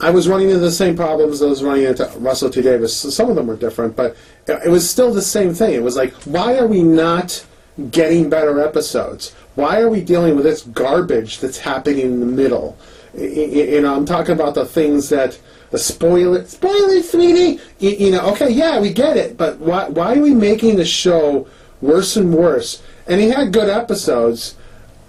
I 0.00 0.10
was 0.10 0.28
running 0.28 0.48
into 0.48 0.60
the 0.60 0.70
same 0.70 0.96
problems 0.96 1.40
I 1.42 1.46
was 1.46 1.62
running 1.62 1.84
into 1.84 2.10
Russell 2.18 2.50
T 2.50 2.60
Davies. 2.62 2.94
So 2.94 3.10
Some 3.10 3.30
of 3.30 3.36
them 3.36 3.46
were 3.46 3.56
different, 3.56 3.94
but 3.96 4.16
it 4.46 4.70
was 4.70 4.88
still 4.88 5.12
the 5.12 5.22
same 5.22 5.54
thing. 5.54 5.74
It 5.74 5.82
was 5.82 5.96
like, 5.96 6.12
why 6.24 6.56
are 6.58 6.66
we 6.66 6.82
not 6.82 7.44
getting 7.90 8.30
better 8.30 8.60
episodes? 8.60 9.32
Why 9.54 9.80
are 9.80 9.88
we 9.88 10.00
dealing 10.00 10.34
with 10.36 10.44
this 10.44 10.62
garbage 10.62 11.38
that's 11.38 11.58
happening 11.58 12.00
in 12.00 12.20
the 12.20 12.26
middle? 12.26 12.76
You 13.16 13.80
know, 13.80 13.94
I'm 13.94 14.06
talking 14.06 14.34
about 14.34 14.54
the 14.54 14.64
things 14.64 15.08
that 15.10 15.38
the 15.70 15.78
spoil 15.78 16.34
it, 16.34 16.48
spoil 16.48 16.88
it, 16.90 17.04
sweetie. 17.04 17.60
You 17.78 18.12
know, 18.12 18.30
okay, 18.32 18.50
yeah, 18.50 18.80
we 18.80 18.92
get 18.92 19.16
it, 19.16 19.36
but 19.36 19.58
why 19.58 19.88
why 19.88 20.16
are 20.16 20.22
we 20.22 20.34
making 20.34 20.76
the 20.76 20.84
show 20.84 21.48
worse 21.80 22.16
and 22.16 22.34
worse? 22.34 22.82
And 23.06 23.20
he 23.20 23.28
had 23.28 23.52
good 23.52 23.68
episodes, 23.68 24.56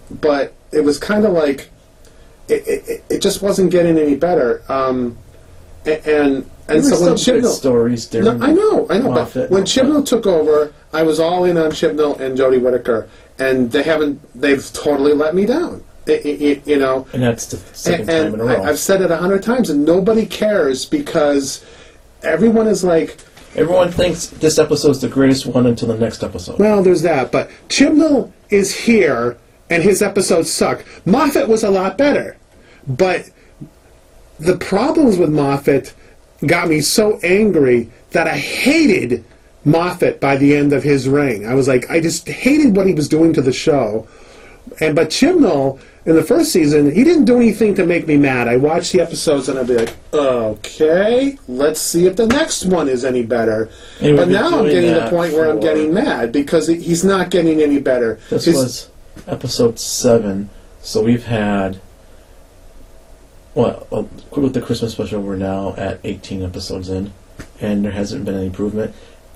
but 0.10 0.54
it 0.72 0.82
was 0.82 1.00
kind 1.00 1.26
of 1.26 1.34
like 1.34 1.70
it, 2.48 2.68
it, 2.68 3.04
it 3.10 3.20
just 3.22 3.42
wasn't 3.42 3.72
getting 3.72 3.98
any 3.98 4.16
better. 4.16 4.64
Um, 4.70 5.18
and 5.86 6.50
and 6.68 6.84
There 6.84 6.96
so 6.96 7.04
when 7.04 7.14
Chibnall, 7.14 7.54
stories 7.54 8.12
no, 8.14 8.32
I 8.42 8.52
know, 8.52 8.88
I 8.90 8.98
know, 8.98 9.12
Moffat 9.12 9.50
but 9.50 9.52
when 9.52 9.64
Chibnall 9.64 10.06
took 10.06 10.26
over, 10.26 10.74
I 10.94 11.04
was 11.04 11.20
all 11.20 11.46
in 11.46 11.58
on 11.58 11.72
Chibnall 11.72 12.20
and 12.20 12.38
Jodie 12.38 12.62
Whittaker, 12.62 13.08
and 13.38 13.72
they 13.72 13.84
haven't, 13.84 14.20
they've 14.40 14.68
totally 14.74 15.14
let 15.14 15.36
me 15.36 15.46
down. 15.46 15.84
I- 16.08 16.12
I- 16.12 16.16
I- 16.16 16.62
you 16.66 16.78
know, 16.78 17.08
and 17.14 17.22
that's 17.24 17.46
the 17.48 17.58
second 17.76 18.10
and, 18.10 18.34
time 18.34 18.34
in 18.36 18.40
a 18.40 18.44
row. 18.46 18.64
I, 18.64 18.70
I've 18.70 18.80
said 18.80 19.02
it 19.02 19.12
a 19.12 19.18
hundred 19.18 19.44
times, 19.44 19.70
and 19.70 19.86
nobody 19.86 20.26
cares 20.26 20.86
because 20.86 21.64
everyone 22.24 22.68
is 22.68 22.84
like, 22.84 23.18
Everyone 23.56 23.90
thinks 23.90 24.28
this 24.28 24.60
episode's 24.60 25.00
the 25.00 25.08
greatest 25.08 25.46
one 25.46 25.66
until 25.66 25.88
the 25.88 25.98
next 25.98 26.24
episode. 26.24 26.60
Well, 26.60 26.84
there's 26.84 27.04
that, 27.04 27.32
but 27.32 27.50
Chibnall 27.70 28.32
is 28.50 28.76
here 28.76 29.38
and 29.70 29.82
his 29.82 30.02
episodes 30.02 30.52
suck. 30.52 30.84
Moffat 31.06 31.48
was 31.48 31.64
a 31.64 31.70
lot 31.70 31.98
better, 31.98 32.36
but 32.86 33.30
the 34.40 34.58
problems 34.58 35.18
with 35.18 35.30
Moffat 35.30 35.94
got 36.48 36.68
me 36.68 36.82
so 36.82 37.20
angry 37.24 37.90
that 38.12 38.28
I 38.28 38.38
hated 38.38 39.24
Moffat 39.64 40.20
by 40.20 40.38
the 40.38 40.56
end 40.56 40.74
of 40.74 40.84
his 40.84 41.10
reign. 41.10 41.46
I 41.46 41.54
was 41.56 41.68
like, 41.68 41.90
I 41.90 42.00
just 42.00 42.28
hated 42.28 42.76
what 42.76 42.88
he 42.88 42.94
was 42.94 43.10
doing 43.10 43.34
to 43.34 43.42
the 43.42 43.54
show. 43.54 44.08
And 44.80 44.96
but 44.96 45.10
Chibnall 45.10 45.80
in 46.06 46.16
the 46.16 46.24
first 46.24 46.52
season, 46.52 46.92
he 46.92 47.04
didn't 47.04 47.26
do 47.26 47.38
anything 47.38 47.74
to 47.76 47.86
make 47.86 48.08
me 48.08 48.18
mad. 48.18 48.48
I 48.48 48.58
watched 48.58 48.92
the 48.92 49.02
episodes 49.02 49.50
and 49.50 49.58
I'd 49.58 49.68
be 49.68 49.76
like, 49.76 49.96
okay, 50.14 51.38
let's 51.48 51.80
see 51.82 52.06
if 52.06 52.16
the 52.16 52.28
next 52.28 52.66
one 52.66 52.88
is 52.88 53.04
any 53.04 53.24
better. 53.24 53.70
But 54.00 54.28
now 54.28 54.60
I'm 54.60 54.66
getting 54.66 54.94
to 54.94 55.02
the 55.02 55.10
point 55.10 55.34
where 55.34 55.50
I'm 55.50 55.60
getting 55.60 55.94
mad 55.94 56.32
because 56.32 56.68
he's 56.68 57.04
not 57.04 57.32
getting 57.32 57.62
any 57.62 57.80
better. 57.80 58.20
This 58.30 58.46
His- 58.46 58.56
was 58.56 58.90
episode 59.28 59.80
seven, 59.80 60.50
so 60.82 61.02
we've 61.04 61.26
had. 61.26 61.80
Well, 63.56 63.88
well, 63.90 64.10
with 64.36 64.54
the 64.54 64.62
Christmas 64.62 64.92
special, 64.92 65.22
we're 65.22 65.38
now 65.38 65.74
at 65.78 66.02
18 66.04 66.44
episodes 66.44 66.90
in, 66.90 67.14
and 67.62 67.86
there 67.86 67.94
hasn't 67.94 68.26
been 68.26 68.36
any 68.36 68.48
improvement. 68.48 68.94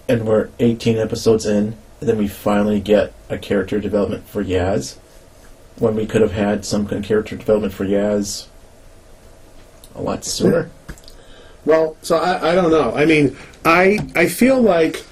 And 0.10 0.28
we're 0.28 0.50
18 0.60 0.98
episodes 0.98 1.46
in, 1.46 1.78
and 2.02 2.10
then 2.10 2.18
we 2.18 2.28
finally 2.28 2.82
get 2.82 3.14
a 3.30 3.38
character 3.38 3.80
development 3.80 4.28
for 4.28 4.44
Yaz, 4.44 4.98
when 5.78 5.96
we 5.96 6.06
could 6.06 6.22
have 6.22 6.34
had 6.34 6.66
some 6.66 6.86
kind 6.86 7.02
of 7.04 7.08
character 7.08 7.38
development 7.38 7.74
for 7.74 7.86
Yaz 7.86 8.48
a 9.96 10.02
lot 10.02 10.26
sooner. 10.26 10.70
Well, 11.66 11.96
so 12.02 12.18
I, 12.18 12.52
I 12.52 12.56
don't 12.56 12.72
know. 12.72 12.94
I 12.94 13.06
mean, 13.06 13.38
I 13.66 14.00
I 14.16 14.28
feel 14.28 14.62
like 14.62 15.04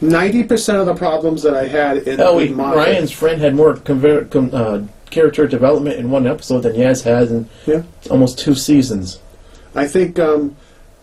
ninety 0.00 0.42
percent 0.44 0.78
of 0.78 0.86
the 0.86 0.94
problems 0.94 1.42
that 1.42 1.54
I 1.54 1.66
had 1.66 1.98
in 1.98 2.20
oh, 2.20 2.36
we, 2.36 2.48
Moffat- 2.48 2.76
Ryan's 2.76 3.12
friend 3.12 3.40
had 3.40 3.54
more 3.54 3.74
conver- 3.74 4.30
com, 4.30 4.50
uh, 4.52 4.82
character 5.14 5.46
development 5.46 5.96
in 5.98 6.10
one 6.10 6.26
episode 6.26 6.60
than 6.64 6.72
Yaz 6.74 7.04
has 7.04 7.30
in 7.30 7.48
Yeah. 7.66 7.82
almost 8.10 8.38
two 8.38 8.54
seasons. 8.54 9.20
I 9.74 9.86
think 9.86 10.18
um, 10.18 10.56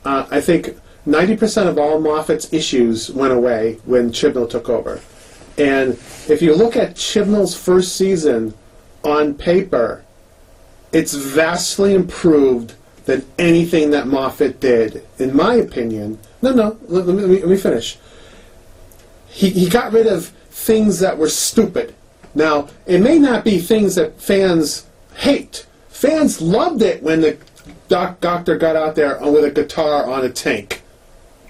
uh, 0.05 0.25
I 0.29 0.41
think 0.41 0.75
ninety 1.05 1.35
percent 1.37 1.69
of 1.69 1.77
all 1.77 1.99
Moffat's 1.99 2.51
issues 2.53 3.09
went 3.09 3.33
away 3.33 3.79
when 3.85 4.11
Chibnall 4.11 4.49
took 4.49 4.69
over. 4.69 4.99
And 5.57 5.93
if 6.27 6.41
you 6.41 6.53
look 6.55 6.75
at 6.75 6.95
Chibnall's 6.95 7.55
first 7.55 7.95
season 7.95 8.53
on 9.03 9.33
paper, 9.33 10.03
it's 10.91 11.13
vastly 11.13 11.93
improved 11.93 12.73
than 13.05 13.25
anything 13.39 13.91
that 13.91 14.07
Moffat 14.07 14.59
did, 14.59 15.03
in 15.19 15.35
my 15.35 15.55
opinion. 15.55 16.19
No, 16.41 16.51
no, 16.53 16.77
let, 16.87 17.05
let 17.07 17.15
me, 17.15 17.21
let 17.21 17.29
me- 17.29 17.39
let 17.39 17.49
me 17.49 17.57
finish. 17.57 17.97
He, 19.27 19.49
he 19.49 19.69
got 19.69 19.91
rid 19.93 20.07
of 20.07 20.27
things 20.49 20.99
that 20.99 21.17
were 21.17 21.29
stupid. 21.29 21.93
Now, 22.33 22.67
it 22.85 23.01
may 23.01 23.19
not 23.19 23.43
be 23.43 23.59
things 23.59 23.95
that 23.95 24.19
fans 24.19 24.85
hate. 25.15 25.65
Fans 25.89 26.41
loved 26.41 26.81
it 26.81 27.03
when 27.03 27.21
the 27.21 27.37
doc, 27.89 28.19
doctor 28.21 28.57
got 28.57 28.75
out 28.75 28.95
there 28.95 29.19
with 29.21 29.43
a 29.43 29.51
guitar 29.51 30.09
on 30.09 30.23
a 30.25 30.29
tank. 30.29 30.81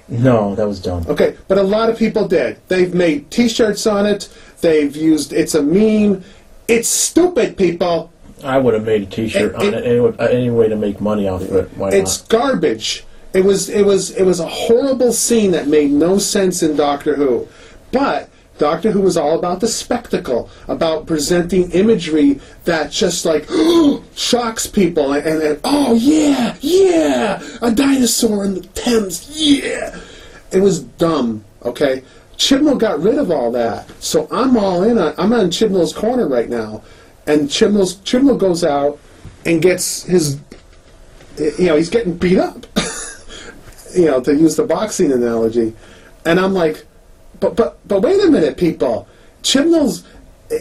No, 0.07 0.55
that 0.55 0.67
was 0.67 0.81
dumb. 0.81 1.05
Okay, 1.07 1.37
but 1.47 1.57
a 1.57 1.63
lot 1.63 1.89
of 1.89 1.97
people 1.97 2.27
did. 2.27 2.59
They've 2.67 2.93
made 2.93 3.31
T-shirts 3.31 3.87
on 3.87 4.05
it. 4.05 4.27
They've 4.59 4.93
used 4.95 5.31
it's 5.31 5.55
a 5.55 5.63
meme. 5.63 6.23
It's 6.67 6.89
stupid, 6.89 7.55
people. 7.57 8.11
I 8.43 8.57
would 8.57 8.73
have 8.73 8.85
made 8.85 9.03
a 9.03 9.05
T-shirt 9.05 9.53
It- 9.53 9.55
on 9.55 9.65
it- 9.73 9.85
it, 9.85 10.15
any, 10.19 10.33
any 10.35 10.49
way 10.49 10.67
to 10.67 10.75
make 10.75 10.99
money 10.99 11.27
off 11.27 11.41
of 11.43 11.55
it. 11.55 11.69
Why 11.77 11.91
It's 11.91 12.23
garbage. 12.23 13.05
It 13.33 13.45
was 13.45 13.69
it 13.69 13.83
was 13.85 14.09
it 14.11 14.23
was 14.23 14.41
a 14.41 14.47
horrible 14.47 15.13
scene 15.13 15.51
that 15.51 15.67
made 15.67 15.91
no 15.91 16.17
sense 16.17 16.61
in 16.61 16.75
Doctor 16.75 17.15
Who. 17.15 17.47
But 17.93 18.27
Doctor 18.61 18.91
Who 18.91 19.01
was 19.01 19.17
all 19.17 19.39
about 19.39 19.59
the 19.59 19.67
spectacle, 19.67 20.47
about 20.67 21.07
presenting 21.07 21.71
imagery 21.71 22.39
that 22.65 22.91
just 22.91 23.25
like 23.25 23.49
shocks 24.15 24.67
people 24.67 25.13
and, 25.13 25.59
oh 25.63 25.95
yeah, 25.95 26.55
yeah, 26.61 27.41
a 27.63 27.71
dinosaur 27.71 28.45
in 28.45 28.53
the 28.53 28.61
Thames, 28.61 29.31
yeah. 29.33 29.99
It 30.51 30.59
was 30.59 30.81
dumb, 30.81 31.43
okay? 31.63 32.03
Chibnall 32.37 32.77
got 32.77 33.01
rid 33.01 33.17
of 33.17 33.31
all 33.31 33.51
that. 33.53 33.89
So 33.99 34.27
I'm 34.29 34.55
all 34.55 34.83
in 34.83 34.99
on 34.99 35.15
I'm 35.17 35.33
on 35.33 35.49
Chibnall's 35.49 35.91
corner 35.91 36.27
right 36.27 36.47
now. 36.47 36.83
And 37.25 37.49
Chibnall's 37.49 37.95
Chibnall 37.95 38.37
goes 38.37 38.63
out 38.63 38.99
and 39.43 39.59
gets 39.59 40.03
his 40.03 40.39
you 41.39 41.65
know, 41.65 41.77
he's 41.77 41.89
getting 41.89 42.15
beat 42.15 42.37
up. 42.37 42.67
you 43.95 44.05
know, 44.05 44.21
to 44.21 44.35
use 44.35 44.55
the 44.55 44.65
boxing 44.65 45.11
analogy. 45.11 45.73
And 46.25 46.39
I'm 46.39 46.53
like, 46.53 46.85
but 47.41 47.57
but 47.57 47.85
but 47.87 48.01
wait 48.01 48.23
a 48.23 48.27
minute, 48.31 48.55
people. 48.55 49.07
Chibnall's 49.43 50.05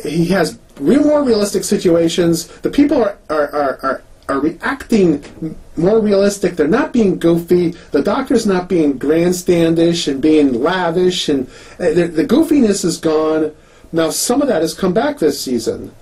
he 0.02 0.26
has 0.26 0.58
real 0.80 1.04
more 1.04 1.22
realistic 1.22 1.62
situations. 1.62 2.48
The 2.48 2.70
people 2.70 3.04
are 3.04 3.18
are, 3.28 3.48
are, 3.54 3.78
are 3.82 4.02
are 4.28 4.40
reacting 4.40 5.56
more 5.76 6.00
realistic. 6.00 6.56
They're 6.56 6.68
not 6.68 6.92
being 6.92 7.18
goofy. 7.18 7.70
The 7.90 8.02
doctor's 8.02 8.46
not 8.46 8.68
being 8.68 8.98
grandstandish 8.98 10.08
and 10.08 10.22
being 10.22 10.62
lavish, 10.62 11.28
and 11.28 11.48
uh, 11.78 11.90
the, 11.90 12.06
the 12.06 12.24
goofiness 12.24 12.84
is 12.84 12.96
gone. 12.98 13.54
Now, 13.92 14.10
some 14.10 14.40
of 14.40 14.48
that 14.48 14.62
has 14.62 14.72
come 14.72 14.94
back 14.94 15.18
this 15.18 15.40
season. 15.40 15.92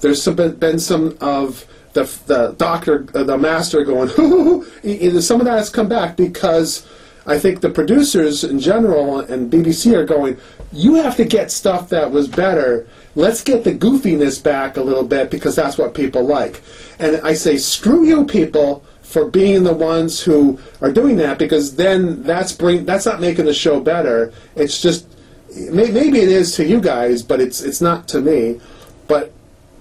There's 0.00 0.20
some, 0.22 0.34
been, 0.34 0.78
some 0.78 1.16
of 1.20 1.66
the 1.92 2.04
the 2.26 2.54
doctor, 2.58 2.98
the 2.98 3.38
master 3.38 3.84
going. 3.84 4.08
Some 5.20 5.40
of 5.40 5.46
that 5.46 5.58
has 5.58 5.70
come 5.70 5.88
back 5.88 6.16
because 6.16 6.86
I 7.28 7.38
think 7.38 7.60
the 7.60 7.68
producers 7.68 8.42
in 8.42 8.58
general 8.58 9.20
and 9.20 9.52
BBC 9.52 9.94
are 9.94 10.04
going. 10.04 10.38
You 10.72 10.94
have 10.94 11.16
to 11.16 11.24
get 11.24 11.50
stuff 11.50 11.90
that 11.90 12.10
was 12.10 12.26
better. 12.26 12.88
Let's 13.14 13.44
get 13.44 13.64
the 13.64 13.74
goofiness 13.74 14.42
back 14.42 14.78
a 14.78 14.82
little 14.82 15.04
bit 15.04 15.30
because 15.30 15.54
that's 15.54 15.76
what 15.76 15.94
people 15.94 16.24
like. 16.24 16.62
And 16.98 17.20
I 17.22 17.34
say, 17.34 17.58
screw 17.58 18.04
you, 18.04 18.24
people, 18.24 18.82
for 19.02 19.26
being 19.26 19.64
the 19.64 19.72
ones 19.72 20.22
who 20.22 20.58
are 20.80 20.92
doing 20.92 21.16
that 21.16 21.38
because 21.38 21.76
then 21.76 22.22
that's 22.22 22.52
bring 22.52 22.84
that's 22.84 23.06
not 23.06 23.20
making 23.20 23.44
the 23.44 23.54
show 23.54 23.80
better. 23.80 24.32
It's 24.56 24.80
just 24.80 25.06
may- 25.54 25.90
maybe 25.90 26.20
it 26.20 26.28
is 26.28 26.54
to 26.56 26.64
you 26.64 26.80
guys, 26.80 27.22
but 27.22 27.40
it's 27.40 27.62
it's 27.62 27.80
not 27.80 28.08
to 28.08 28.20
me. 28.20 28.60
But 29.06 29.32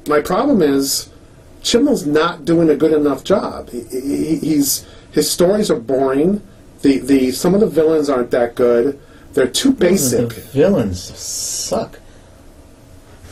my 0.07 0.21
problem 0.21 0.61
is 0.61 1.09
Chibnall's 1.61 2.05
not 2.05 2.45
doing 2.45 2.69
a 2.69 2.75
good 2.75 2.93
enough 2.93 3.23
job. 3.23 3.69
He, 3.69 3.83
he, 3.83 4.35
he's 4.37 4.85
his 5.11 5.29
stories 5.29 5.69
are 5.71 5.79
boring. 5.79 6.41
The 6.81 6.99
the 6.99 7.31
some 7.31 7.53
of 7.53 7.59
the 7.59 7.67
villains 7.67 8.09
aren't 8.09 8.31
that 8.31 8.55
good. 8.55 8.99
They're 9.33 9.47
too 9.47 9.71
basic. 9.73 10.29
The 10.29 10.41
villains 10.41 11.01
suck. 11.17 11.99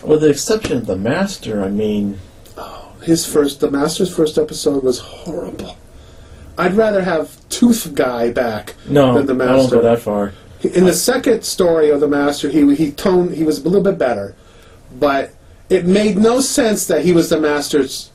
With 0.03 0.21
the 0.21 0.29
exception 0.29 0.77
of 0.77 0.85
the 0.85 0.95
Master, 0.95 1.63
I 1.63 1.69
mean, 1.69 2.19
Oh, 2.57 2.93
His 3.01 3.25
first, 3.25 3.59
the 3.59 3.71
Master's 3.71 4.15
first 4.15 4.37
episode 4.37 4.83
was 4.83 4.99
horrible. 4.99 5.77
I'd 6.57 6.75
rather 6.75 7.01
have 7.01 7.37
Tooth 7.49 7.93
Guy 7.95 8.31
back 8.31 8.75
no, 8.87 9.15
than 9.15 9.25
the 9.25 9.33
Master. 9.33 9.53
No, 9.53 9.57
I 9.57 9.61
don't 9.61 9.69
go 9.71 9.81
that 9.81 9.99
far. 9.99 10.33
In 10.61 10.85
the 10.85 10.93
second 10.93 11.43
story 11.43 11.89
of 11.89 11.99
the 11.99 12.07
Master, 12.07 12.49
he 12.49 12.75
he 12.75 12.91
toned 12.91 13.35
he 13.35 13.43
was 13.43 13.59
a 13.59 13.63
little 13.63 13.83
bit 13.83 13.97
better, 13.97 14.35
but 14.99 15.33
it 15.69 15.85
made 15.85 16.17
no 16.17 16.39
sense 16.39 16.85
that 16.87 17.03
he 17.03 17.11
was 17.11 17.29
the 17.29 17.39
Master's 17.39 18.11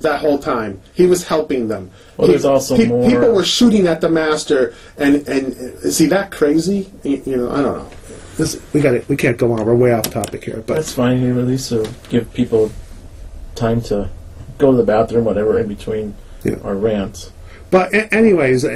that 0.00 0.20
whole 0.20 0.38
time. 0.38 0.80
He 0.94 1.06
was 1.06 1.26
helping 1.26 1.68
them. 1.68 1.90
Well, 2.22 2.30
there's 2.30 2.44
also 2.44 2.76
pe- 2.76 2.86
more- 2.86 3.10
people 3.10 3.32
were 3.32 3.42
shooting 3.44 3.88
at 3.88 4.00
the 4.00 4.08
Master, 4.08 4.72
and 4.96 5.26
and 5.28 5.52
is 5.82 5.98
he 5.98 6.06
that 6.06 6.30
crazy? 6.30 6.88
You, 7.02 7.20
you 7.26 7.36
know, 7.36 7.50
I 7.50 7.60
don't 7.62 7.78
know. 7.78 7.90
This, 8.36 8.60
we 8.72 8.80
got 8.80 8.94
it. 8.94 9.08
We 9.08 9.16
can't 9.16 9.36
go 9.36 9.50
on. 9.52 9.66
We're 9.66 9.74
way 9.74 9.92
off 9.92 10.08
topic 10.08 10.44
here. 10.44 10.62
But 10.64 10.76
That's 10.76 10.92
fine. 10.94 11.20
You 11.20 11.38
at 11.40 11.46
least 11.48 11.70
to 11.70 11.84
give 12.10 12.32
people 12.32 12.70
time 13.56 13.80
to 13.82 14.08
go 14.58 14.70
to 14.70 14.76
the 14.76 14.84
bathroom, 14.84 15.24
whatever, 15.24 15.58
in 15.58 15.66
between 15.66 16.14
Yeah. 16.44 16.54
our 16.62 16.76
rants. 16.76 17.32
But 17.72 17.92
a- 17.92 18.12
anyways, 18.14 18.64
uh, 18.64 18.70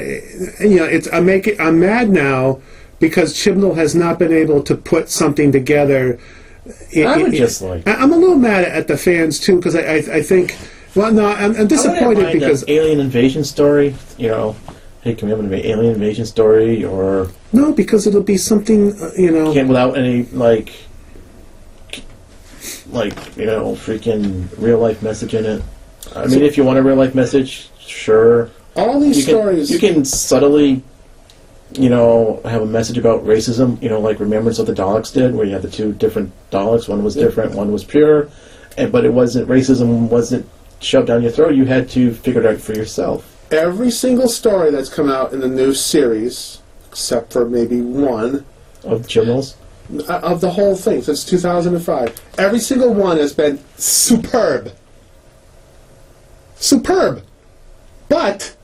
you 0.60 0.76
know, 0.76 0.84
it's 0.84 1.08
I'm 1.12 1.24
making 1.26 1.60
I'm 1.60 1.78
mad 1.78 2.10
now 2.10 2.58
because 2.98 3.32
Chibnall 3.34 3.76
has 3.76 3.94
not 3.94 4.18
been 4.18 4.32
able 4.32 4.60
to 4.64 4.74
put 4.74 5.08
something 5.08 5.52
together. 5.52 6.18
I- 6.96 7.02
I 7.04 7.16
would 7.18 7.32
I- 7.32 7.36
just 7.38 7.62
like- 7.62 7.86
I- 7.86 7.94
I'm 7.94 8.12
a 8.12 8.16
little 8.16 8.36
mad 8.38 8.64
at 8.64 8.88
the 8.88 8.96
fans 8.96 9.38
too 9.38 9.56
because 9.56 9.76
I, 9.76 9.82
I 9.82 9.96
I 10.18 10.22
think 10.22 10.56
well 10.96 11.12
no 11.12 11.26
I'm, 11.28 11.54
I'm 11.56 11.66
disappointed 11.68 12.32
because 12.32 12.62
an 12.62 12.70
alien 12.70 13.00
invasion 13.00 13.44
story. 13.44 13.94
You 14.18 14.28
know, 14.28 14.56
hey, 15.02 15.14
can 15.14 15.28
we 15.28 15.30
have 15.30 15.40
an 15.40 15.52
alien 15.52 15.94
invasion 15.94 16.26
story 16.26 16.84
or 16.84 17.30
no 17.52 17.72
because 17.72 18.06
it'll 18.06 18.22
be 18.22 18.36
something 18.36 18.92
uh, 19.00 19.10
you 19.16 19.30
know 19.30 19.52
can't 19.52 19.68
without 19.68 19.96
any 19.96 20.24
like 20.26 20.72
like 22.90 23.36
you 23.36 23.46
know 23.46 23.72
freaking 23.74 24.48
real 24.58 24.78
life 24.78 25.02
message 25.02 25.34
in 25.34 25.44
it. 25.44 25.62
I 26.14 26.26
mean, 26.26 26.42
if 26.42 26.56
you 26.56 26.64
want 26.64 26.78
a 26.78 26.82
real 26.82 26.96
life 26.96 27.14
message, 27.14 27.68
sure. 27.78 28.50
All 28.76 29.00
these 29.00 29.18
You 29.18 29.24
can, 29.24 29.34
stories. 29.34 29.70
you 29.70 29.78
can 29.78 30.04
subtly, 30.04 30.82
you 31.72 31.88
know, 31.88 32.40
have 32.44 32.62
a 32.62 32.66
message 32.66 32.96
about 32.98 33.24
racism. 33.24 33.80
You 33.82 33.88
know, 33.88 34.00
like 34.00 34.20
Remembrance 34.20 34.58
of 34.58 34.66
the 34.66 34.72
Daleks 34.72 35.12
did, 35.12 35.34
where 35.34 35.46
you 35.46 35.52
had 35.52 35.62
the 35.62 35.70
two 35.70 35.92
different 35.94 36.32
Daleks. 36.50 36.88
One 36.88 37.02
was 37.02 37.14
different, 37.14 37.54
one 37.54 37.72
was 37.72 37.84
pure, 37.84 38.28
and 38.78 38.92
but 38.92 39.04
it 39.04 39.12
wasn't 39.12 39.48
racism. 39.48 40.08
wasn't 40.08 40.48
shoved 40.80 41.06
down 41.08 41.22
your 41.22 41.32
throat. 41.32 41.54
You 41.54 41.64
had 41.64 41.88
to 41.90 42.12
figure 42.12 42.40
it 42.42 42.46
out 42.46 42.60
for 42.60 42.74
yourself. 42.74 43.32
every 43.50 43.90
single 43.90 44.28
story 44.28 44.70
that's 44.70 44.88
come 44.88 45.08
out 45.08 45.32
in 45.32 45.40
the 45.40 45.48
new 45.48 45.72
series, 45.72 46.60
except 46.90 47.32
for 47.32 47.48
maybe 47.48 47.80
one, 47.80 48.44
Of 48.84 49.06
Chibnall's. 49.06 49.56
uh, 50.08 50.20
of 50.22 50.40
the 50.40 50.50
whole 50.50 50.74
thing 50.76 51.02
since 51.02 51.24
2005. 51.24 52.20
Every 52.38 52.58
single 52.58 52.92
one 52.92 53.16
has 53.18 53.32
been 53.32 53.58
superb. 53.76 54.72
Superb. 56.56 57.22
But 58.08 58.56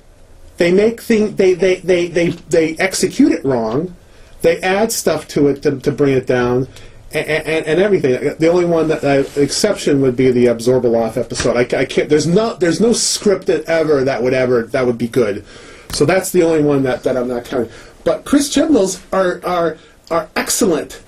they 0.56 0.72
make 0.72 1.00
thing 1.00 1.36
they, 1.36 1.54
they, 1.54 1.76
they, 1.76 2.08
they, 2.08 2.28
they 2.30 2.76
execute 2.78 3.32
it 3.32 3.44
wrong. 3.44 3.94
They 4.42 4.60
add 4.60 4.90
stuff 4.92 5.28
to 5.28 5.48
it 5.48 5.62
to, 5.62 5.78
to 5.80 5.92
bring 5.92 6.14
it 6.14 6.26
down. 6.26 6.68
And, 7.14 7.46
and, 7.46 7.66
and 7.66 7.80
everything. 7.80 8.36
The 8.38 8.48
only 8.48 8.64
one 8.64 8.88
that 8.88 9.04
uh, 9.04 9.40
exception 9.40 10.00
would 10.00 10.16
be 10.16 10.30
the 10.30 10.46
Abzorbaloff 10.46 11.18
episode. 11.18 11.56
I, 11.56 11.80
I 11.80 11.84
can't. 11.84 12.08
There's 12.08 12.26
no. 12.26 12.54
There's 12.54 12.80
no 12.80 12.92
script 12.92 13.46
that 13.46 13.64
ever 13.66 14.04
that 14.04 14.22
would 14.22 14.32
ever 14.32 14.62
that 14.64 14.86
would 14.86 14.98
be 14.98 15.08
good. 15.08 15.44
So 15.92 16.06
that's 16.06 16.30
the 16.30 16.42
only 16.42 16.62
one 16.62 16.82
that, 16.84 17.02
that 17.02 17.16
I'm 17.16 17.28
not 17.28 17.44
counting. 17.44 17.70
But 18.04 18.24
Chris 18.24 18.48
Chibnall's 18.52 19.02
are 19.12 19.40
are 19.44 19.76
are 20.10 20.28
excellent, 20.36 21.02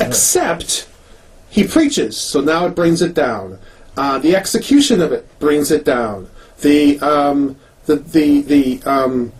except 0.00 0.88
he 1.48 1.66
preaches, 1.66 2.16
so 2.16 2.40
now 2.40 2.66
it 2.66 2.74
brings 2.74 3.00
it 3.00 3.14
down. 3.14 3.58
Uh, 3.96 4.18
the 4.18 4.34
execution 4.34 5.00
of 5.00 5.12
it 5.12 5.38
brings 5.38 5.70
it 5.70 5.84
down. 5.84 6.28
The 6.60 6.98
um, 7.00 7.56
the 7.86 7.96
the 7.96 8.42
the 8.42 8.82
um, 8.84 9.32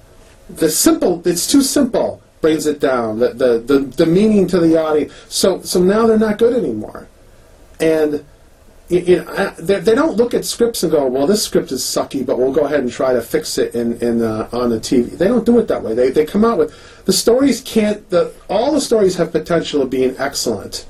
the 0.48 0.70
simple 0.70 1.26
it's 1.26 1.46
too 1.46 1.62
simple 1.62 2.22
brings 2.44 2.66
it 2.66 2.78
down. 2.78 3.20
The, 3.20 3.30
the 3.32 3.58
the 3.58 3.78
the 3.78 4.04
meaning 4.04 4.46
to 4.48 4.60
the 4.60 4.78
audience. 4.78 5.14
So 5.30 5.62
so 5.62 5.82
now 5.82 6.06
they're 6.06 6.18
not 6.18 6.36
good 6.38 6.54
anymore, 6.54 7.08
and. 7.80 8.24
You 8.90 9.24
know, 9.24 9.50
they, 9.58 9.80
they 9.80 9.94
don't 9.94 10.18
look 10.18 10.34
at 10.34 10.44
scripts 10.44 10.82
and 10.82 10.92
go, 10.92 11.06
well, 11.06 11.26
this 11.26 11.42
script 11.42 11.72
is 11.72 11.80
sucky, 11.80 12.24
but 12.24 12.38
we'll 12.38 12.52
go 12.52 12.66
ahead 12.66 12.80
and 12.80 12.92
try 12.92 13.14
to 13.14 13.22
fix 13.22 13.56
it 13.56 13.74
in, 13.74 13.94
in 14.02 14.20
uh, 14.20 14.46
on 14.52 14.68
the 14.68 14.76
TV. 14.76 15.16
They 15.16 15.26
don't 15.26 15.46
do 15.46 15.58
it 15.58 15.68
that 15.68 15.82
way. 15.82 15.94
They, 15.94 16.10
they 16.10 16.26
come 16.26 16.44
out 16.44 16.58
with 16.58 17.04
the 17.06 17.12
stories 17.12 17.62
can't 17.62 18.08
the 18.10 18.34
all 18.50 18.72
the 18.72 18.82
stories 18.82 19.16
have 19.16 19.32
potential 19.32 19.80
of 19.80 19.88
being 19.88 20.14
excellent, 20.18 20.84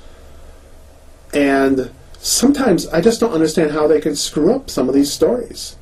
and 1.32 1.92
sometimes 2.18 2.88
I 2.88 3.00
just 3.00 3.20
don't 3.20 3.32
understand 3.32 3.70
how 3.70 3.86
they 3.86 4.00
can 4.00 4.16
screw 4.16 4.52
up 4.52 4.70
some 4.70 4.88
of 4.88 4.94
these 4.94 5.12
stories. 5.12 5.76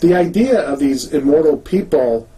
The 0.00 0.14
idea 0.14 0.60
of 0.60 0.78
these 0.78 1.10
immortal 1.10 1.56
people 1.56 2.28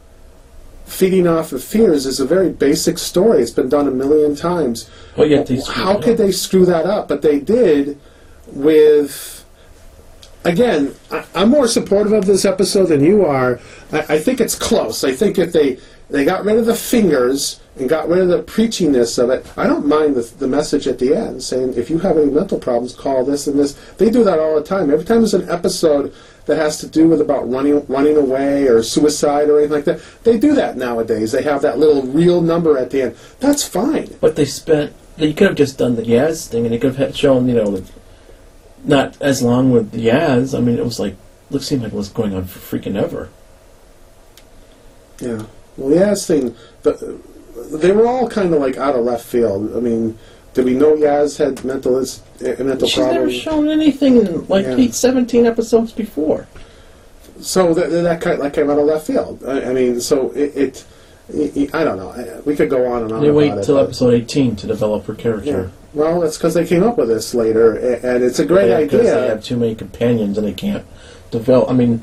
feeding 0.87 1.27
off 1.27 1.53
of 1.53 1.63
fears 1.63 2.07
is 2.07 2.21
a 2.21 2.27
very 2.27 2.51
basic 2.51 2.97
story. 2.99 3.43
It's 3.43 3.51
been 3.51 3.69
done 3.69 3.87
a 3.87 3.91
million 3.91 4.35
times. 4.37 4.89
But 5.17 5.29
yet 5.29 5.47
they 5.47 5.61
How 5.61 6.01
could 6.01 6.17
they 6.17 6.33
screw 6.33 6.65
that 6.67 6.87
up? 6.87 7.09
But 7.09 7.23
they 7.23 7.41
did 7.41 7.99
with. 8.47 9.35
Again, 10.45 10.95
I, 11.11 11.25
I'm 11.35 11.51
more 11.51 11.67
supportive 11.67 12.13
of 12.13 12.27
this 12.27 12.45
episode 12.45 12.87
than 12.87 13.03
you 13.03 13.25
are. 13.27 13.59
I, 13.91 13.99
I 14.15 14.19
think 14.21 14.41
it's 14.41 14.55
close. 14.55 15.03
I 15.03 15.13
think 15.13 15.39
if 15.39 15.53
they 15.53 15.79
they 16.09 16.25
got 16.25 16.45
rid 16.45 16.57
of 16.57 16.67
the 16.67 16.75
fingers 16.75 17.61
and 17.79 17.89
got 17.89 18.09
rid 18.09 18.21
of 18.21 18.29
the 18.29 18.43
preachiness 18.43 19.23
of 19.23 19.31
it, 19.31 19.47
I 19.57 19.67
don't 19.67 19.87
mind 19.87 20.15
the, 20.15 20.23
the 20.23 20.47
message 20.47 20.87
at 20.87 20.99
the 20.99 21.15
end 21.15 21.43
saying 21.43 21.75
if 21.75 21.91
you 21.91 21.99
have 21.99 22.17
any 22.17 22.31
mental 22.31 22.59
problems, 22.59 22.95
call 22.95 23.25
this 23.25 23.47
and 23.47 23.59
this. 23.59 23.75
They 23.99 24.11
do 24.11 24.25
that 24.25 24.39
all 24.39 24.55
the 24.55 24.63
time. 24.63 24.91
Every 24.91 25.05
time 25.05 25.19
there's 25.19 25.35
an 25.35 25.49
episode 25.51 26.15
that 26.47 26.57
has 26.57 26.79
to 26.79 26.89
do 26.89 27.09
with 27.09 27.21
about 27.21 27.51
running 27.51 27.85
running 27.87 28.17
away 28.17 28.67
or 28.69 28.83
suicide 28.83 29.49
or 29.49 29.59
anything 29.59 29.75
like 29.75 29.85
that, 29.85 30.01
they 30.23 30.39
do 30.39 30.55
that 30.55 30.77
nowadays. 30.77 31.33
They 31.33 31.43
have 31.43 31.63
that 31.63 31.79
little 31.79 32.03
real 32.05 32.41
number 32.41 32.79
at 32.79 32.91
the 32.91 33.03
end. 33.03 33.17
That's 33.41 33.67
fine. 33.67 34.15
But 34.21 34.37
they 34.37 34.45
spent. 34.45 34.95
You 35.19 35.35
could 35.35 35.49
have 35.49 35.57
just 35.57 35.79
done 35.79 35.97
the 35.97 36.03
Yaz 36.03 36.47
thing, 36.47 36.67
and 36.67 36.75
they 36.75 36.79
could 36.79 36.95
have 36.97 37.17
shown, 37.17 37.49
you 37.49 37.55
know, 37.55 37.83
not 38.85 39.21
as 39.21 39.43
long 39.43 39.71
with 39.71 39.91
the 39.91 40.07
Yaz. 40.07 40.57
I 40.57 40.61
mean, 40.61 40.77
it 40.77 40.85
was 40.85 41.01
like, 41.01 41.17
it 41.51 41.63
seemed 41.63 41.83
like 41.83 41.93
it 41.93 41.97
was 41.97 42.11
going 42.11 42.35
on 42.35 42.45
for 42.45 42.79
freaking 42.79 43.01
ever. 43.03 43.31
Yeah. 45.21 45.47
Well, 45.77 45.89
the 45.91 45.97
Yaz 45.97 46.27
thing, 46.27 46.55
the, 46.83 47.19
they 47.77 47.93
were 47.93 48.07
all 48.07 48.29
kind 48.29 48.53
of 48.55 48.61
like 48.61 48.77
out 48.77 48.95
of 48.97 49.05
left 49.05 49.25
field. 49.27 49.77
I 49.77 49.81
mean, 49.81 50.19
did 50.55 50.65
we 50.65 50.75
know 50.75 50.95
Yaz 50.97 51.37
had 51.39 51.65
mental 51.65 51.99
is, 51.99 52.23
uh, 52.41 52.63
mental 52.63 52.89
She's 52.89 52.99
never 52.99 53.11
problems? 53.15 53.35
shown 53.35 53.69
anything 53.69 54.17
in 54.19 54.47
like 54.49 54.65
Yeah. 54.67 54.77
eight, 54.77 54.95
17 54.95 55.45
episodes 55.47 55.93
before. 55.93 56.47
So 57.41 57.75
that 57.75 57.91
that 57.91 58.21
kind 58.23 58.41
that 58.41 58.55
came 58.55 58.71
out 58.71 58.79
of 58.79 58.87
left 58.87 59.07
field. 59.07 59.43
I, 59.47 59.65
I 59.67 59.73
mean, 59.75 60.01
so 60.01 60.31
it, 60.31 60.57
it, 60.57 60.85
it. 61.29 61.75
I 61.75 61.85
don't 61.85 61.99
know. 61.99 62.09
I- 62.11 62.41
We 62.47 62.57
could 62.57 62.71
go 62.71 62.87
on 62.91 63.03
and 63.03 63.13
on. 63.13 63.21
They 63.21 63.29
about 63.29 63.37
wait 63.37 63.53
it, 63.53 63.65
till 63.65 63.75
but- 63.77 63.85
episode 63.85 64.15
18 64.15 64.57
to 64.57 64.67
develop 64.67 65.05
her 65.07 65.13
Yeah. 65.15 65.23
character. 65.23 65.71
Well, 65.93 66.21
that's 66.21 66.37
because 66.39 66.55
they 66.55 66.67
came 66.67 66.83
up 66.83 66.97
with 66.99 67.09
this 67.09 67.35
later, 67.35 67.77
a- 67.77 68.01
and 68.15 68.23
it's 68.25 68.39
a 68.39 68.45
great 68.47 68.69
Yeah, 68.69 68.81
Because 68.81 69.03
they 69.03 69.27
have 69.29 69.43
too 69.45 69.57
many 69.59 69.75
companions 69.75 70.39
and 70.39 70.47
they 70.47 70.53
can't 70.53 70.85
develop. 71.31 71.69
I 71.71 71.73
mean, 71.75 72.03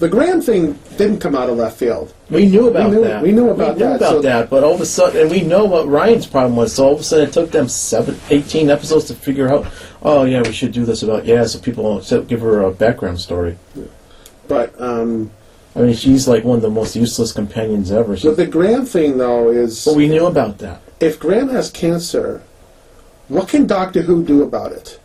The 0.00 0.08
Graham 0.08 0.40
thing 0.40 0.78
didn't 0.96 1.18
come 1.20 1.34
out 1.34 1.50
of 1.50 1.58
left 1.58 1.76
field. 1.76 2.12
we 2.30 2.46
knew 2.46 2.68
about 2.68 2.90
knew- 2.90 3.04
that. 3.04 3.22
we 3.22 3.32
knew 3.32 3.50
about 3.50 3.74
we 3.76 3.82
knew 3.82 3.88
that, 3.90 3.96
about 3.96 4.10
so- 4.10 4.22
that, 4.22 4.48
but 4.50 4.64
all 4.64 4.74
of 4.74 4.80
a 4.80 4.86
sudden, 4.86 5.20
and 5.20 5.30
we 5.30 5.42
know 5.42 5.66
what 5.66 5.86
Ryan's 5.88 6.26
problem 6.26 6.56
was. 6.56 6.72
So 6.72 6.86
all 6.86 6.94
of 6.94 7.00
a 7.00 7.02
sudden, 7.02 7.28
it 7.28 7.32
took 7.34 7.50
them 7.50 7.68
seven, 7.68 8.18
18 8.30 8.70
episodes 8.70 9.04
to 9.06 9.14
figure 9.14 9.48
out. 9.52 9.66
Oh 10.02 10.24
yeah, 10.24 10.40
we 10.42 10.52
should 10.52 10.72
do 10.72 10.84
this 10.86 11.02
about 11.02 11.26
yeah, 11.26 11.44
so 11.44 11.58
people 11.58 11.84
won't 11.84 12.04
so 12.04 12.22
give 12.22 12.40
her 12.40 12.62
a 12.62 12.70
background 12.70 13.20
story. 13.20 13.58
But 14.48 14.74
um, 14.80 15.30
I 15.76 15.80
mean, 15.80 15.94
she's 15.94 16.26
like 16.26 16.44
one 16.44 16.56
of 16.56 16.62
the 16.62 16.70
most 16.70 16.96
useless 16.96 17.32
companions 17.32 17.92
ever. 17.92 18.16
so 18.16 18.30
So, 18.30 18.34
the 18.34 18.46
Graham 18.46 18.86
thing, 18.86 19.18
though, 19.18 19.50
is 19.50 19.84
but 19.84 19.94
we 19.96 20.08
knew 20.08 20.26
about 20.26 20.58
that. 20.58 20.80
if 21.00 21.20
Graham 21.20 21.48
has 21.50 21.70
cancer, 21.70 22.42
what 23.28 23.48
can 23.48 23.66
Doctor 23.66 24.02
Who 24.02 24.24
do 24.24 24.42
about 24.42 24.72
it? 24.72 24.98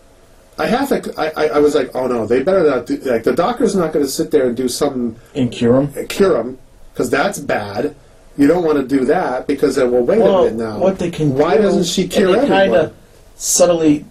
I 0.58 0.68
have 0.68 0.89
to. 0.89 1.14
I, 1.18 1.47
I, 1.47 1.60
was 1.60 1.76
like, 1.76 1.91
oh 1.95 2.08
no, 2.08 2.26
they 2.26 2.41
better 2.41 2.64
not. 2.64 2.86
Do, 2.86 2.95
like 2.97 3.24
the 3.24 3.36
doctor's 3.36 3.76
not 3.76 3.91
going 3.91 4.06
to 4.06 4.12
sit 4.12 4.32
there 4.32 4.47
and 4.47 4.56
do 4.56 4.70
some 4.70 5.18
cure 5.34 5.47
cure 5.49 5.78
'em. 5.82 6.08
cure 6.08 6.38
him 6.39 6.58
because 6.93 7.10
that's 7.10 7.39
bad. 7.39 7.95
You 8.38 8.47
don't 8.47 8.64
want 8.64 8.78
to 8.78 8.88
do 8.88 9.06
that 9.06 9.47
because 9.47 9.76
then, 9.76 9.91
well, 9.91 10.03
wait 10.03 10.20
Well, 10.20 10.43
a 10.47 10.51
minute 10.51 10.58
now. 10.64 10.80
what 10.80 10.99
they 10.99 11.10
can 11.12 11.36
Why 11.36 11.56
do, 11.58 11.64
doesn't 11.64 11.86
she 11.86 12.08
cure 12.08 12.28
and 12.28 12.36
they 12.36 12.56
everyone? 12.56 12.70
Kind 12.70 12.76
of 12.76 12.93
subtly 13.36 14.06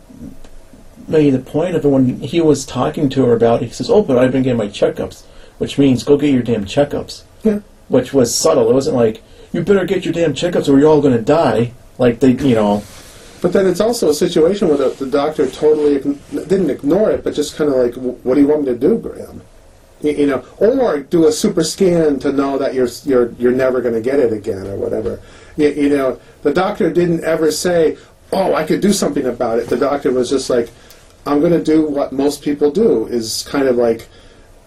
made 1.08 1.30
the 1.30 1.38
point 1.38 1.76
of 1.76 1.84
it 1.84 1.88
when 1.88 2.20
he 2.20 2.40
was 2.40 2.64
talking 2.66 3.08
to 3.10 3.24
her 3.26 3.34
about. 3.34 3.62
it. 3.62 3.66
He 3.66 3.72
says, 3.72 3.90
"Oh, 3.90 4.02
but 4.02 4.18
I've 4.18 4.32
been 4.32 4.42
getting 4.42 4.58
my 4.58 4.68
checkups," 4.68 5.22
which 5.58 5.78
means 5.78 6.02
go 6.04 6.16
get 6.16 6.30
your 6.32 6.42
damn 6.42 6.64
checkups. 6.64 7.22
Yeah. 7.42 7.60
Which 7.88 8.12
was 8.12 8.34
subtle. 8.34 8.70
It 8.70 8.74
wasn't 8.74 8.96
like 8.96 9.22
you 9.52 9.62
better 9.62 9.84
get 9.84 10.04
your 10.04 10.12
damn 10.14 10.34
checkups 10.34 10.68
or 10.68 10.78
you're 10.78 10.88
all 10.88 11.00
going 11.02 11.16
to 11.16 11.22
die. 11.22 11.72
Like 11.98 12.20
they, 12.20 12.32
you 12.32 12.54
know. 12.54 12.82
But 13.44 13.52
then 13.52 13.66
it's 13.66 13.80
also 13.82 14.08
a 14.08 14.14
situation 14.14 14.68
where 14.68 14.78
the, 14.78 14.88
the 14.88 15.04
doctor 15.04 15.46
totally 15.50 15.98
ign- 15.98 16.48
didn't 16.48 16.70
ignore 16.70 17.10
it, 17.10 17.22
but 17.22 17.34
just 17.34 17.56
kind 17.56 17.68
of 17.68 17.76
like, 17.76 17.92
what 18.24 18.36
do 18.36 18.40
you 18.40 18.46
want 18.48 18.62
me 18.62 18.68
to 18.68 18.74
do, 18.78 18.96
Graham? 18.96 19.42
You, 20.00 20.12
you 20.12 20.26
know, 20.26 20.42
or 20.56 21.00
do 21.00 21.26
a 21.26 21.30
super 21.32 21.62
scan 21.62 22.18
to 22.20 22.32
know 22.32 22.56
that 22.56 22.72
you're 22.72 22.88
you're 23.04 23.32
you're 23.32 23.52
never 23.52 23.82
going 23.82 23.92
to 23.92 24.00
get 24.00 24.18
it 24.18 24.32
again 24.32 24.66
or 24.66 24.76
whatever. 24.76 25.20
You, 25.58 25.68
you 25.68 25.90
know, 25.90 26.18
the 26.42 26.54
doctor 26.54 26.90
didn't 26.90 27.22
ever 27.22 27.50
say, 27.50 27.98
"Oh, 28.32 28.54
I 28.54 28.64
could 28.64 28.80
do 28.80 28.94
something 28.94 29.26
about 29.26 29.58
it." 29.58 29.68
The 29.68 29.76
doctor 29.76 30.10
was 30.10 30.30
just 30.30 30.48
like, 30.48 30.70
"I'm 31.26 31.40
going 31.40 31.52
to 31.52 31.62
do 31.62 31.86
what 31.86 32.12
most 32.14 32.40
people 32.40 32.70
do," 32.70 33.06
is 33.08 33.42
kind 33.46 33.68
of 33.68 33.76
like 33.76 34.08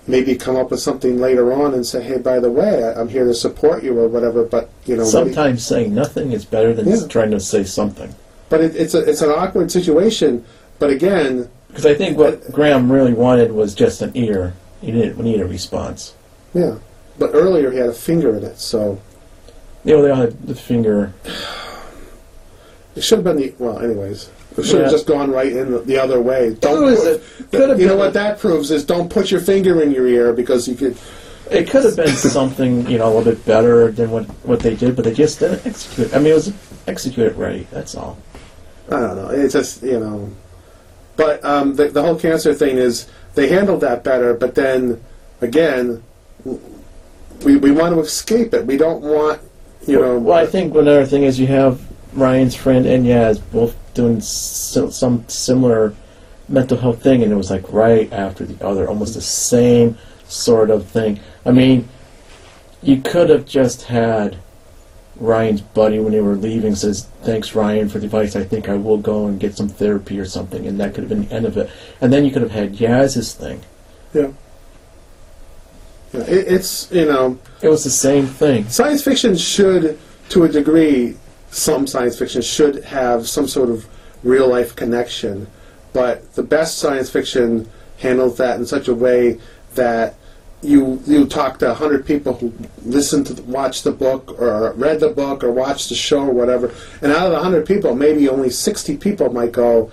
maybe 0.06 0.36
come 0.36 0.56
up 0.56 0.70
with 0.70 0.82
something 0.82 1.18
later 1.20 1.52
on 1.52 1.74
and 1.74 1.84
say, 1.84 2.04
"Hey, 2.04 2.20
by 2.20 2.40
the 2.40 2.52
way, 2.52 2.84
I, 2.84 2.94
I'm 2.94 3.10
here 3.10 3.26
to 3.26 3.34
support 3.34 3.84
you 3.84 3.98
or 3.98 4.08
whatever." 4.08 4.44
But 4.44 4.70
you 4.86 4.96
know, 4.98 5.02
do 5.02 5.08
you- 5.08 5.12
Sometimes 5.34 5.66
saying 5.66 5.96
nothing 5.96 6.32
is 6.32 6.46
better 6.46 6.76
than 6.76 6.88
Yeah. 6.88 7.08
trying 7.08 7.32
to 7.32 7.40
say 7.40 7.64
something. 7.64 8.14
But 8.50 8.62
it, 8.62 8.76
it's 8.76 8.94
a 8.94 9.00
it's 9.08 9.22
an 9.22 9.30
awkward 9.30 9.72
situation. 9.72 10.46
But 10.80 10.90
again, 10.92 11.50
Because 11.70 11.86
I 11.86 11.96
think 11.96 12.18
what 12.18 12.52
Graham 12.52 12.92
really 12.92 13.14
wanted 13.14 13.52
was 13.52 13.74
just 13.74 14.02
an 14.02 14.12
ear. 14.16 14.54
He 14.82 14.92
didn't 14.92 15.18
need 15.24 15.42
a 15.42 15.46
response. 15.48 16.14
Yeah, 16.54 16.78
but 17.18 17.32
earlier 17.34 17.72
he 17.72 17.78
had 17.80 17.90
a 17.90 17.94
finger 17.94 18.36
in 18.38 18.44
it, 18.44 18.60
so 18.60 19.00
You 19.84 19.96
know, 19.96 20.02
they 20.04 20.10
all 20.12 20.18
had 20.22 20.46
the 20.48 20.54
finger. 20.56 21.14
it 22.96 23.04
should 23.04 23.18
have 23.20 23.24
been 23.26 23.38
the 23.38 23.54
well. 23.60 23.80
Anyways, 23.80 24.30
it 24.58 24.64
should 24.66 24.82
have 24.82 24.86
Yeah. 24.86 24.92
just 24.92 25.08
gone 25.08 25.32
right 25.32 25.52
in 25.52 25.72
the, 25.72 25.80
the 25.80 25.98
other 26.00 26.22
way. 26.22 26.56
Don't. 26.60 26.84
was 26.84 27.00
put- 27.00 27.52
could 27.52 27.70
have 27.70 27.80
you 27.80 27.88
know 27.88 27.94
been 27.94 28.00
what 28.00 28.14
that 28.14 28.40
proves 28.40 28.72
is 28.72 28.86
don't 28.86 29.10
put 29.10 29.32
your 29.32 29.42
finger 29.42 29.82
in 29.82 29.92
your 29.92 30.08
ear 30.08 30.34
because 30.34 30.68
you 30.68 30.76
could. 30.76 30.96
It 31.50 31.70
could 31.70 31.86
have 31.86 31.96
been 31.96 32.08
something, 32.16 32.88
you 32.90 32.98
know, 32.98 33.06
a 33.08 33.12
little 33.16 33.24
bit 33.34 33.46
better 33.46 33.90
than 33.92 34.12
what, 34.12 34.26
what 34.46 34.60
they 34.60 34.76
did, 34.76 34.98
but 34.98 35.06
they 35.06 35.14
just 35.14 35.40
didn't 35.40 35.66
execute. 35.66 36.14
I 36.14 36.18
mean, 36.20 36.32
it 36.34 36.36
was 36.36 36.52
executed 36.88 37.36
right. 37.38 37.66
That's 37.72 37.96
all. 37.96 38.18
I 38.88 39.00
don't 39.00 39.16
know. 39.16 39.30
It's 39.30 39.54
just 39.54 39.84
you 39.84 40.00
know, 40.00 40.30
but 41.16 41.44
um, 41.44 41.76
the 41.76 41.90
the 41.90 42.02
whole 42.02 42.18
cancer 42.18 42.54
thing 42.54 42.78
is 42.78 43.08
they 43.36 43.50
handled 43.50 43.82
that 43.82 44.04
better, 44.04 44.34
but 44.34 44.56
then 44.56 45.04
again, 45.42 46.04
we 47.44 47.58
we 47.58 47.72
want 47.72 47.94
to 47.96 48.00
escape 48.00 48.54
it. 48.54 48.66
We 48.66 48.78
don't 48.78 49.02
want 49.02 49.42
you 49.86 50.00
know. 50.00 50.18
Well, 50.20 50.38
I 50.38 50.46
think 50.46 50.74
another 50.74 51.06
thing 51.06 51.24
is 51.24 51.40
you 51.40 51.48
have 51.48 51.82
Ryan's 52.14 52.56
friend 52.56 52.86
and 52.86 53.06
Yaz 53.06 53.42
both 53.52 53.76
doing 53.94 54.22
si- 54.22 54.92
some 54.92 55.28
similar 55.28 55.94
mental 56.50 56.78
health 56.78 57.04
thing, 57.04 57.24
and 57.24 57.32
it 57.32 57.36
was 57.36 57.52
like 57.52 57.72
right 57.72 58.12
after 58.14 58.46
the 58.46 58.66
other, 58.66 58.88
almost 58.88 59.16
the 59.16 59.22
same 59.22 59.98
sort 60.28 60.70
of 60.70 60.86
thing. 60.86 61.20
I 61.46 61.52
mean, 61.52 61.88
you 62.82 63.02
could 63.02 63.30
have 63.30 63.46
just 63.46 63.84
had 63.84 64.38
Ryan's 65.20 65.62
buddy 65.62 66.00
when 66.00 66.12
they 66.12 66.22
were 66.22 66.36
leaving 66.36 66.76
says, 66.76 67.08
"Thanks, 67.24 67.56
Ryan, 67.56 67.90
for 67.90 68.00
the 68.00 68.06
advice. 68.06 68.36
I 68.36 68.44
think 68.44 68.70
I 68.70 68.76
will 68.76 68.98
go 68.98 69.26
and 69.28 69.40
get 69.40 69.58
some 69.58 69.68
therapy 69.70 70.20
or 70.20 70.26
something," 70.26 70.66
and 70.68 70.80
that 70.80 70.94
could 70.94 71.04
have 71.04 71.10
been 71.10 71.28
the 71.28 71.36
end 71.36 71.46
of 71.46 71.58
it. 71.58 71.70
And 72.02 72.12
then 72.14 72.26
you 72.26 72.32
could 72.32 72.42
have 72.42 72.52
had 72.52 72.74
Yaz's 72.80 73.34
thing. 73.34 73.62
yeah. 74.14 74.30
Yeah, 76.14 76.22
It, 76.22 76.48
it's 76.48 76.90
you 76.92 77.06
know 77.06 77.38
It 77.62 77.68
was 77.70 77.84
the 77.84 77.90
same 77.90 78.28
thing. 78.28 78.68
science 78.70 79.04
fiction 79.04 79.36
should, 79.36 79.98
to 80.30 80.44
a 80.46 80.50
degree, 80.50 81.16
some 81.52 81.86
science 81.88 82.18
fiction 82.18 82.42
should 82.42 82.84
have 82.86 83.28
some 83.28 83.48
sort 83.48 83.70
of 83.70 83.88
real 84.24 84.48
life 84.48 84.76
connection, 84.76 85.48
but 85.94 86.34
the 86.36 86.44
best 86.44 86.78
science 86.78 87.10
fiction 87.10 87.68
handles 87.98 88.38
that 88.38 88.58
in 88.60 88.66
such 88.66 88.88
a 88.88 88.94
way 88.96 89.40
that 89.76 90.16
you 90.62 91.02
you 91.06 91.26
talk 91.26 91.60
to 91.60 91.74
hundred 91.74 92.06
people 92.06 92.34
who 92.34 92.52
listen 92.84 93.24
to 93.24 93.34
the, 93.34 93.44
watch 93.44 93.84
the 93.84 93.92
book 93.92 94.40
or 94.40 94.74
read 94.74 95.00
the 95.00 95.10
book 95.10 95.44
or 95.44 95.52
watched 95.52 95.90
the 95.90 95.96
show 95.96 96.22
or 96.22 96.32
whatever, 96.32 96.74
and 97.02 97.12
out 97.12 97.28
of 97.28 97.32
the 97.32 97.40
hundred 97.40 97.66
people, 97.66 97.96
maybe 97.96 98.28
only 98.28 98.50
sixty 98.50 98.98
people 98.98 99.32
might 99.32 99.52
go, 99.52 99.92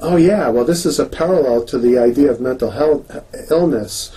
"Oh 0.00 0.16
yeah, 0.16 0.48
well 0.48 0.64
this 0.64 0.86
is 0.86 0.98
a 0.98 1.04
parallel 1.06 1.64
to 1.66 1.78
the 1.78 1.98
idea 1.98 2.30
of 2.30 2.40
mental 2.40 2.70
health 2.70 3.24
illness." 3.50 4.16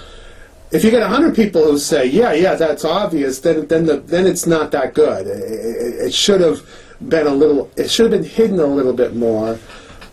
If 0.72 0.86
you 0.86 0.92
get 0.92 1.04
hundred 1.04 1.36
people 1.36 1.64
who 1.64 1.78
say, 1.78 2.06
"Yeah, 2.06 2.32
yeah, 2.32 2.56
that's 2.56 2.86
obvious," 2.86 3.39
then 3.39 3.68
then 3.68 3.86
the, 3.86 3.98
then 3.98 4.26
it's 4.26 4.48
not 4.48 4.72
that 4.72 4.94
good. 4.94 5.28
It, 5.28 5.44
it, 5.44 6.06
it 6.08 6.14
should 6.14 6.39
have 6.39 6.62
been 7.10 7.28
a 7.28 7.34
little. 7.34 7.70
It 7.76 7.92
should 7.92 8.12
have 8.12 8.22
been 8.22 8.30
hidden 8.30 8.60
a 8.60 8.66
little 8.66 8.94
bit 8.94 9.14
more. 9.16 9.60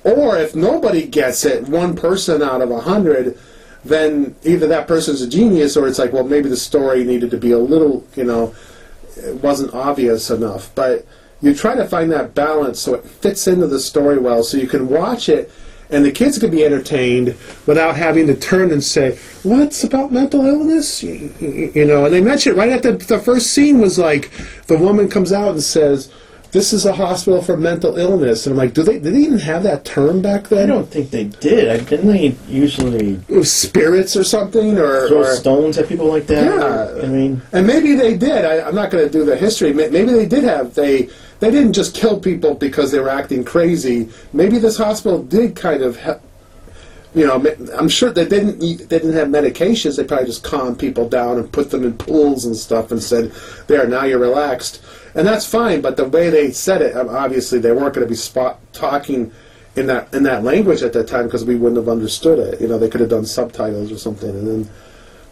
Or 0.05 0.39
if 0.39 0.57
nobody 0.57 1.07
gets 1.07 1.45
it, 1.45 1.68
one 1.68 1.95
person 1.95 2.43
out 2.43 2.62
of 2.62 2.70
a 2.70 2.81
hundred, 2.81 3.39
then 3.85 4.35
either 4.45 4.66
that 4.66 4.89
person's 4.89 5.22
a 5.22 5.29
genius, 5.29 5.76
or 5.76 5.87
it's 5.87 5.99
like, 5.99 6.12
well, 6.12 6.24
maybe 6.24 6.49
the 6.49 6.57
story 6.57 7.05
needed 7.05 7.31
to 7.31 7.39
be 7.39 7.53
a 7.53 7.59
little, 7.59 8.05
you 8.16 8.24
know, 8.24 8.55
it 9.16 9.43
wasn't 9.43 9.74
obvious 9.74 10.31
enough. 10.31 10.70
But 10.74 11.07
you 11.41 11.55
try 11.55 11.74
to 11.74 11.87
find 11.87 12.11
that 12.12 12.35
balance 12.35 12.81
so 12.81 12.95
it 12.95 13.05
fits 13.05 13.47
into 13.47 13.66
the 13.66 13.81
story 13.81 14.18
well, 14.18 14.43
so 14.43 14.57
you 14.57 14.66
can 14.66 14.89
watch 14.89 15.29
it, 15.29 15.51
and 15.91 16.05
the 16.05 16.12
kids 16.12 16.39
can 16.39 16.51
be 16.51 16.64
entertained 16.64 17.37
without 17.66 17.97
having 17.97 18.26
to 18.26 18.35
turn 18.35 18.70
and 18.72 18.85
say, 18.85 19.18
"What's 19.43 19.85
about 19.85 20.12
mental 20.12 20.45
illness?" 20.45 21.03
You, 21.03 21.85
know. 21.87 22.05
And 22.05 22.14
they 22.14 22.20
mention 22.20 22.53
it 22.53 22.57
right 22.57 22.72
at 22.72 22.83
the 22.83 22.93
the 22.93 23.18
first 23.18 23.53
scene 23.53 23.79
was 23.81 23.99
like, 23.99 24.31
the 24.66 24.76
woman 24.76 25.09
comes 25.09 25.33
out 25.33 25.53
and 25.53 25.62
says. 25.62 26.11
This 26.51 26.72
is 26.72 26.86
a 26.86 26.94
hospital 26.94 27.42
for 27.42 27.57
mental 27.59 27.99
illness, 27.99 28.46
and 28.46 28.55
I'm 28.55 28.59
like, 28.59 28.72
do 28.72 28.82
they 28.82 28.99
did 28.99 29.14
they 29.14 29.18
even 29.20 29.38
have 29.38 29.62
that 29.64 29.84
term 29.84 30.22
back 30.22 30.49
then? 30.49 30.70
I 30.70 30.74
don't 30.74 30.90
think 30.90 31.11
they 31.11 31.24
did. 31.24 31.68
I 31.68 31.84
didn't 31.84 32.09
they 32.09 32.34
usually 32.49 33.20
spirits 33.44 34.16
or 34.16 34.24
something, 34.24 34.78
or, 34.78 35.09
throw 35.09 35.18
or 35.18 35.34
stones 35.34 35.76
at 35.76 35.88
people 35.88 36.07
like 36.07 36.26
that? 36.28 36.44
Yeah. 36.44 37.05
I 37.05 37.07
mean, 37.07 37.42
And 37.53 37.66
maybe 37.66 37.94
they 37.94 38.16
did. 38.16 38.44
I, 38.46 38.66
I'm 38.66 38.74
not 38.74 38.90
going 38.90 39.05
to 39.05 39.11
do 39.12 39.24
the 39.24 39.36
history. 39.36 39.72
Maybe 39.74 40.12
they 40.12 40.26
did 40.26 40.44
have 40.44 40.74
they. 40.74 41.11
They 41.40 41.53
didn't 41.53 41.74
just 41.74 41.94
kill 41.94 42.18
people 42.18 42.55
because 42.55 42.90
they 42.90 42.99
were 42.99 43.11
acting 43.11 43.44
crazy. 43.44 44.09
Maybe 44.32 44.59
this 44.59 44.76
hospital 44.76 45.22
did 45.22 45.55
kind 45.55 45.82
of. 45.82 45.96
He- 46.01 46.11
you 47.14 47.26
know, 47.26 47.42
I'm 47.78 47.88
sure 47.88 48.11
they 48.11 48.26
didn't. 48.26 48.62
eat- 48.62 48.88
They 48.88 48.98
didn't 48.98 49.14
have 49.14 49.28
medications. 49.28 49.96
They 49.96 50.04
probably 50.04 50.26
just 50.26 50.44
calmed 50.44 50.78
people 50.78 51.09
down 51.09 51.38
and 51.38 51.50
put 51.50 51.70
them 51.70 51.84
in 51.84 51.94
pools 51.94 52.44
and 52.44 52.54
stuff 52.56 52.90
and 52.90 53.02
said, 53.02 53.32
"There, 53.66 53.86
now 53.86 54.04
you're 54.04 54.18
relaxed," 54.18 54.80
and 55.14 55.26
that's 55.26 55.46
fine. 55.46 55.80
But 55.80 55.96
the 55.96 56.04
way 56.04 56.28
they 56.30 56.50
said 56.50 56.82
it, 56.82 56.96
um, 56.96 57.09
obviously, 57.09 57.59
they 57.59 57.72
weren't 57.72 57.94
going 57.94 58.06
to 58.06 58.11
be 58.11 58.14
spot 58.16 58.59
talking 58.72 59.30
in 59.74 59.86
that 59.86 60.09
in 60.12 60.22
that 60.24 60.44
language 60.44 60.82
at 60.82 60.92
that 60.92 61.09
time 61.09 61.24
because 61.24 61.44
we 61.44 61.56
wouldn't 61.56 61.78
have 61.78 61.88
understood 61.88 62.38
it. 62.38 62.61
You 62.61 62.68
know, 62.68 62.78
they 62.78 62.88
could 62.88 63.00
have 63.00 63.11
done 63.11 63.24
subtitles 63.26 63.90
or 63.90 63.98
something, 63.98 64.28
and 64.30 64.46
then. 64.46 64.68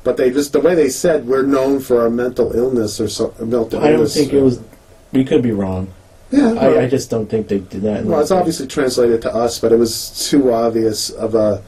But 0.03 0.17
they 0.17 0.31
just 0.31 0.53
the 0.53 0.61
way 0.61 0.75
they 0.77 0.89
said 0.89 1.27
we're 1.27 1.43
known 1.43 1.81
for 1.81 2.01
our 2.03 2.11
mental 2.11 2.53
illness 2.57 3.01
or 3.01 3.09
so, 3.09 3.35
mental 3.41 3.81
I 3.81 3.89
don't 3.89 3.95
illness. 3.95 4.15
think 4.15 4.33
it 4.33 4.41
was. 4.41 4.61
We 5.13 5.25
could 5.25 5.43
be 5.43 5.51
wrong. 5.53 5.89
Yeah, 6.31 6.53
I, 6.55 6.83
I 6.83 6.89
just 6.89 7.09
don't 7.11 7.27
think 7.29 7.49
they 7.49 7.59
did 7.61 7.83
that. 7.83 8.01
in 8.01 8.09
well, 8.09 8.21
it's 8.21 8.31
obviously 8.33 8.67
translated 8.67 9.23
to 9.23 9.35
us, 9.35 9.61
but 9.61 9.71
it 9.73 9.77
was 9.79 10.29
too 10.29 10.53
obvious 10.53 11.11
of 11.11 11.35
a. 11.35 11.63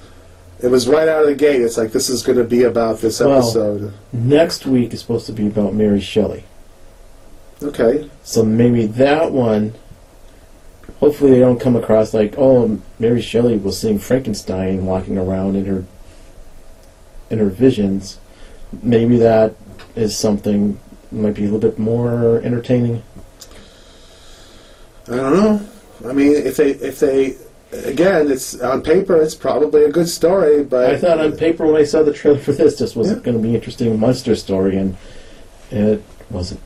It 0.60 0.68
was 0.68 0.88
right 0.88 1.06
out 1.06 1.22
of 1.22 1.28
the 1.28 1.36
gate. 1.36 1.62
It's 1.62 1.76
like 1.78 1.92
this 1.92 2.10
is 2.10 2.24
going 2.24 2.38
to 2.38 2.44
be 2.44 2.64
about 2.64 2.98
this 2.98 3.20
Well- 3.20 3.38
episode. 3.38 3.92
Next 4.12 4.66
week 4.66 4.92
is 4.92 5.00
supposed 5.00 5.26
to 5.26 5.32
be 5.32 5.46
about 5.46 5.74
Mary 5.74 6.00
Shelley. 6.00 6.44
Okay, 7.62 8.08
So 8.22 8.44
maybe 8.44 8.86
that 8.86 9.32
one. 9.32 9.74
Hopefully, 11.00 11.32
they 11.32 11.38
don't 11.40 11.60
come 11.60 11.76
across 11.76 12.12
like, 12.14 12.34
oh, 12.38 12.80
Mary 12.98 13.20
Shelley 13.20 13.56
was 13.56 13.78
seeing 13.78 13.98
Frankenstein 14.00 14.84
walking 14.86 15.16
around 15.18 15.54
in 15.56 15.64
her 15.66 15.84
in 17.30 17.38
her 17.38 17.48
visions. 17.48 18.18
Maybe 18.82 19.16
that 19.18 19.54
is 19.94 20.16
something 20.16 20.78
might 21.12 21.34
be 21.34 21.42
a 21.42 21.44
little 21.50 21.58
bit 21.60 21.78
more 21.78 22.40
entertaining. 22.42 23.02
I 25.10 25.16
don't 25.16 25.32
know. 25.34 25.60
I 26.08 26.12
mean, 26.12 26.32
if 26.34 26.56
they 26.56 26.70
if 26.72 27.00
they 27.00 27.36
again, 27.72 28.30
it's 28.30 28.58
on 28.60 28.82
paper, 28.82 29.16
it's 29.20 29.34
probably 29.34 29.84
a 29.84 29.90
good 29.90 30.08
story, 30.08 30.62
but 30.64 30.90
I 30.90 30.98
thought 30.98 31.18
on 31.20 31.32
paper 31.36 31.66
when 31.66 31.76
I 31.76 31.84
saw 31.84 32.02
the 32.02 32.12
trailer 32.12 32.38
for 32.38 32.52
this, 32.52 32.78
this 32.78 32.94
was 32.96 33.08
Yeah. 33.08 33.16
going 33.16 33.36
to 33.36 33.42
be 33.42 33.50
an 33.50 33.54
interesting 33.56 33.98
monster 33.98 34.34
story, 34.34 34.76
and 34.76 34.96
it 35.70 36.02
wasn't. 36.30 36.60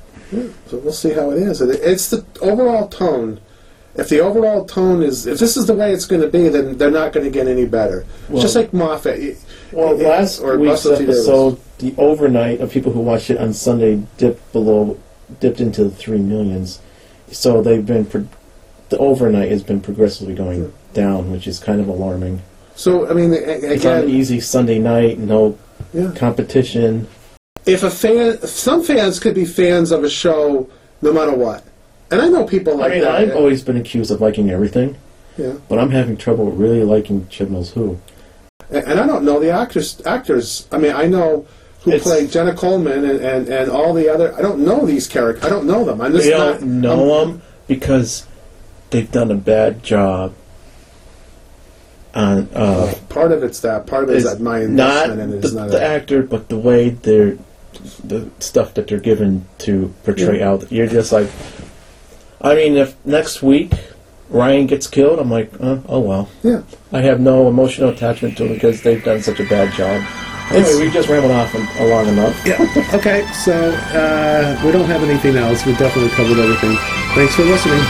So 0.68 0.78
we'll 0.78 0.93
see 0.93 1.11
how 1.12 1.30
it 1.30 1.38
is. 1.43 1.61
It's 1.61 2.09
the 2.11 2.24
overall 2.40 2.88
tone. 2.88 3.40
If 3.95 4.09
the 4.09 4.20
overall 4.20 4.64
tone 4.64 5.03
is, 5.03 5.26
if 5.26 5.38
this 5.38 5.59
is 5.59 5.66
the 5.66 5.74
way 5.74 5.93
it's 5.93 6.07
going 6.07 6.22
to 6.22 6.28
be, 6.28 6.49
then 6.49 6.78
they're 6.78 6.90
not 6.90 7.12
going 7.12 7.24
to 7.24 7.30
get 7.30 7.47
any 7.47 7.66
better. 7.66 8.07
Well- 8.30 8.40
Just 8.40 8.57
like 8.57 8.72
Moffat. 8.72 9.36
Well, 9.72 9.95
y- 9.97 10.03
last 10.05 10.40
or 10.40 10.57
week's 10.59 10.86
Russell 10.86 11.03
episode, 11.03 11.59
the 11.78 11.95
overnight 11.99 12.61
of 12.62 12.70
people 12.70 12.93
who 12.93 13.01
watched 13.01 13.28
it 13.28 13.36
on 13.36 13.53
Sunday 13.53 14.03
dipped 14.16 14.51
below, 14.55 14.99
dipped 15.40 15.61
into 15.61 15.84
the 15.84 15.90
three 15.90 16.18
millions. 16.18 16.78
So 17.33 17.62
they've 17.62 17.85
been, 17.85 18.05
pro- 18.05 18.28
the 18.91 18.99
overnight 18.99 19.51
has 19.51 19.62
been 19.62 19.80
progressively 19.80 20.35
going 20.35 20.72
down, 20.95 21.33
which 21.33 21.47
is 21.47 21.59
kind 21.59 21.80
of 21.80 21.89
alarming. 21.89 22.43
So 22.74 23.09
I 23.09 23.14
mean, 23.14 23.33
a- 23.33 23.37
It's 23.37 23.85
on 23.85 23.93
an 23.93 23.99
again, 24.05 24.11
easy 24.11 24.41
Sunday 24.41 24.78
night, 24.78 25.18
no 25.18 25.59
yeah. 25.93 26.12
competition. 26.14 27.07
if 27.66 27.83
a 27.83 27.91
fan, 27.91 28.39
some 28.47 28.83
fans 28.83 29.18
could 29.20 29.35
be 29.35 29.45
fans 29.45 29.91
of 29.93 30.05
a 30.05 30.11
show 30.11 30.68
no 31.01 31.12
matter 31.12 31.33
what, 31.35 31.64
and 32.11 32.20
I 32.20 32.28
know 32.28 32.45
people 32.45 32.74
I 32.74 32.76
like 32.76 32.91
mean, 32.93 33.01
that. 33.03 33.14
I've 33.14 33.37
always 33.37 33.62
been 33.62 33.76
accused 33.76 34.11
of 34.11 34.20
liking 34.20 34.51
everything, 34.51 34.97
yeah. 35.37 35.55
but 35.68 35.78
I'm 35.78 35.91
having 35.91 36.16
trouble 36.16 36.51
really 36.51 36.83
liking 36.85 37.26
Chibnall's 37.28 37.72
Who. 37.72 37.99
And 38.70 38.85
and 38.87 39.01
I 39.01 39.07
don't 39.07 39.24
know 39.24 39.39
the 39.41 39.51
actors. 39.51 40.01
Actors. 40.07 40.66
I 40.72 40.78
mean, 40.78 40.93
I 40.93 41.07
know 41.07 41.47
who 41.85 41.91
It's- 41.91 42.03
played 42.05 42.30
Jenna 42.30 42.55
Coleman 42.55 43.05
and, 43.05 43.20
and, 43.20 43.49
and 43.49 43.70
all 43.70 43.93
the 43.95 44.09
other. 44.09 44.35
I 44.37 44.43
don't 44.43 44.61
know 44.61 44.87
these 44.87 45.07
characters. 45.09 45.45
I 45.45 45.49
don't 45.49 45.66
know 45.66 45.85
them. 45.85 46.01
I'm 46.01 46.12
just 46.12 46.24
They 46.24 46.30
not 46.37 46.61
don't 46.61 46.80
know 46.80 47.24
them 47.24 47.43
because 47.66 48.26
they've 48.91 49.11
done 49.11 49.30
a 49.30 49.35
bad 49.37 49.83
job 49.83 50.35
on 52.14 52.49
uh, 52.55 52.95
Part 53.09 53.33
of 53.33 53.43
it's 53.43 53.61
that. 53.61 53.87
Part 53.87 54.05
of 54.05 54.11
it 54.11 54.16
is 54.16 54.24
is 54.24 54.33
that 54.33 54.41
my 54.43 54.61
not 54.64 55.09
investment 55.09 55.20
in 55.20 55.33
it 55.39 55.41
the, 55.41 55.47
is 55.49 55.55
not. 55.55 55.70
the 55.70 55.78
a, 55.80 55.85
actor, 55.85 56.22
but 56.22 56.49
the 56.49 56.59
way 56.59 56.91
they're 56.91 57.39
the 58.05 58.28
stuff 58.39 58.74
that 58.74 58.87
they're 58.87 59.01
given 59.01 59.47
to 59.59 59.93
portray 60.05 60.43
out. 60.43 60.70
You're 60.70 60.87
just 60.87 61.11
like, 61.11 61.30
I 62.41 62.55
mean, 62.55 62.76
if 62.76 62.95
next 63.07 63.43
week 63.43 63.72
Ryan 64.28 64.66
gets 64.66 64.87
killed, 64.87 65.18
I'm 65.18 65.30
like, 65.30 65.51
uh, 65.59 65.78
oh 65.89 66.01
well. 66.01 66.28
yeah. 66.43 66.62
I 66.93 67.01
have 67.01 67.18
no 67.18 67.49
emotional 67.49 67.89
attachment 67.89 68.37
to 68.37 68.45
him 68.45 68.53
because 68.53 68.83
they've 68.83 69.03
done 69.03 69.22
such 69.22 69.41
a 69.41 69.49
bad 69.49 69.72
job. 69.72 70.03
Anyway, 70.55 70.87
we 70.87 70.91
just 70.91 71.09
rambled 71.09 71.33
off 71.33 71.55
on- 71.55 71.89
long 71.89 72.09
enough. 72.09 72.41
Yeah. 72.47 72.59
Okay. 72.95 73.27
So 73.33 73.53
uh, 73.95 74.61
we 74.65 74.71
don't 74.71 74.87
have 74.87 75.03
anything 75.03 75.37
else. 75.37 75.65
We 75.65 75.73
definitely 75.73 76.11
covered 76.11 76.39
everything. 76.39 76.77
Thanks 77.15 77.35
for 77.35 77.43
listening. 77.45 77.83